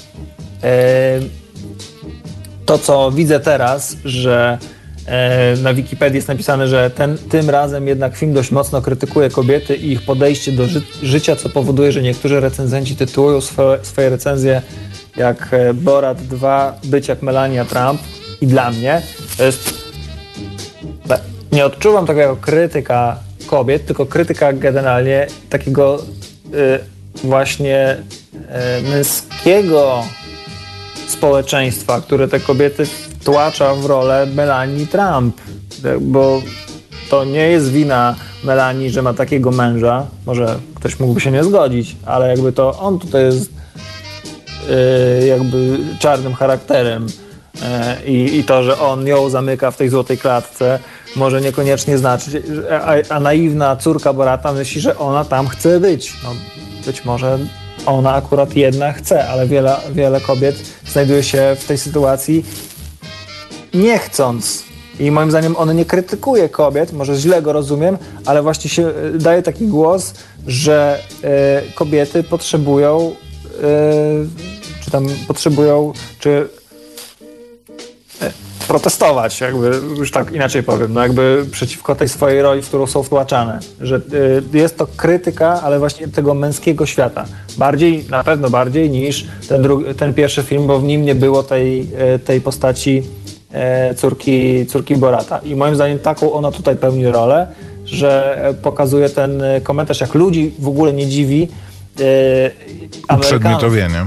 to, 2.66 2.78
co 2.78 3.10
widzę 3.10 3.40
teraz, 3.40 3.96
że 4.04 4.58
e, 4.60 4.81
na 5.62 5.74
Wikipedii 5.74 6.16
jest 6.16 6.28
napisane, 6.28 6.68
że 6.68 6.90
ten, 6.90 7.18
tym 7.18 7.50
razem 7.50 7.88
jednak 7.88 8.16
film 8.16 8.32
dość 8.32 8.50
mocno 8.50 8.82
krytykuje 8.82 9.30
kobiety 9.30 9.76
i 9.76 9.92
ich 9.92 10.02
podejście 10.02 10.52
do 10.52 10.66
ży 10.66 10.82
życia, 11.02 11.36
co 11.36 11.48
powoduje, 11.48 11.92
że 11.92 12.02
niektórzy 12.02 12.40
recenzenci 12.40 12.96
tytułują 12.96 13.40
swoje, 13.40 13.84
swoje 13.84 14.10
recenzje 14.10 14.62
jak 15.16 15.48
e, 15.50 15.74
Borat 15.74 16.22
2 16.22 16.78
być 16.84 17.08
jak 17.08 17.22
Melania 17.22 17.64
Trump. 17.64 18.00
I 18.40 18.46
dla 18.46 18.70
mnie 18.70 19.02
to 19.36 19.44
jest 19.44 19.82
nie 21.52 21.64
odczuwam 21.64 22.06
tego 22.06 22.20
jako 22.20 22.36
krytyka 22.36 23.16
kobiet, 23.46 23.86
tylko 23.86 24.06
krytyka 24.06 24.52
generalnie 24.52 25.26
takiego 25.50 26.02
y, 26.54 26.78
właśnie 27.24 27.96
y, 28.84 28.90
męskiego 28.90 30.04
społeczeństwa, 31.08 32.00
które 32.00 32.28
te 32.28 32.40
kobiety 32.40 32.86
wtłacza 33.22 33.74
w 33.74 33.86
rolę 33.86 34.26
Melanie 34.26 34.86
Trump. 34.86 35.40
E, 35.84 35.98
Bo 36.00 36.42
to 37.10 37.24
nie 37.24 37.48
jest 37.48 37.72
wina 37.72 38.14
Melanie, 38.44 38.90
że 38.90 39.02
ma 39.02 39.14
takiego 39.14 39.50
męża. 39.50 40.06
Może 40.26 40.58
ktoś 40.74 41.00
mógłby 41.00 41.20
się 41.20 41.30
nie 41.30 41.44
zgodzić, 41.44 41.96
ale 42.06 42.28
jakby 42.28 42.52
to 42.52 42.78
on 42.78 42.98
tutaj 42.98 43.24
jest 43.24 43.50
y, 45.22 45.26
jakby 45.26 45.78
czarnym 45.98 46.34
charakterem. 46.34 47.06
E, 47.62 47.96
I, 48.06 48.44
to, 48.44 48.62
że 48.62 48.80
on 48.80 49.06
ją 49.06 49.30
zamyka 49.30 49.70
w 49.70 49.76
tej 49.76 49.88
złotej 49.88 50.18
klatce, 50.18 50.78
może 51.16 51.40
niekoniecznie 51.40 51.98
znaczyć, 51.98 52.36
a, 52.70 53.14
a 53.14 53.20
naiwna 53.20 53.76
córka 53.76 54.12
Borata 54.12 54.52
myśli, 54.52 54.80
że 54.80 54.98
ona 54.98 55.24
tam 55.24 55.48
chce 55.48 55.80
być. 55.80 56.14
No, 56.24 56.30
być 56.86 57.04
może 57.04 57.38
ona 57.86 58.14
akurat 58.14 58.56
jedna 58.56 58.92
chce, 58.92 59.28
ale 59.28 59.46
wiele, 59.46 59.76
wiele 59.92 60.20
kobiet 60.20 60.56
znajduje 60.86 61.22
się 61.22 61.56
w 61.58 61.64
tej 61.64 61.78
sytuacji 61.78 62.44
nie 63.74 63.98
chcąc. 63.98 64.64
I 65.00 65.10
moim 65.10 65.30
zdaniem 65.30 65.56
on 65.56 65.76
nie 65.76 65.84
krytykuje 65.84 66.48
kobiet, 66.48 66.92
może 66.92 67.16
źle 67.16 67.42
go 67.42 67.52
rozumiem, 67.52 67.98
ale 68.26 68.42
właśnie 68.42 68.70
się 68.70 68.86
e, 68.86 69.18
daje 69.18 69.42
taki 69.42 69.66
głos, 69.66 70.14
że 70.46 70.98
e, 71.24 71.62
kobiety 71.74 72.22
potrzebują, 72.22 73.16
e, 73.62 73.62
czy 74.84 74.90
tam 74.90 75.06
potrzebują, 75.28 75.92
czy 76.18 76.48
protestować, 78.72 79.40
jakby 79.40 79.80
już 79.98 80.10
tak 80.10 80.32
inaczej 80.32 80.62
powiem, 80.62 80.92
no 80.92 81.02
jakby 81.02 81.46
przeciwko 81.50 81.94
tej 81.94 82.08
swojej 82.08 82.42
roli, 82.42 82.62
w 82.62 82.68
którą 82.68 82.86
są 82.86 83.02
wtłaczane. 83.02 83.58
Że 83.80 83.96
y, 83.96 84.58
jest 84.58 84.78
to 84.78 84.86
krytyka, 84.96 85.62
ale 85.62 85.78
właśnie 85.78 86.08
tego 86.08 86.34
męskiego 86.34 86.86
świata. 86.86 87.24
Bardziej, 87.58 88.04
na 88.10 88.24
pewno 88.24 88.50
bardziej 88.50 88.90
niż 88.90 89.26
ten, 89.48 89.62
drugi, 89.62 89.94
ten 89.94 90.14
pierwszy 90.14 90.42
film, 90.42 90.66
bo 90.66 90.78
w 90.78 90.84
nim 90.84 91.04
nie 91.04 91.14
było 91.14 91.42
tej, 91.42 91.80
y, 92.14 92.18
tej 92.18 92.40
postaci 92.40 93.02
córki, 93.96 94.66
córki 94.66 94.96
Borata. 94.96 95.38
I 95.38 95.54
moim 95.56 95.74
zdaniem 95.74 95.98
taką 95.98 96.32
ona 96.32 96.50
tutaj 96.50 96.76
pełni 96.76 97.06
rolę, 97.06 97.46
że 97.84 98.38
e, 98.48 98.54
pokazuje 98.54 99.08
ten 99.08 99.42
e, 99.42 99.60
komentarz, 99.60 100.00
jak 100.00 100.14
ludzi 100.14 100.52
w 100.58 100.68
ogóle 100.68 100.92
nie 100.92 101.06
dziwi 101.06 101.48
e, 103.08 103.14
Uprzedmiotowienie. 103.16 104.06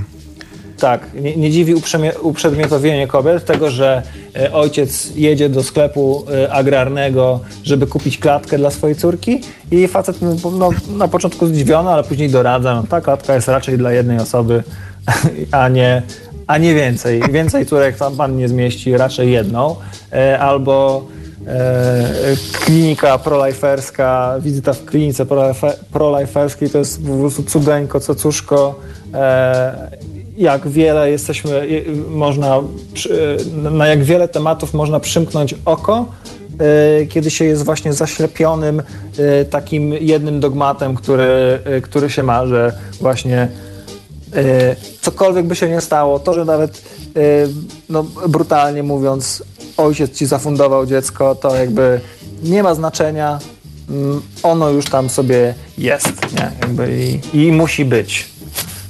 tak, 0.80 1.08
nie, 1.14 1.36
nie 1.36 1.52
dziwi 1.52 1.74
uprzedmiotowienie 2.22 3.08
kobiet, 3.08 3.46
tego, 3.46 3.70
że 3.70 4.02
e, 4.36 4.54
ojciec 4.54 5.16
jedzie 5.16 5.50
do 5.50 5.64
sklepu 5.64 6.26
e, 6.44 6.54
agrarnego, 6.54 7.40
żeby 7.64 7.88
kupić 7.88 8.18
klatkę 8.18 8.58
dla 8.58 8.72
swojej 8.72 8.96
córki 8.96 9.42
i 9.72 9.88
facet 9.88 10.22
mu 10.22 10.52
no, 10.52 10.70
na 10.98 11.08
początku 11.08 11.48
zdziwiony, 11.48 11.90
ale 11.90 12.04
później 12.04 12.30
doradza, 12.30 12.76
no 12.76 12.84
ta 12.90 13.02
klatka 13.02 13.36
jest 13.36 13.48
raczej 13.48 13.78
dla 13.78 13.92
jednej 13.92 14.20
osoby, 14.20 14.64
a 15.52 15.70
nie, 15.70 16.02
a 16.48 16.58
nie 16.58 16.76
więcej. 16.76 17.22
Więcej 17.32 17.66
córek 17.66 17.98
tam 17.98 18.16
pan 18.18 18.38
nie 18.38 18.48
zmieści, 18.48 18.98
raczej 18.98 19.32
jedną. 19.32 19.76
E, 20.14 20.40
albo 20.40 21.06
e, 21.48 22.36
klinika 22.66 23.18
proliferska, 23.18 24.36
wizyta 24.40 24.74
w 24.74 24.86
klinice 24.86 25.26
prolife- 25.26 25.74
proliferskiej 25.92 26.70
to 26.70 26.78
jest 26.78 27.06
po 27.08 27.18
prostu 27.18 27.44
cudeńko, 27.44 28.00
cocuszko. 28.00 28.80
E, 29.14 29.90
jak 30.38 30.68
wiele 30.68 31.12
jesteśmy, 31.12 31.68
je- 31.68 31.84
można, 32.10 32.60
na 33.72 33.88
jak 33.88 34.04
wiele 34.04 34.28
tematów 34.28 34.74
można 34.74 35.00
przymknąć 35.00 35.56
oko, 35.66 36.06
kiedy 37.10 37.32
się 37.32 37.46
jest 37.46 37.66
właśnie 37.66 37.94
zaślepionym 37.94 38.82
takim 39.50 39.94
jednym 39.94 40.40
dogmatem, 40.40 40.96
który, 40.96 41.60
który 41.82 42.10
się 42.10 42.24
ma, 42.24 42.46
że 42.48 42.74
właśnie 43.02 43.48
cokolwiek 45.02 45.46
by 45.46 45.56
się 45.56 45.70
nie 45.70 45.82
stało, 45.82 46.20
to, 46.20 46.34
że 46.34 46.46
nawet 46.46 46.82
e, 47.16 47.20
no, 47.90 48.04
brutalnie 48.28 48.84
mówiąc, 48.84 49.44
ojciec 49.78 50.18
ci 50.18 50.26
zafundował 50.26 50.86
dziecko, 50.86 51.36
to 51.36 51.56
jakby 51.56 52.02
nie 52.44 52.64
ma 52.64 52.76
znaczenia. 52.76 53.40
Mm, 53.90 54.22
Ono 54.44 54.70
już 54.70 54.86
tam 54.86 55.10
sobie 55.10 55.54
jest, 55.78 56.34
nie? 56.34 56.52
Jakby 56.62 57.20
i, 57.34 57.46
i 57.46 57.52
musi 57.52 57.86
być. 57.86 58.30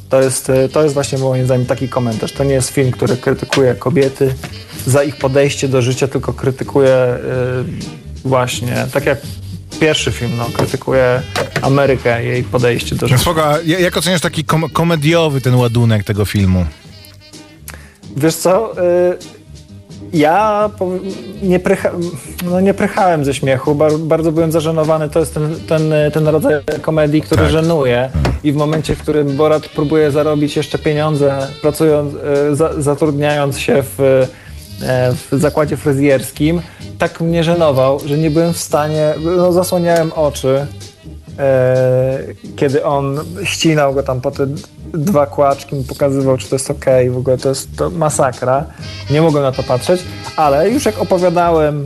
To 0.10 0.22
jest, 0.22 0.50
e, 0.50 0.70
to 0.70 0.84
jest 0.84 0.94
właśnie 0.94 1.18
moim 1.18 1.46
zdaniem 1.46 1.66
taki 1.66 1.90
komentarz. 1.90 2.32
To 2.32 2.44
nie 2.44 2.54
jest 2.54 2.70
film, 2.70 2.92
który 2.92 3.18
krytykuje 3.18 3.76
kobiety 3.76 4.34
za 4.88 5.04
ich 5.04 5.18
podejście 5.18 5.68
do 5.68 5.82
życia, 5.82 6.08
tylko 6.08 6.34
krytykuje 6.34 6.94
e, 6.94 7.20
właśnie, 8.26 8.88
tak 8.94 9.06
jak 9.06 9.18
pierwszy 9.80 10.12
film, 10.12 10.32
no, 10.38 10.46
krytykuje 10.54 11.22
Amerykę, 11.62 12.24
jej 12.26 12.44
podejście 12.44 12.96
do 12.96 13.08
życia. 13.08 13.18
Spoko, 13.22 13.54
jak 13.66 13.98
oceniasz 13.98 14.22
taki 14.22 14.44
kom- 14.44 14.70
komediowy 14.70 15.42
ten 15.42 15.56
ładunek 15.56 16.04
tego 16.04 16.26
filmu? 16.26 16.66
Wiesz 18.18 18.36
co, 18.36 18.74
y, 18.84 19.18
ja 20.14 20.70
nie, 21.44 21.60
prycha, 21.60 21.92
no 22.46 22.60
nie 22.62 22.74
prychałem 22.74 23.26
ze 23.26 23.34
śmiechu, 23.34 23.76
bar, 23.76 23.92
bardzo 23.98 24.32
byłem 24.32 24.52
zażenowany. 24.52 25.10
To 25.10 25.20
jest 25.20 25.34
ten, 25.34 25.56
ten, 25.68 25.94
ten 26.14 26.28
rodzaj 26.28 26.54
komedii, 26.82 27.22
który 27.22 27.42
Tak. 27.42 27.52
żenuje 27.52 28.10
i 28.44 28.52
w 28.52 28.56
momencie, 28.56 28.96
w 28.96 29.00
którym 29.02 29.36
Borat 29.38 29.70
próbuje 29.70 30.12
zarobić 30.12 30.56
jeszcze 30.56 30.78
pieniądze, 30.80 31.48
pracując, 31.62 32.14
y, 32.52 32.56
za, 32.56 32.82
zatrudniając 32.82 33.60
się 33.60 33.84
w, 33.98 34.28
w 34.82 35.28
zakładzie 35.32 35.78
fryzjerskim, 35.78 36.62
tak 36.98 37.22
mnie 37.22 37.44
żenował, 37.44 38.00
że 38.06 38.18
nie 38.18 38.32
byłem 38.32 38.54
w 38.54 38.58
stanie, 38.58 39.14
no 39.38 39.52
zasłaniałem 39.52 40.14
oczy 40.14 40.68
e, 41.40 42.20
kiedy 42.56 42.86
on 42.86 43.20
ścinał 43.44 43.94
go 43.94 44.04
tam 44.04 44.22
po 44.22 44.32
te 44.32 44.48
dwa 44.94 45.26
kłaczki, 45.26 45.76
pokazywał, 45.88 46.38
czy 46.38 46.50
to 46.50 46.56
jest 46.56 46.72
okej, 46.72 47.10
w 47.10 47.18
ogóle 47.18 47.38
to 47.38 47.50
jest 47.50 47.78
to 47.78 47.90
masakra. 47.90 48.66
Nie 49.10 49.22
mogłem 49.22 49.44
na 49.44 49.52
to 49.52 49.64
patrzeć, 49.64 50.02
ale 50.36 50.70
już 50.70 50.86
jak 50.86 51.00
opowiadałem 51.00 51.86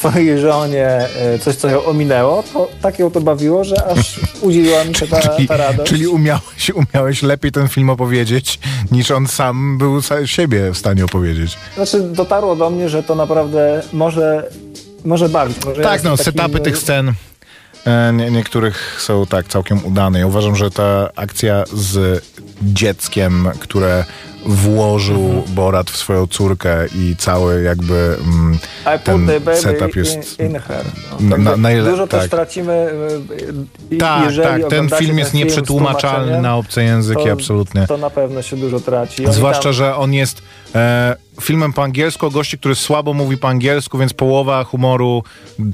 swojej 0.00 0.38
żonie 0.38 0.86
e, 0.86 1.38
coś, 1.38 1.56
co 1.56 1.68
ją 1.68 1.84
ominęło, 1.84 2.42
to 2.52 2.68
tak 2.82 2.98
ją 2.98 3.10
to 3.10 3.20
bawiło, 3.20 3.64
że 3.64 3.84
aż 3.86 4.20
udzieliła 4.40 4.84
mi 4.84 4.94
się 4.94 5.06
ta, 5.06 5.20
Czyli, 5.28 5.48
ta 5.48 5.56
radość. 5.56 5.90
czyli 5.90 6.06
umiałeś, 6.06 6.70
umiałeś 6.74 7.22
lepiej 7.22 7.52
ten 7.52 7.68
film 7.68 7.90
opowiedzieć, 7.90 8.60
niż 8.92 9.10
on 9.10 9.26
sam 9.26 9.78
był 9.78 10.00
siebie 10.24 10.70
w 10.72 10.78
stanie 10.78 11.04
opowiedzieć. 11.04 11.58
Znaczy 11.74 12.00
dotarło 12.00 12.56
do 12.56 12.70
mnie, 12.70 12.88
że 12.88 13.02
to 13.02 13.14
naprawdę 13.14 13.82
może, 13.92 14.50
może 15.04 15.28
bawić. 15.28 15.64
Może 15.64 15.82
Tak, 15.82 16.02
no, 16.02 16.16
takim, 16.16 16.24
setupy 16.24 16.60
tych 16.60 16.78
scen 16.78 17.12
e, 17.86 18.12
nie, 18.12 18.30
niektórych 18.30 18.96
są 19.02 19.26
tak 19.26 19.48
całkiem 19.48 19.84
udane. 19.84 20.18
Ja 20.18 20.26
uważam, 20.26 20.56
że 20.56 20.70
ta 20.70 21.10
akcja 21.16 21.64
z 21.72 22.24
dzieckiem, 22.62 23.48
które 23.58 24.04
włożył 24.46 25.16
Mhm. 25.26 25.54
Borat 25.54 25.90
w 25.90 25.96
swoją 25.96 26.26
córkę 26.26 26.86
i 26.94 27.16
cały 27.18 27.62
jakby 27.62 28.16
mm, 28.24 28.58
ten 29.04 29.28
setup 29.54 29.96
jest... 29.96 30.40
in, 30.40 30.46
in 30.46 30.58
her. 30.58 30.84
Na- 31.20 31.36
No, 31.36 31.36
na- 31.36 31.50
Także 31.50 31.62
najle- 31.62 31.90
dużo 31.90 32.06
też 32.06 32.20
tak. 32.20 32.30
tracimy, 32.30 32.72
y, 33.90 33.94
y, 33.94 33.98
Tak, 33.98 34.32
tak, 34.42 34.62
ten 34.70 34.88
film 34.88 35.18
jest 35.18 35.30
ten 35.30 35.38
nieprzetłumaczalny 35.40 36.40
na 36.42 36.56
obce 36.56 36.84
języki, 36.84 37.24
to- 37.24 37.32
absolutnie. 37.32 37.86
To 37.86 37.96
na 37.96 38.10
pewno 38.10 38.42
się 38.42 38.56
dużo 38.56 38.80
traci. 38.80 39.24
Zwłaszcza, 39.30 39.62
tam- 39.62 39.72
że 39.72 39.96
on 39.96 40.12
jest 40.14 40.42
e, 40.74 41.16
filmem 41.40 41.72
po 41.72 41.82
angielsku, 41.82 42.26
o 42.26 42.30
gości, 42.30 42.58
który 42.58 42.74
słabo 42.74 43.14
mówi 43.14 43.38
po 43.38 43.48
angielsku, 43.48 43.98
więc 43.98 44.12
połowa 44.12 44.64
humoru, 44.64 45.22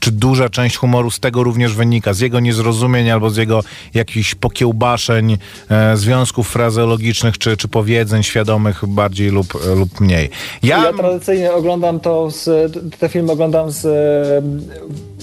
czy 0.00 0.12
duża 0.12 0.48
część 0.48 0.76
humoru 0.76 1.10
z 1.10 1.20
tego 1.20 1.42
również 1.42 1.74
wynika. 1.74 2.12
Z 2.12 2.20
jego 2.20 2.40
niezrozumień 2.40 3.10
albo 3.10 3.30
z 3.30 3.36
jego 3.36 3.62
jakichś 3.94 4.34
pokiełbaszeń, 4.34 5.38
e, 5.70 5.96
związków 5.96 6.48
frazeologicznych, 6.48 7.38
czy, 7.38 7.56
czy 7.56 7.68
powiedzeń 7.68 8.22
świadomych 8.22 8.86
bardziej 8.86 9.30
lub, 9.30 9.54
e, 9.66 9.74
lub 9.74 10.00
mniej. 10.00 10.30
Ja, 10.62 10.84
Ja 10.84 10.92
tradycyjnie 10.92 11.52
oglądam 11.52 12.00
to, 12.00 12.30
z, 12.30 12.72
te 12.98 13.08
filmy 13.08 13.32
oglądam 13.32 13.70
z, 13.70 13.86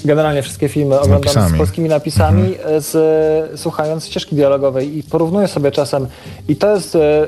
generalnie 0.05 0.41
wszystkie 0.41 0.69
filmy 0.69 0.99
oglądam 0.99 1.21
napisami. 1.21 1.55
z 1.55 1.57
polskimi 1.57 1.89
napisami, 1.89 2.55
z, 2.77 3.59
słuchając 3.59 4.05
ścieżki 4.05 4.36
dialogowej 4.36 4.97
i 4.97 5.03
porównuję 5.03 5.47
sobie 5.47 5.71
czasem 5.71 6.07
i 6.47 6.55
to 6.55 6.75
jest, 6.75 6.95
e, 6.95 7.27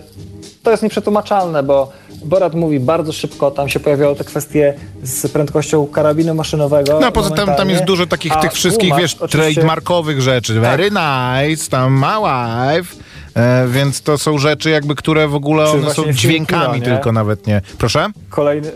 to 0.66 0.72
jest 0.72 0.84
nieprzetłumaczalne, 0.84 1.64
bo 1.64 1.92
Borat 2.26 2.54
mówi 2.56 2.80
bardzo 2.80 3.14
szybko, 3.14 3.52
tam 3.52 3.70
się 3.70 3.80
pojawiały 3.80 4.16
te 4.16 4.24
kwestie 4.24 4.74
z 5.04 5.32
prędkością 5.32 5.88
karabinu 5.88 6.36
maszynowego. 6.36 7.00
no 7.00 7.12
poza 7.12 7.30
tym 7.30 7.46
tam 7.46 7.70
jest 7.70 7.84
dużo 7.84 8.08
takich 8.08 8.32
a 8.38 8.42
tych 8.42 8.54
wszystkich, 8.54 8.90
tłumacz 8.90 9.02
wiesz, 9.02 9.16
oczywiście- 9.20 9.54
trademarkowych 9.54 10.22
rzeczy. 10.22 10.60
Very 10.60 10.90
nice, 10.92 11.70
tam 11.70 12.00
my 12.00 12.08
wife. 12.08 12.96
E, 13.36 13.68
więc 13.68 14.02
to 14.02 14.18
są 14.18 14.38
rzeczy 14.38 14.70
jakby, 14.70 14.96
które 14.96 15.28
w 15.28 15.36
ogóle 15.36 15.70
one 15.70 15.94
są 15.94 16.14
dźwiękami 16.14 16.74
kino, 16.74 16.86
tylko 16.86 17.12
nawet 17.12 17.48
nie. 17.48 17.62
Proszę? 17.78 18.08
kolejny 18.30 18.68
y, 18.68 18.72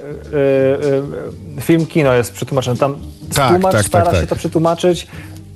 y, 1.57 1.61
film 1.61 1.85
kino 1.85 2.13
jest 2.13 2.33
przetłumaczony. 2.33 2.77
Tam 2.77 2.95
Tak, 3.35 3.51
tłumacz 3.51 3.71
tak, 3.71 3.85
stara 3.85 4.05
tak, 4.05 4.13
się 4.13 4.19
tak. 4.19 4.29
to 4.29 4.35
przetłumaczyć 4.35 5.07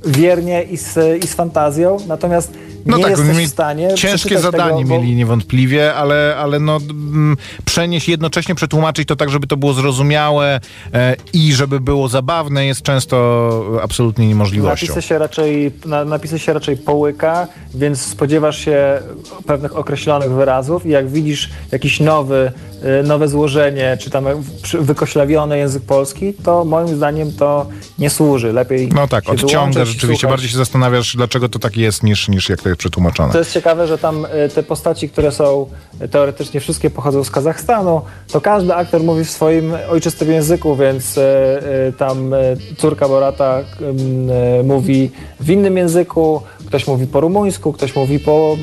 wiernie 0.05 0.63
i 0.63 0.77
z, 0.77 1.23
i 1.23 1.27
z 1.27 1.34
fantazją, 1.34 1.97
natomiast 2.07 2.53
No 2.86 2.97
nie 2.97 3.03
tak, 3.03 3.11
jesteś 3.11 3.36
mieli 3.36 3.47
w 3.47 3.49
stanie 3.49 3.93
ciężkie 3.95 4.39
zadanie 4.39 4.77
tego, 4.84 4.89
bo- 4.89 5.01
mieli 5.01 5.15
niewątpliwie, 5.15 5.93
ale, 5.95 6.36
ale 6.38 6.59
no, 6.59 6.77
mm, 6.89 7.38
przenieść, 7.65 8.09
jednocześnie 8.09 8.55
przetłumaczyć 8.55 9.07
to 9.07 9.15
tak, 9.15 9.29
żeby 9.29 9.47
to 9.47 9.57
było 9.57 9.73
zrozumiałe 9.73 10.59
e, 10.93 11.15
i 11.34 11.53
żeby 11.53 11.79
było 11.79 12.07
zabawne 12.07 12.65
jest 12.65 12.81
często 12.81 13.79
absolutnie 13.84 14.27
niemożliwością. 14.27 14.88
Napisy 14.88 15.01
się, 15.07 15.17
raczej, 15.17 15.71
na, 15.86 16.05
napisy 16.05 16.39
się 16.39 16.53
raczej 16.53 16.77
połyka, 16.77 17.47
więc 17.75 18.01
spodziewasz 18.01 18.57
się 18.65 18.99
pewnych 19.45 19.77
określonych 19.77 20.31
wyrazów 20.31 20.86
i 20.86 20.89
jak 20.89 21.09
widzisz 21.09 21.49
jakiś 21.71 21.99
nowy, 21.99 22.51
y, 23.01 23.03
nowe 23.03 23.27
złożenie, 23.27 23.97
czy 23.99 24.09
tam 24.09 24.25
wykoślawiony 24.79 25.57
język 25.57 25.84
polski, 25.84 26.34
to 26.34 26.65
moim 26.65 26.88
zdaniem 26.95 27.31
to 27.31 27.65
nie 27.99 28.09
służy. 28.09 28.53
Lepiej 28.53 28.89
No 28.95 29.07
tak, 29.07 29.29
odciąga 29.29 29.47
wyłączyć, 29.49 29.88
rzeczywiście. 29.93 30.07
słuchać. 30.07 30.29
Bardziej 30.34 30.49
się 30.49 30.57
zastanawiasz, 30.57 31.15
dlaczego 31.15 31.49
to 31.49 31.59
tak 31.59 31.77
jest, 31.77 32.03
niż, 32.03 32.29
niż 32.29 32.49
jak 32.49 32.61
to 32.61 32.69
jest 32.74 32.80
przetłumaczone. 32.80 33.34
To 33.34 33.39
jest 33.39 33.53
ciekawe, 33.53 33.88
że 33.88 33.97
tam 33.97 34.26
y, 34.26 34.49
te 34.49 34.63
postaci, 34.63 35.09
które 35.09 35.32
są 35.32 35.65
y, 36.01 36.07
teoretycznie 36.07 36.59
wszystkie 36.59 36.89
pochodzą 36.89 37.24
z 37.24 37.32
Kazachstanu, 37.32 38.01
to 38.32 38.41
każdy 38.41 38.76
aktor 38.76 39.03
mówi 39.03 39.26
w 39.26 39.30
swoim 39.30 39.74
ojczystym 39.89 40.32
języku, 40.32 40.76
więc 40.76 41.17
y, 41.17 41.21
tam 41.97 42.36
córka 42.78 43.07
Borata 43.07 43.59
mówi 44.63 45.11
w 45.39 45.49
innym 45.49 45.78
języku, 45.78 46.41
ktoś 46.67 46.88
mówi 46.88 47.07
po 47.07 47.19
rumuńsku, 47.19 47.74
ktoś 47.74 47.95
mówi 47.95 48.19
po 48.19 48.57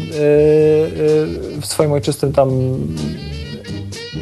w 1.61 1.67
swoim 1.67 1.93
ojczystym 1.93 2.33
tam 2.33 2.51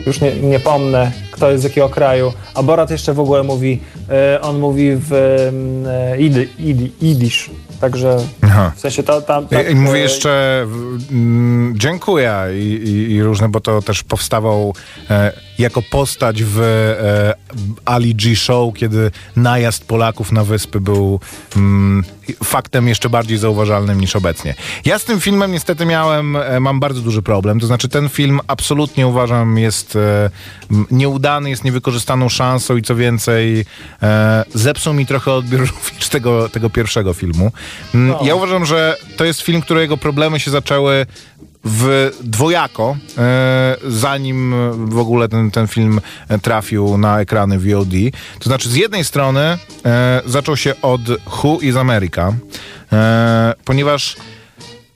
już 0.06 0.20
nie, 0.20 0.36
nie 0.36 0.60
pomnę, 0.60 1.12
kto 1.30 1.50
jest 1.50 1.62
z 1.62 1.64
jakiego 1.64 1.88
kraju, 1.88 2.32
a 2.54 2.62
Borat 2.62 2.90
jeszcze 2.90 3.14
w 3.14 3.20
ogóle 3.20 3.42
mówi, 3.42 3.80
on 4.42 4.58
mówi 4.58 4.90
w 4.94 5.12
idy, 6.18 6.48
idy, 6.58 6.90
idysz, 7.00 7.50
także 7.80 8.16
Aha. 8.42 8.72
w 8.76 8.80
sensie 8.80 9.02
ta, 9.02 9.20
ta, 9.20 9.42
ta, 9.42 9.62
I, 9.62 9.74
mówię 9.74 10.00
jeszcze 10.00 10.64
w- 10.66 11.12
mm, 11.12 11.72
dziękuję 11.76 12.34
i, 12.54 12.62
i, 12.64 13.12
i 13.14 13.22
różne, 13.22 13.48
bo 13.48 13.60
to 13.60 13.82
też 13.82 14.02
powstawał 14.02 14.74
e, 15.10 15.32
jako 15.58 15.82
postać 15.82 16.42
w 16.42 16.60
e, 16.60 17.34
Ali 17.84 18.14
G 18.14 18.36
Show, 18.36 18.74
kiedy 18.74 19.10
najazd 19.36 19.84
Polaków 19.84 20.32
na 20.32 20.44
wyspy 20.44 20.80
był 20.80 21.20
mm, 21.56 22.04
faktem 22.44 22.88
jeszcze 22.88 23.10
bardziej 23.10 23.38
zauważalnym 23.38 24.00
niż 24.00 24.16
obecnie. 24.16 24.54
Ja 24.84 24.98
z 24.98 25.04
tym 25.04 25.20
filmem 25.20 25.52
niestety 25.52 25.86
miałem, 25.86 26.36
e, 26.36 26.60
mam 26.60 26.80
bardzo 26.80 27.00
duży 27.00 27.22
problem, 27.22 27.60
to 27.60 27.66
znaczy 27.66 27.88
ten 27.88 28.08
film 28.08 28.40
absolutnie 28.46 29.06
uważam 29.06 29.58
jest 29.58 29.96
e, 29.96 30.30
nieudany, 30.90 31.50
jest 31.50 31.64
niewykorzystaną 31.64 32.28
szansą 32.28 32.76
i 32.76 32.82
co 32.82 32.96
więcej 32.96 33.64
e, 34.02 34.44
zepsuł 34.54 34.94
mi 34.94 35.06
trochę 35.06 35.32
odbiór 35.32 35.60
również 35.84 36.08
tego, 36.08 36.48
tego 36.48 36.70
pierwszego 36.70 37.14
filmu. 37.14 37.52
Mm, 37.94 38.16
Ja 38.22 38.34
uważam, 38.34 38.66
że 38.66 38.96
to 39.16 39.24
jest 39.24 39.40
film, 39.40 39.62
którego 39.62 39.96
problemy 39.96 40.40
się 40.40 40.50
zaczęły 40.50 41.06
w 41.64 42.10
dwojako, 42.20 42.96
e, 43.18 43.76
zanim 43.86 44.54
w 44.88 44.98
ogóle 44.98 45.28
ten, 45.28 45.50
ten 45.50 45.66
film 45.66 46.00
trafił 46.42 46.98
na 46.98 47.20
ekrany 47.20 47.58
VOD. 47.58 47.92
To 48.38 48.48
znaczy, 48.48 48.68
z 48.68 48.74
jednej 48.74 49.04
strony 49.04 49.40
e, 49.40 50.22
zaczął 50.26 50.56
się 50.56 50.74
od 50.82 51.00
Who 51.08 51.58
is 51.60 51.76
America, 51.76 52.32
e, 52.92 53.54
ponieważ 53.64 54.16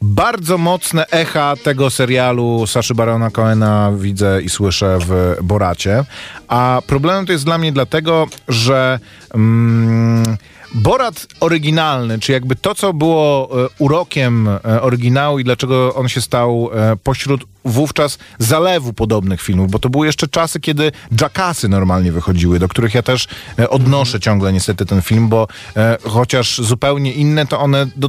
bardzo 0.02 0.58
mocne 0.58 1.06
echa 1.10 1.54
tego 1.64 1.90
serialu 1.90 2.66
Saszy 2.66 2.94
Barona 2.94 3.30
Cohena 3.30 3.92
widzę 3.98 4.42
i 4.42 4.48
słyszę 4.48 4.98
w 5.00 5.36
Boracie. 5.42 6.04
A 6.48 6.82
problemem 6.86 7.26
to 7.26 7.32
jest 7.32 7.44
dla 7.44 7.58
mnie 7.58 7.72
dlatego, 7.72 8.26
że 8.48 8.98
mm, 9.34 10.36
Borat 10.74 11.26
oryginalny, 11.40 12.18
czy 12.18 12.32
jakby 12.32 12.56
to, 12.56 12.74
co 12.74 12.92
było 12.92 13.50
e, 13.64 13.68
urokiem 13.78 14.48
e, 14.48 14.82
oryginału 14.82 15.38
i 15.38 15.44
dlaczego 15.44 15.94
on 15.94 16.08
się 16.08 16.20
stał 16.20 16.70
e, 16.72 16.96
pośród 16.96 17.44
wówczas 17.64 18.18
zalewu 18.38 18.92
podobnych 18.92 19.42
filmów, 19.42 19.70
bo 19.70 19.78
to 19.78 19.88
były 19.88 20.06
jeszcze 20.06 20.28
czasy, 20.28 20.60
kiedy 20.60 20.92
Jackassy 21.20 21.68
normalnie 21.68 22.12
wychodziły, 22.12 22.58
do 22.58 22.68
których 22.68 22.94
ja 22.94 23.02
też 23.02 23.28
odnoszę 23.70 24.20
ciągle 24.20 24.52
niestety 24.52 24.86
ten 24.86 25.02
film, 25.02 25.28
bo 25.28 25.48
e, 25.76 25.98
chociaż 26.02 26.58
zupełnie 26.58 27.12
inne, 27.12 27.46
to 27.46 27.60
one 27.60 27.86
do, 27.96 28.08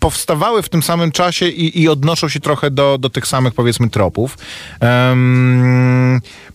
powstawały 0.00 0.62
w 0.62 0.68
tym 0.68 0.82
samym 0.82 1.12
czasie 1.12 1.48
i, 1.48 1.82
i 1.82 1.88
odnoszą 1.88 2.28
się 2.28 2.40
trochę 2.40 2.70
do, 2.70 2.98
do 2.98 3.10
tych 3.10 3.26
samych 3.26 3.54
powiedzmy 3.54 3.90
tropów. 3.90 4.38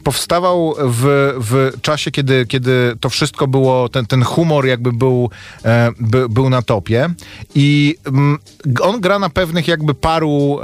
Powstawał 0.04 0.76
w, 0.80 1.34
w 1.40 1.82
czasie, 1.82 2.12
kiedy, 2.12 2.46
kiedy 2.46 2.96
to 3.00 3.10
wszystko 3.10 3.48
było, 3.48 3.90
ten, 3.90 4.06
ten 4.06 4.24
humor 4.24 4.66
jakby 4.66 4.93
był, 4.94 5.30
e, 5.66 5.92
by, 6.00 6.30
był 6.30 6.50
na 6.50 6.62
topie 6.62 7.10
i 7.56 7.96
mm, 8.06 8.38
on 8.82 9.02
gra 9.02 9.20
na 9.20 9.30
pewnych 9.30 9.68
jakby 9.68 9.94
paru 9.94 10.60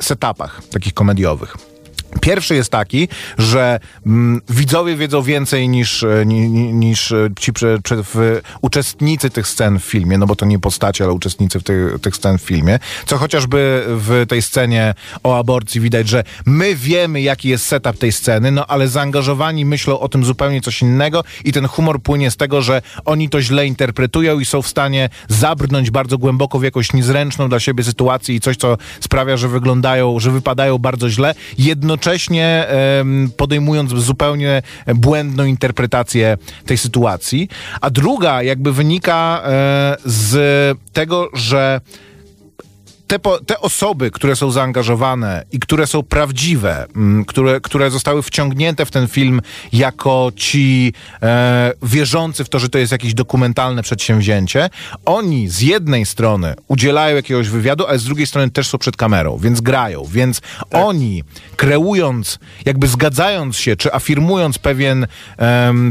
setupach 0.00 0.62
takich 0.70 0.94
komediowych. 0.94 1.71
Pierwszy 2.20 2.54
jest 2.54 2.70
taki, 2.70 3.08
że 3.38 3.80
mm, 4.06 4.40
widzowie 4.48 4.96
wiedzą 4.96 5.22
więcej 5.22 5.68
niż, 5.68 6.02
e, 6.02 6.26
ni, 6.26 6.50
ni, 6.50 6.72
niż 6.72 7.12
e, 7.12 7.28
ci 7.40 7.52
prze, 7.52 7.78
prze, 7.82 7.96
w, 8.02 8.40
uczestnicy 8.60 9.30
tych 9.30 9.48
scen 9.48 9.78
w 9.78 9.84
filmie, 9.84 10.18
no 10.18 10.26
bo 10.26 10.36
to 10.36 10.46
nie 10.46 10.58
postacie, 10.58 11.04
ale 11.04 11.12
uczestnicy 11.12 11.60
tych, 11.60 12.00
tych 12.00 12.16
scen 12.16 12.38
w 12.38 12.42
filmie. 12.42 12.78
Co 13.06 13.18
chociażby 13.18 13.84
w 13.86 14.24
tej 14.28 14.42
scenie 14.42 14.94
o 15.22 15.38
aborcji 15.38 15.80
widać, 15.80 16.08
że 16.08 16.24
my 16.46 16.74
wiemy, 16.74 17.20
jaki 17.20 17.48
jest 17.48 17.66
setup 17.66 17.98
tej 17.98 18.12
sceny, 18.12 18.50
no 18.50 18.66
ale 18.66 18.88
zaangażowani 18.88 19.64
myślą 19.64 20.00
o 20.00 20.08
tym 20.08 20.24
zupełnie 20.24 20.60
coś 20.60 20.82
innego 20.82 21.24
i 21.44 21.52
ten 21.52 21.66
humor 21.66 22.02
płynie 22.02 22.30
z 22.30 22.36
tego, 22.36 22.62
że 22.62 22.82
oni 23.04 23.28
to 23.28 23.42
źle 23.42 23.66
interpretują 23.66 24.40
i 24.40 24.44
są 24.44 24.62
w 24.62 24.68
stanie 24.68 25.08
zabrnąć 25.28 25.90
bardzo 25.90 26.18
głęboko 26.18 26.58
w 26.58 26.62
jakąś 26.62 26.92
niezręczną 26.92 27.48
dla 27.48 27.60
siebie 27.60 27.84
sytuację 27.84 28.34
i 28.34 28.40
coś, 28.40 28.56
co 28.56 28.78
sprawia, 29.00 29.36
że 29.36 29.48
wyglądają, 29.48 30.20
że 30.20 30.30
wypadają 30.30 30.78
bardzo 30.78 31.10
źle. 31.10 31.34
Jednocześnie 31.58 32.01
em, 32.10 33.30
podejmując 33.36 33.90
zupełnie 33.90 34.62
błędną 34.94 35.44
interpretację 35.44 36.38
tej 36.66 36.78
sytuacji. 36.78 37.48
A 37.80 37.90
druga 37.90 38.42
jakby 38.42 38.72
wynika 38.72 39.42
e, 39.44 39.96
z 40.04 40.78
tego, 40.92 41.28
że 41.34 41.80
te, 43.12 43.18
po, 43.18 43.38
te 43.38 43.60
osoby, 43.60 44.10
które 44.10 44.36
są 44.36 44.50
zaangażowane 44.50 45.44
i 45.52 45.58
które 45.58 45.86
są 45.86 46.02
prawdziwe, 46.02 46.86
mm, 46.96 47.24
które, 47.24 47.60
które 47.60 47.90
zostały 47.90 48.22
wciągnięte 48.22 48.86
w 48.86 48.90
ten 48.90 49.08
film 49.08 49.40
jako 49.72 50.32
ci 50.36 50.92
e, 51.22 51.72
wierzący 51.82 52.44
w 52.44 52.48
to, 52.48 52.58
że 52.58 52.68
to 52.68 52.78
jest 52.78 52.92
jakieś 52.92 53.14
dokumentalne 53.14 53.82
przedsięwzięcie, 53.82 54.70
oni 55.04 55.48
z 55.48 55.60
jednej 55.60 56.06
strony 56.06 56.54
udzielają 56.68 57.16
jakiegoś 57.16 57.48
wywiadu, 57.48 57.86
ale 57.86 57.98
z 57.98 58.04
drugiej 58.04 58.26
strony 58.26 58.50
też 58.50 58.68
są 58.68 58.78
przed 58.78 58.96
kamerą, 58.96 59.38
więc 59.38 59.60
grają, 59.60 60.04
więc 60.10 60.40
oni 60.70 61.24
kreując, 61.56 62.38
jakby 62.64 62.86
zgadzając 62.86 63.56
się, 63.56 63.76
czy 63.76 63.94
afirmując 63.94 64.58
pewien, 64.58 65.06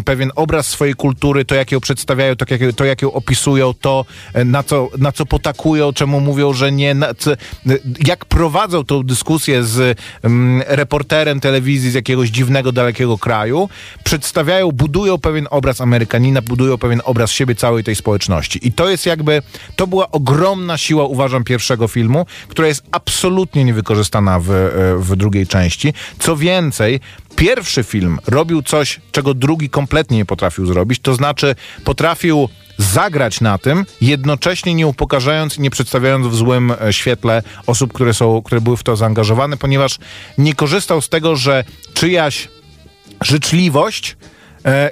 pewien 0.05 0.31
obraz 0.35 0.67
swojej 0.67 0.93
kultury, 0.93 1.45
to 1.45 1.55
jak 1.55 1.71
ją 1.71 1.79
przedstawiają, 1.79 2.35
to 2.35 2.45
jak, 2.49 2.75
to 2.75 2.85
jak 2.85 3.01
ją 3.01 3.11
opisują, 3.11 3.73
to 3.73 4.05
e, 4.33 4.45
na 4.45 4.63
co, 4.63 4.89
na 4.97 5.11
co 5.11 5.25
potakują, 5.25 5.93
czemu 5.93 6.19
mówią, 6.19 6.53
że 6.53 6.71
nie, 6.71 6.93
na, 6.93 7.10
jak 8.07 8.25
prowadzą 8.25 8.83
tą 8.83 9.03
dyskusję 9.03 9.63
z 9.63 9.99
mm, 10.23 10.63
reporterem 10.67 11.39
telewizji 11.39 11.91
z 11.91 11.93
jakiegoś 11.93 12.29
dziwnego, 12.29 12.71
dalekiego 12.71 13.17
kraju, 13.17 13.69
przedstawiają, 14.03 14.71
budują 14.71 15.17
pewien 15.17 15.47
obraz 15.51 15.81
Amerykanina, 15.81 16.41
budują 16.41 16.77
pewien 16.77 17.01
obraz 17.05 17.31
siebie, 17.31 17.55
całej 17.55 17.83
tej 17.83 17.95
społeczności. 17.95 18.67
I 18.67 18.71
to 18.71 18.89
jest 18.89 19.05
jakby, 19.05 19.41
to 19.75 19.87
była 19.87 20.11
ogromna 20.11 20.77
siła, 20.77 21.05
uważam, 21.05 21.43
pierwszego 21.43 21.87
filmu, 21.87 22.25
która 22.47 22.67
jest 22.67 22.83
absolutnie 22.91 23.63
niewykorzystana 23.63 24.39
w, 24.39 24.49
w 24.99 25.15
drugiej 25.15 25.47
części. 25.47 25.93
Co 26.19 26.37
więcej, 26.37 26.99
pierwszy 27.35 27.83
film 27.83 28.19
robił 28.27 28.61
coś, 28.61 28.99
czego 29.11 29.33
drugi 29.33 29.69
kompletnie 29.69 30.17
nie 30.17 30.25
potrafił 30.25 30.65
zrobić, 30.65 30.99
to 30.99 31.15
znaczy 31.15 31.55
potrafił 31.83 32.49
zagrać 32.81 33.41
na 33.41 33.57
tym, 33.57 33.85
jednocześnie 34.01 34.73
nie 34.73 34.87
upokarzając 34.87 35.57
i 35.57 35.61
nie 35.61 35.69
przedstawiając 35.69 36.27
w 36.27 36.35
złym 36.35 36.73
e, 36.81 36.93
świetle 36.93 37.43
osób, 37.67 37.93
które, 37.93 38.13
są, 38.13 38.41
które 38.41 38.61
były 38.61 38.77
w 38.77 38.83
to 38.83 38.95
zaangażowane, 38.95 39.57
ponieważ 39.57 39.97
nie 40.37 40.53
korzystał 40.53 41.01
z 41.01 41.09
tego, 41.09 41.35
że 41.35 41.63
czyjaś 41.93 42.47
życzliwość 43.21 44.17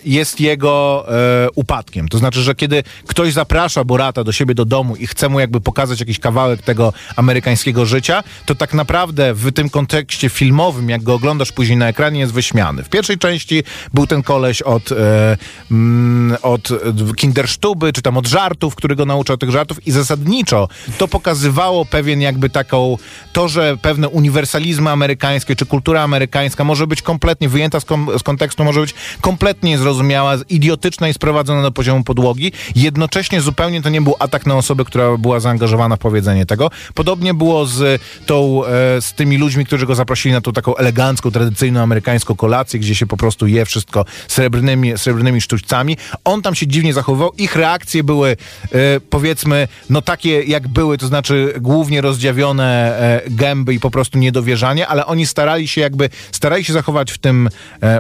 jest 0.06 0.40
jego 0.40 1.06
e, 1.10 1.48
upadkiem. 1.56 2.08
To 2.08 2.18
znaczy, 2.18 2.42
że 2.42 2.56
kiedy 2.56 2.84
ktoś 3.08 3.34
zaprasza 3.34 3.84
Borata 3.84 4.24
do 4.24 4.32
siebie 4.32 4.56
do 4.56 4.66
domu 4.66 4.96
i 4.96 5.08
chce 5.08 5.30
mu 5.30 5.40
jakby 5.40 5.62
pokazać 5.62 6.00
jakiś 6.00 6.20
kawałek 6.20 6.62
tego 6.62 6.94
amerykańskiego 7.16 7.86
życia, 7.86 8.24
to 8.46 8.56
tak 8.56 8.74
naprawdę 8.74 9.34
w 9.34 9.52
tym 9.52 9.70
kontekście 9.70 10.30
filmowym, 10.30 10.90
jak 10.90 11.04
go 11.04 11.14
oglądasz 11.14 11.52
później 11.52 11.78
na 11.78 11.88
ekranie, 11.88 12.20
jest 12.20 12.34
wyśmiany. 12.34 12.84
W 12.84 12.90
pierwszej 12.90 13.18
części 13.18 13.64
był 13.94 14.08
ten 14.08 14.24
koleś 14.24 14.62
od, 14.62 14.92
e, 14.92 15.38
mm, 15.72 16.38
od 16.42 16.70
kindersztuby, 17.18 17.94
czy 17.94 18.02
tam 18.02 18.18
od 18.18 18.28
żartów, 18.28 18.76
który 18.76 18.96
go 18.96 19.06
nauczał 19.06 19.38
tych 19.38 19.52
żartów 19.52 19.88
i 19.88 19.92
zasadniczo 19.92 20.68
to 20.98 21.08
pokazywało 21.08 21.86
pewien 21.86 22.22
jakby 22.22 22.50
taką, 22.50 22.98
to, 23.34 23.48
że 23.48 23.78
pewne 23.82 24.10
uniwersalizmy 24.10 24.90
amerykańskie, 24.90 25.56
czy 25.56 25.66
kultura 25.66 26.04
amerykańska 26.04 26.64
może 26.64 26.88
być 26.88 27.02
kompletnie 27.02 27.50
wyjęta 27.50 27.80
z, 27.80 27.86
kom, 27.86 28.10
z 28.20 28.24
kontekstu, 28.24 28.64
może 28.64 28.82
być 28.82 28.94
kompletnie 29.22 29.59
niezrozumiała, 29.64 30.36
idiotyczna 30.50 31.10
i 31.10 31.14
sprowadzona 31.14 31.62
do 31.62 31.72
poziomu 31.72 32.04
podłogi. 32.04 32.52
Jednocześnie 32.76 33.42
zupełnie 33.42 33.82
to 33.82 33.90
nie 33.90 34.02
był 34.02 34.16
atak 34.20 34.46
na 34.46 34.56
osobę, 34.56 34.86
która 34.86 35.18
była 35.18 35.40
zaangażowana 35.40 35.96
w 35.96 36.00
powiedzenie 36.00 36.46
tego. 36.46 36.70
Podobnie 36.94 37.34
było 37.34 37.66
z 37.66 38.02
tą, 38.26 38.66
e, 38.66 39.02
z 39.02 39.14
tymi 39.14 39.38
ludźmi, 39.38 39.66
którzy 39.66 39.86
go 39.86 39.96
zaprosili 39.96 40.34
na 40.34 40.42
tą 40.42 40.54
taką 40.54 40.76
elegancką, 40.76 41.32
tradycyjną 41.32 41.82
amerykańską 41.82 42.36
kolację, 42.36 42.80
gdzie 42.80 42.96
się 42.96 43.08
po 43.08 43.18
prostu 43.18 43.48
je 43.48 43.66
wszystko 43.66 44.06
srebrnymi, 44.28 44.98
srebrnymi 44.98 45.42
sztućcami. 45.42 45.98
On 46.24 46.42
tam 46.42 46.56
się 46.56 46.68
dziwnie 46.68 46.94
zachowywał. 46.94 47.32
Ich 47.38 47.56
reakcje 47.56 48.04
były, 48.04 48.30
e, 48.30 49.00
powiedzmy, 49.10 49.68
no 49.90 50.02
takie 50.02 50.44
jak 50.44 50.68
były, 50.68 50.98
to 50.98 51.08
znaczy 51.08 51.54
głównie 51.62 52.02
rozdziawione 52.02 53.00
e, 53.00 53.22
gęby 53.30 53.74
i 53.74 53.80
po 53.80 53.92
prostu 53.92 54.18
niedowierzanie, 54.18 54.88
ale 54.88 55.06
oni 55.06 55.26
starali 55.26 55.68
się 55.68 55.82
jakby, 55.82 56.10
starali 56.32 56.64
się 56.64 56.74
zachować 56.74 57.12
w 57.12 57.18
tym, 57.18 57.50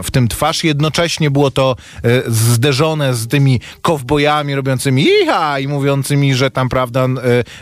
w 0.03 0.12
tym 0.12 0.28
twarz. 0.28 0.64
Jednocześnie 0.64 1.32
było 1.32 1.49
to 1.52 1.76
e, 2.04 2.22
zderzone 2.28 3.14
z 3.14 3.28
tymi 3.28 3.62
kowbojami 3.82 4.56
robiącymi 4.56 5.08
iha 5.24 5.60
i 5.60 5.68
mówiącymi, 5.68 6.36
że 6.36 6.52
tam, 6.52 6.70
prawda, 6.70 7.06
e, 7.06 7.08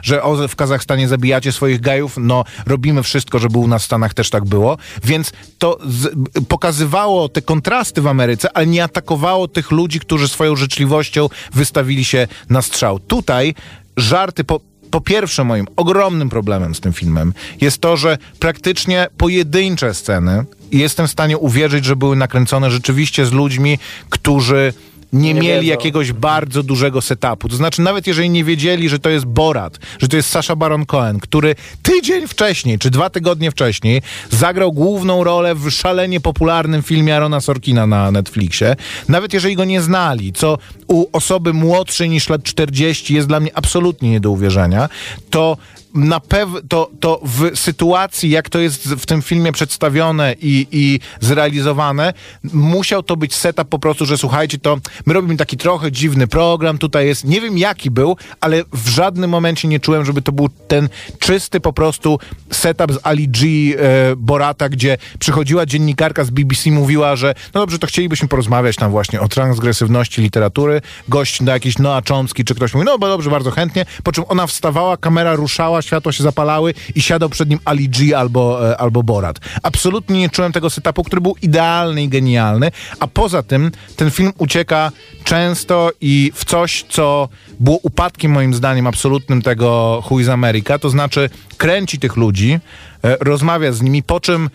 że 0.02 0.22
w 0.48 0.56
Kazachstanie 0.56 1.08
zabijacie 1.08 1.52
swoich 1.52 1.82
gejów. 1.82 2.16
No, 2.18 2.44
robimy 2.66 3.04
wszystko, 3.04 3.40
żeby 3.40 3.58
u 3.58 3.68
nas 3.68 3.82
w 3.82 3.86
Stanach 3.86 4.14
też 4.14 4.30
tak 4.30 4.46
było. 4.46 4.78
Więc 5.04 5.32
to 5.58 5.78
z, 5.86 6.16
pokazywało 6.48 7.30
te 7.30 7.42
kontrasty 7.42 8.02
w 8.02 8.08
Ameryce, 8.08 8.58
ale 8.58 8.68
nie 8.68 8.84
atakowało 8.84 9.48
tych 9.48 9.72
ludzi, 9.72 10.00
którzy 10.00 10.28
swoją 10.28 10.56
życzliwością 10.56 11.30
wystawili 11.54 12.06
się 12.06 12.28
na 12.50 12.62
strzał. 12.62 13.00
Tutaj 13.00 13.56
żarty 13.98 14.44
po, 14.44 14.60
po 14.92 15.02
pierwsze, 15.02 15.44
moim 15.44 15.68
ogromnym 15.76 16.30
problemem 16.30 16.76
z 16.76 16.80
tym 16.80 16.94
filmem 16.94 17.34
jest 17.62 17.82
to, 17.82 17.98
że 17.98 18.18
praktycznie 18.40 19.08
pojedyncze 19.18 19.94
sceny 19.94 20.46
i 20.72 20.80
jestem 20.80 21.08
w 21.08 21.12
stanie 21.12 21.38
uwierzyć, 21.38 21.86
że 21.86 21.96
były 21.96 22.16
nakręcone 22.16 22.72
rzeczywiście 22.72 23.26
z 23.26 23.32
ludźmi, 23.32 23.80
którzy 24.10 24.74
nie, 25.14 25.34
Nie 25.34 25.42
mieli 25.42 25.48
wiedzą. 25.66 25.68
jakiegoś 25.68 26.12
bardzo 26.14 26.64
dużego 26.64 27.02
setupu. 27.02 27.50
To 27.50 27.56
znaczy, 27.56 27.82
nawet 27.82 28.08
jeżeli 28.08 28.30
nie 28.30 28.44
wiedzieli, 28.44 28.90
że 28.90 29.00
to 29.00 29.10
jest 29.10 29.26
Borat, 29.26 29.80
że 30.00 30.08
to 30.08 30.16
jest 30.18 30.30
Sasha 30.30 30.56
Baron 30.56 30.86
Cohen, 30.86 31.20
który 31.20 31.56
tydzień 31.82 32.28
wcześniej, 32.28 32.80
czy 32.80 32.90
dwa 32.90 33.10
tygodnie 33.10 33.52
wcześniej 33.52 34.02
zagrał 34.30 34.74
główną 34.74 35.24
rolę 35.24 35.56
w 35.56 35.70
szalenie 35.72 36.20
popularnym 36.20 36.84
filmie 36.84 37.16
Arona 37.16 37.42
Sorkina 37.42 37.88
na 37.88 38.12
Netflixie, 38.12 38.76
nawet 39.10 39.34
jeżeli 39.34 39.56
go 39.56 39.66
nie 39.66 39.82
znali, 39.82 40.34
co 40.34 40.58
u 40.88 41.06
osoby 41.14 41.54
młodszej 41.54 42.10
niż 42.10 42.30
lat 42.30 42.44
40 42.44 43.14
jest 43.16 43.28
dla 43.28 43.40
mnie 43.40 43.52
absolutnie 43.58 44.12
nie 44.12 44.20
do 44.20 44.32
uwierzenia, 44.32 44.90
to 45.30 45.58
na 45.94 46.20
pewno 46.20 46.60
to, 46.70 46.92
to 47.00 47.22
w 47.24 47.60
sytuacji, 47.60 48.30
jak 48.30 48.50
to 48.50 48.60
jest 48.60 48.94
w 48.94 49.06
tym 49.06 49.22
filmie 49.22 49.52
przedstawione 49.52 50.36
i, 50.42 50.68
i 50.72 51.00
zrealizowane, 51.20 52.14
musiał 52.54 53.04
to 53.04 53.18
być 53.18 53.36
setup 53.36 53.70
po 53.70 53.80
prostu, 53.80 54.06
że 54.06 54.18
słuchajcie, 54.18 54.58
to 54.58 54.78
my 55.06 55.14
robimy 55.14 55.38
taki 55.38 55.58
trochę 55.58 55.92
dziwny 55.92 56.28
program, 56.28 56.78
tutaj 56.78 57.08
jest, 57.08 57.26
nie 57.26 57.42
wiem 57.42 57.58
jaki 57.58 57.92
był, 57.92 58.18
ale 58.42 58.64
w 58.74 58.88
żadnym 58.88 59.30
momencie 59.30 59.68
nie 59.68 59.80
czułem, 59.80 60.06
żeby 60.06 60.22
to 60.22 60.32
był 60.32 60.50
ten 60.68 60.90
czysty 61.20 61.60
po 61.60 61.74
prostu 61.74 62.20
setup 62.52 62.94
z 62.94 63.00
Ali 63.04 63.30
G 63.30 63.48
e, 63.48 64.16
Borata, 64.16 64.70
gdzie 64.70 64.98
przychodziła 65.20 65.66
dziennikarka 65.66 66.24
z 66.24 66.30
BBC, 66.30 66.72
mówiła, 66.72 67.16
że 67.16 67.36
no 67.54 67.62
dobrze, 67.62 67.80
to 67.80 67.88
chcielibyśmy 67.88 68.28
porozmawiać 68.28 68.76
tam 68.76 68.92
właśnie 68.92 69.22
o 69.22 69.28
transgresywności 69.28 70.22
literatury, 70.22 70.82
gość 71.10 71.42
na 71.42 71.54
jakiś 71.54 71.78
Noah 71.78 72.04
Chomsky, 72.08 72.44
czy 72.44 72.56
ktoś 72.56 72.74
mówi, 72.74 72.86
no 72.86 72.98
bo 72.98 73.08
dobrze, 73.08 73.30
bardzo 73.30 73.52
chętnie, 73.52 73.86
po 74.04 74.12
czym 74.12 74.24
ona 74.28 74.48
wstawała, 74.48 74.98
kamera 74.98 75.36
ruszała, 75.36 75.77
światła 75.82 76.12
się 76.12 76.24
zapalały 76.24 76.74
i 76.96 77.02
siadał 77.02 77.30
przed 77.30 77.50
nim 77.50 77.60
Ali 77.66 77.90
G 77.90 78.18
albo, 78.18 78.70
e, 78.72 78.78
albo 78.78 79.04
Borat. 79.04 79.40
Absolutnie 79.64 80.20
nie 80.20 80.30
czułem 80.30 80.52
tego 80.52 80.70
setupu, 80.70 81.04
który 81.04 81.22
był 81.22 81.36
idealny 81.42 82.04
i 82.04 82.10
genialny, 82.10 82.72
a 83.00 83.08
poza 83.08 83.44
tym 83.44 83.72
ten 83.96 84.12
film 84.12 84.34
ucieka 84.38 84.92
często 85.24 85.92
i 86.02 86.32
w 86.36 86.46
coś, 86.46 86.86
co 86.90 87.30
było 87.60 87.78
upadkiem 87.78 88.32
moim 88.32 88.54
zdaniem 88.54 88.88
absolutnym 88.88 89.42
tego 89.42 90.04
Who 90.10 90.20
is 90.20 90.30
America, 90.30 90.80
to 90.80 90.90
znaczy 90.90 91.30
kręci 91.58 92.00
tych 92.00 92.16
ludzi, 92.16 92.60
rozmawia 93.04 93.72
z 93.72 93.82
nimi, 93.82 94.04
po 94.04 94.20
czym 94.20 94.50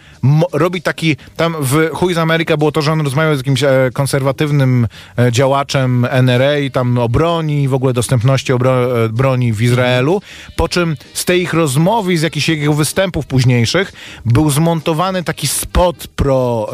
robi 0.53 0.82
taki, 0.82 1.16
tam 1.36 1.57
w 1.61 1.90
Chuj 1.93 2.14
z 2.14 2.18
Ameryka 2.18 2.57
było 2.57 2.72
to, 2.72 2.82
że 2.82 2.93
on 2.93 3.01
rozmawiał 3.01 3.34
z 3.34 3.38
jakimś 3.38 3.62
e, 3.62 3.90
konserwatywnym 3.93 4.86
e, 5.18 5.32
działaczem 5.32 6.07
NRA, 6.11 6.70
tam 6.72 6.99
o 6.99 7.09
broni, 7.09 7.68
w 7.68 7.74
ogóle 7.74 7.93
dostępności 7.93 8.53
obro- 8.53 9.05
e, 9.05 9.09
broni 9.09 9.53
w 9.53 9.62
Izraelu, 9.62 10.22
po 10.57 10.68
czym 10.68 10.97
z 11.14 11.24
tej 11.24 11.43
ich 11.43 11.55
rozmowy 11.55 12.18
z 12.18 12.22
jakichś 12.22 12.49
jego 12.49 12.74
występów 12.74 13.26
późniejszych 13.26 13.93
był 14.24 14.51
zmontowany 14.51 15.24
taki 15.24 15.47
spot 15.47 16.07
pro, 16.07 16.70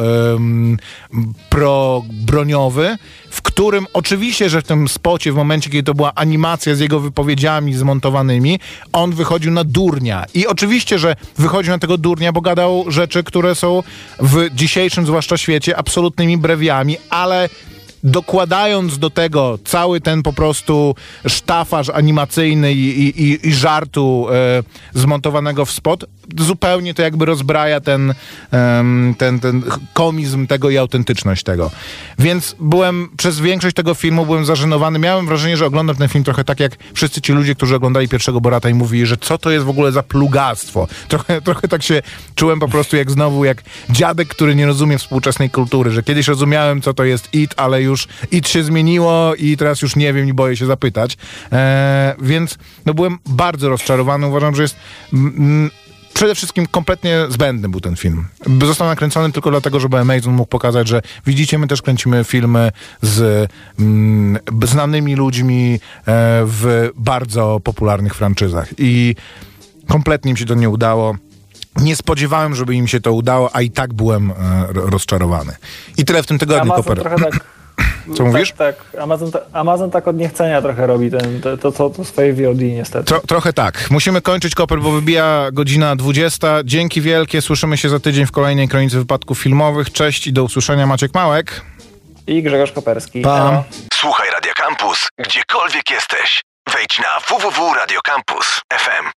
pro 1.49 2.03
broniowy, 2.11 2.97
w 3.31 3.43
którym 3.43 3.87
oczywiście, 3.93 4.51
że 4.51 4.63
w 4.63 4.65
tym 4.65 4.89
spocie, 4.89 5.33
w 5.33 5.35
momencie, 5.35 5.71
kiedy 5.71 5.83
to 5.83 5.95
była 5.95 6.15
animacja 6.15 6.75
z 6.75 6.81
jego 6.81 7.01
wypowiedziami 7.01 7.75
zmontowanymi, 7.75 8.61
on 8.93 9.13
wychodził 9.13 9.53
na 9.53 9.65
durnia. 9.65 10.25
I 10.35 10.47
oczywiście, 10.47 10.99
że 10.99 11.17
wychodził 11.39 11.68
na 11.69 11.79
tego 11.79 11.99
durnia, 11.99 12.33
bo 12.33 12.41
gadał 12.41 12.85
rzeczy, 12.89 13.25
które 13.25 13.55
są 13.55 13.83
w 14.21 14.55
dzisiejszym 14.55 15.07
zwłaszcza 15.07 15.37
świecie 15.37 15.77
absolutnymi 15.77 16.39
brewiami, 16.39 16.97
ale 17.11 17.49
dokładając 18.05 18.99
do 18.99 19.11
tego 19.11 19.59
cały 19.65 20.01
ten 20.01 20.23
po 20.23 20.33
prostu 20.33 20.95
sztafaż 21.27 21.89
animacyjny 21.89 22.73
i, 22.73 23.01
i, 23.01 23.23
i, 23.23 23.49
i 23.49 23.55
żartu 23.55 24.27
e, 24.31 24.63
zmontowanego 24.95 25.65
w 25.65 25.71
spot, 25.71 26.05
zupełnie 26.39 26.95
to 26.95 27.03
jakby 27.03 27.25
rozbraja 27.25 27.81
ten, 27.81 28.15
ten, 29.19 29.41
ten 29.41 29.63
komizm 29.93 30.47
tego 30.47 30.71
i 30.71 30.79
autentyczność 30.79 31.43
tego. 31.43 31.71
Więc 32.19 32.57
byłem, 32.61 33.09
przez 33.17 33.41
większość 33.41 33.77
tego 33.77 33.95
filmu 33.95 34.27
byłem 34.27 34.45
zażenowany. 34.45 34.99
Miałem 34.99 35.27
wrażenie, 35.27 35.57
że 35.57 35.67
oglądam 35.67 35.97
ten 35.97 36.09
film 36.09 36.25
trochę 36.25 36.45
tak 36.45 36.61
jak 36.61 36.73
wszyscy 36.95 37.21
ci 37.21 37.33
ludzie, 37.33 37.55
którzy 37.55 37.77
oglądali 37.77 38.09
pierwszego 38.09 38.41
Borata 38.41 38.69
i 38.69 38.75
mówili, 38.75 39.07
że 39.07 39.17
co 39.17 39.39
to 39.39 39.51
jest 39.51 39.67
w 39.67 39.69
ogóle 39.69 39.93
za 39.93 40.03
plugastwo. 40.03 40.89
Trochę, 41.09 41.41
trochę 41.49 41.69
tak 41.69 41.83
się 41.83 42.03
czułem 42.35 42.61
po 42.61 42.69
prostu 42.69 42.97
jak 42.97 43.11
znowu, 43.11 43.45
jak 43.45 43.63
dziadek, 43.91 44.29
który 44.29 44.55
nie 44.55 44.67
rozumie 44.67 44.99
współczesnej 44.99 45.51
kultury, 45.51 45.91
że 45.91 46.03
kiedyś 46.03 46.29
rozumiałem, 46.29 46.83
co 46.83 46.95
to 46.95 47.05
jest 47.05 47.35
IT, 47.35 47.55
ale 47.57 47.83
już 47.83 48.09
IT 48.31 48.49
się 48.49 48.65
zmieniło 48.65 49.35
i 49.35 49.57
teraz 49.57 49.83
już 49.83 49.97
nie 49.97 50.13
wiem 50.13 50.29
i 50.29 50.33
boję 50.33 50.57
się 50.57 50.67
zapytać. 50.67 51.17
E, 51.53 52.15
więc 52.21 52.59
no 52.87 52.95
byłem 52.95 53.19
bardzo 53.27 53.69
rozczarowany. 53.69 54.27
Uważam, 54.27 54.55
że 54.55 54.63
jest 54.63 54.77
mm, 55.13 55.71
przede 56.15 56.35
wszystkim 56.35 56.67
kompletnie 56.67 57.19
zbędny 57.29 57.69
był 57.69 57.81
ten 57.81 57.97
film. 57.97 58.25
Został 58.67 58.89
nakręcony 58.89 59.33
tylko 59.33 59.51
dlatego, 59.51 59.81
żeby 59.81 59.99
Amazon 59.99 60.35
mógł 60.35 60.49
pokazać, 60.49 60.89
że 60.89 61.03
widzicie, 61.27 61.59
my 61.59 61.67
też 61.67 61.83
kręcimy 61.83 62.25
filmy 62.25 62.71
z 63.03 63.51
mm, 63.79 64.39
znanymi 64.65 65.15
ludźmi 65.17 65.75
e, 65.75 65.79
w 66.47 66.91
bardzo 66.97 67.61
popularnych 67.65 68.15
franczyzach. 68.15 68.69
I 68.79 69.15
kompletnie 69.89 70.33
mi 70.33 70.39
się 70.39 70.45
to 70.45 70.55
nie 70.55 70.69
udało. 70.71 71.17
Nie 71.77 71.97
spodziewałem, 71.97 72.55
żeby 72.55 72.75
im 72.75 72.89
się 72.89 73.01
to 73.01 73.13
udało, 73.13 73.57
a 73.57 73.63
i 73.63 73.71
tak 73.71 73.95
byłem 73.95 74.31
e, 74.31 74.35
ro- 74.69 74.87
rozczarowany. 74.91 75.53
I 75.97 76.05
tyle 76.05 76.23
w 76.23 76.27
tym 76.27 76.39
tygodniu, 76.39 76.63
Amazon 76.73 76.85
Koper. 76.85 77.01
trochę 77.01 77.17
tak... 77.25 77.58
Co 78.17 78.25
mówisz? 78.25 78.53
Tak, 78.53 78.77
tak. 78.93 79.03
Amazon, 79.03 79.31
Amazon 79.53 79.91
tak 79.91 80.09
od 80.09 80.17
niechcenia 80.17 80.63
trochę 80.63 80.87
robi 80.87 81.11
ten, 81.11 81.41
to, 81.41 81.57
to, 81.57 81.73
to, 81.73 81.91
to 81.91 82.05
swoje 82.05 82.33
VOD 82.33 82.61
niestety. 82.61 83.05
Tro, 83.05 83.21
trochę 83.21 83.53
tak. 83.53 83.91
Musimy 83.91 84.21
kończyć 84.21 84.55
koper, 84.55 84.81
bo 84.81 84.91
wybija 84.91 85.49
godzina 85.53 85.97
20. 85.97 86.49
Dzięki 86.65 87.01
wielkie. 87.01 87.43
Słyszymy 87.43 87.77
się 87.77 87.89
za 87.89 88.01
tydzień 88.01 88.27
w 88.27 88.33
kolejnej 88.33 88.69
kronice 88.69 88.99
wypadków 88.99 89.39
filmowych. 89.39 89.93
Cześć 89.93 90.27
i 90.27 90.33
do 90.33 90.45
usłyszenia. 90.45 90.87
Maciek 90.87 91.15
Małek. 91.15 91.61
I 92.27 92.43
Grzegorz 92.43 92.73
Koperski. 92.73 93.21
Pa. 93.21 93.65
Słuchaj 93.95 94.31
Radio 94.31 94.53
Campus, 94.57 95.09
gdziekolwiek 95.19 95.91
jesteś. 95.91 96.41
Wejdź 96.73 96.99
na 96.99 97.21
www.radiocampus.fm. 97.29 99.07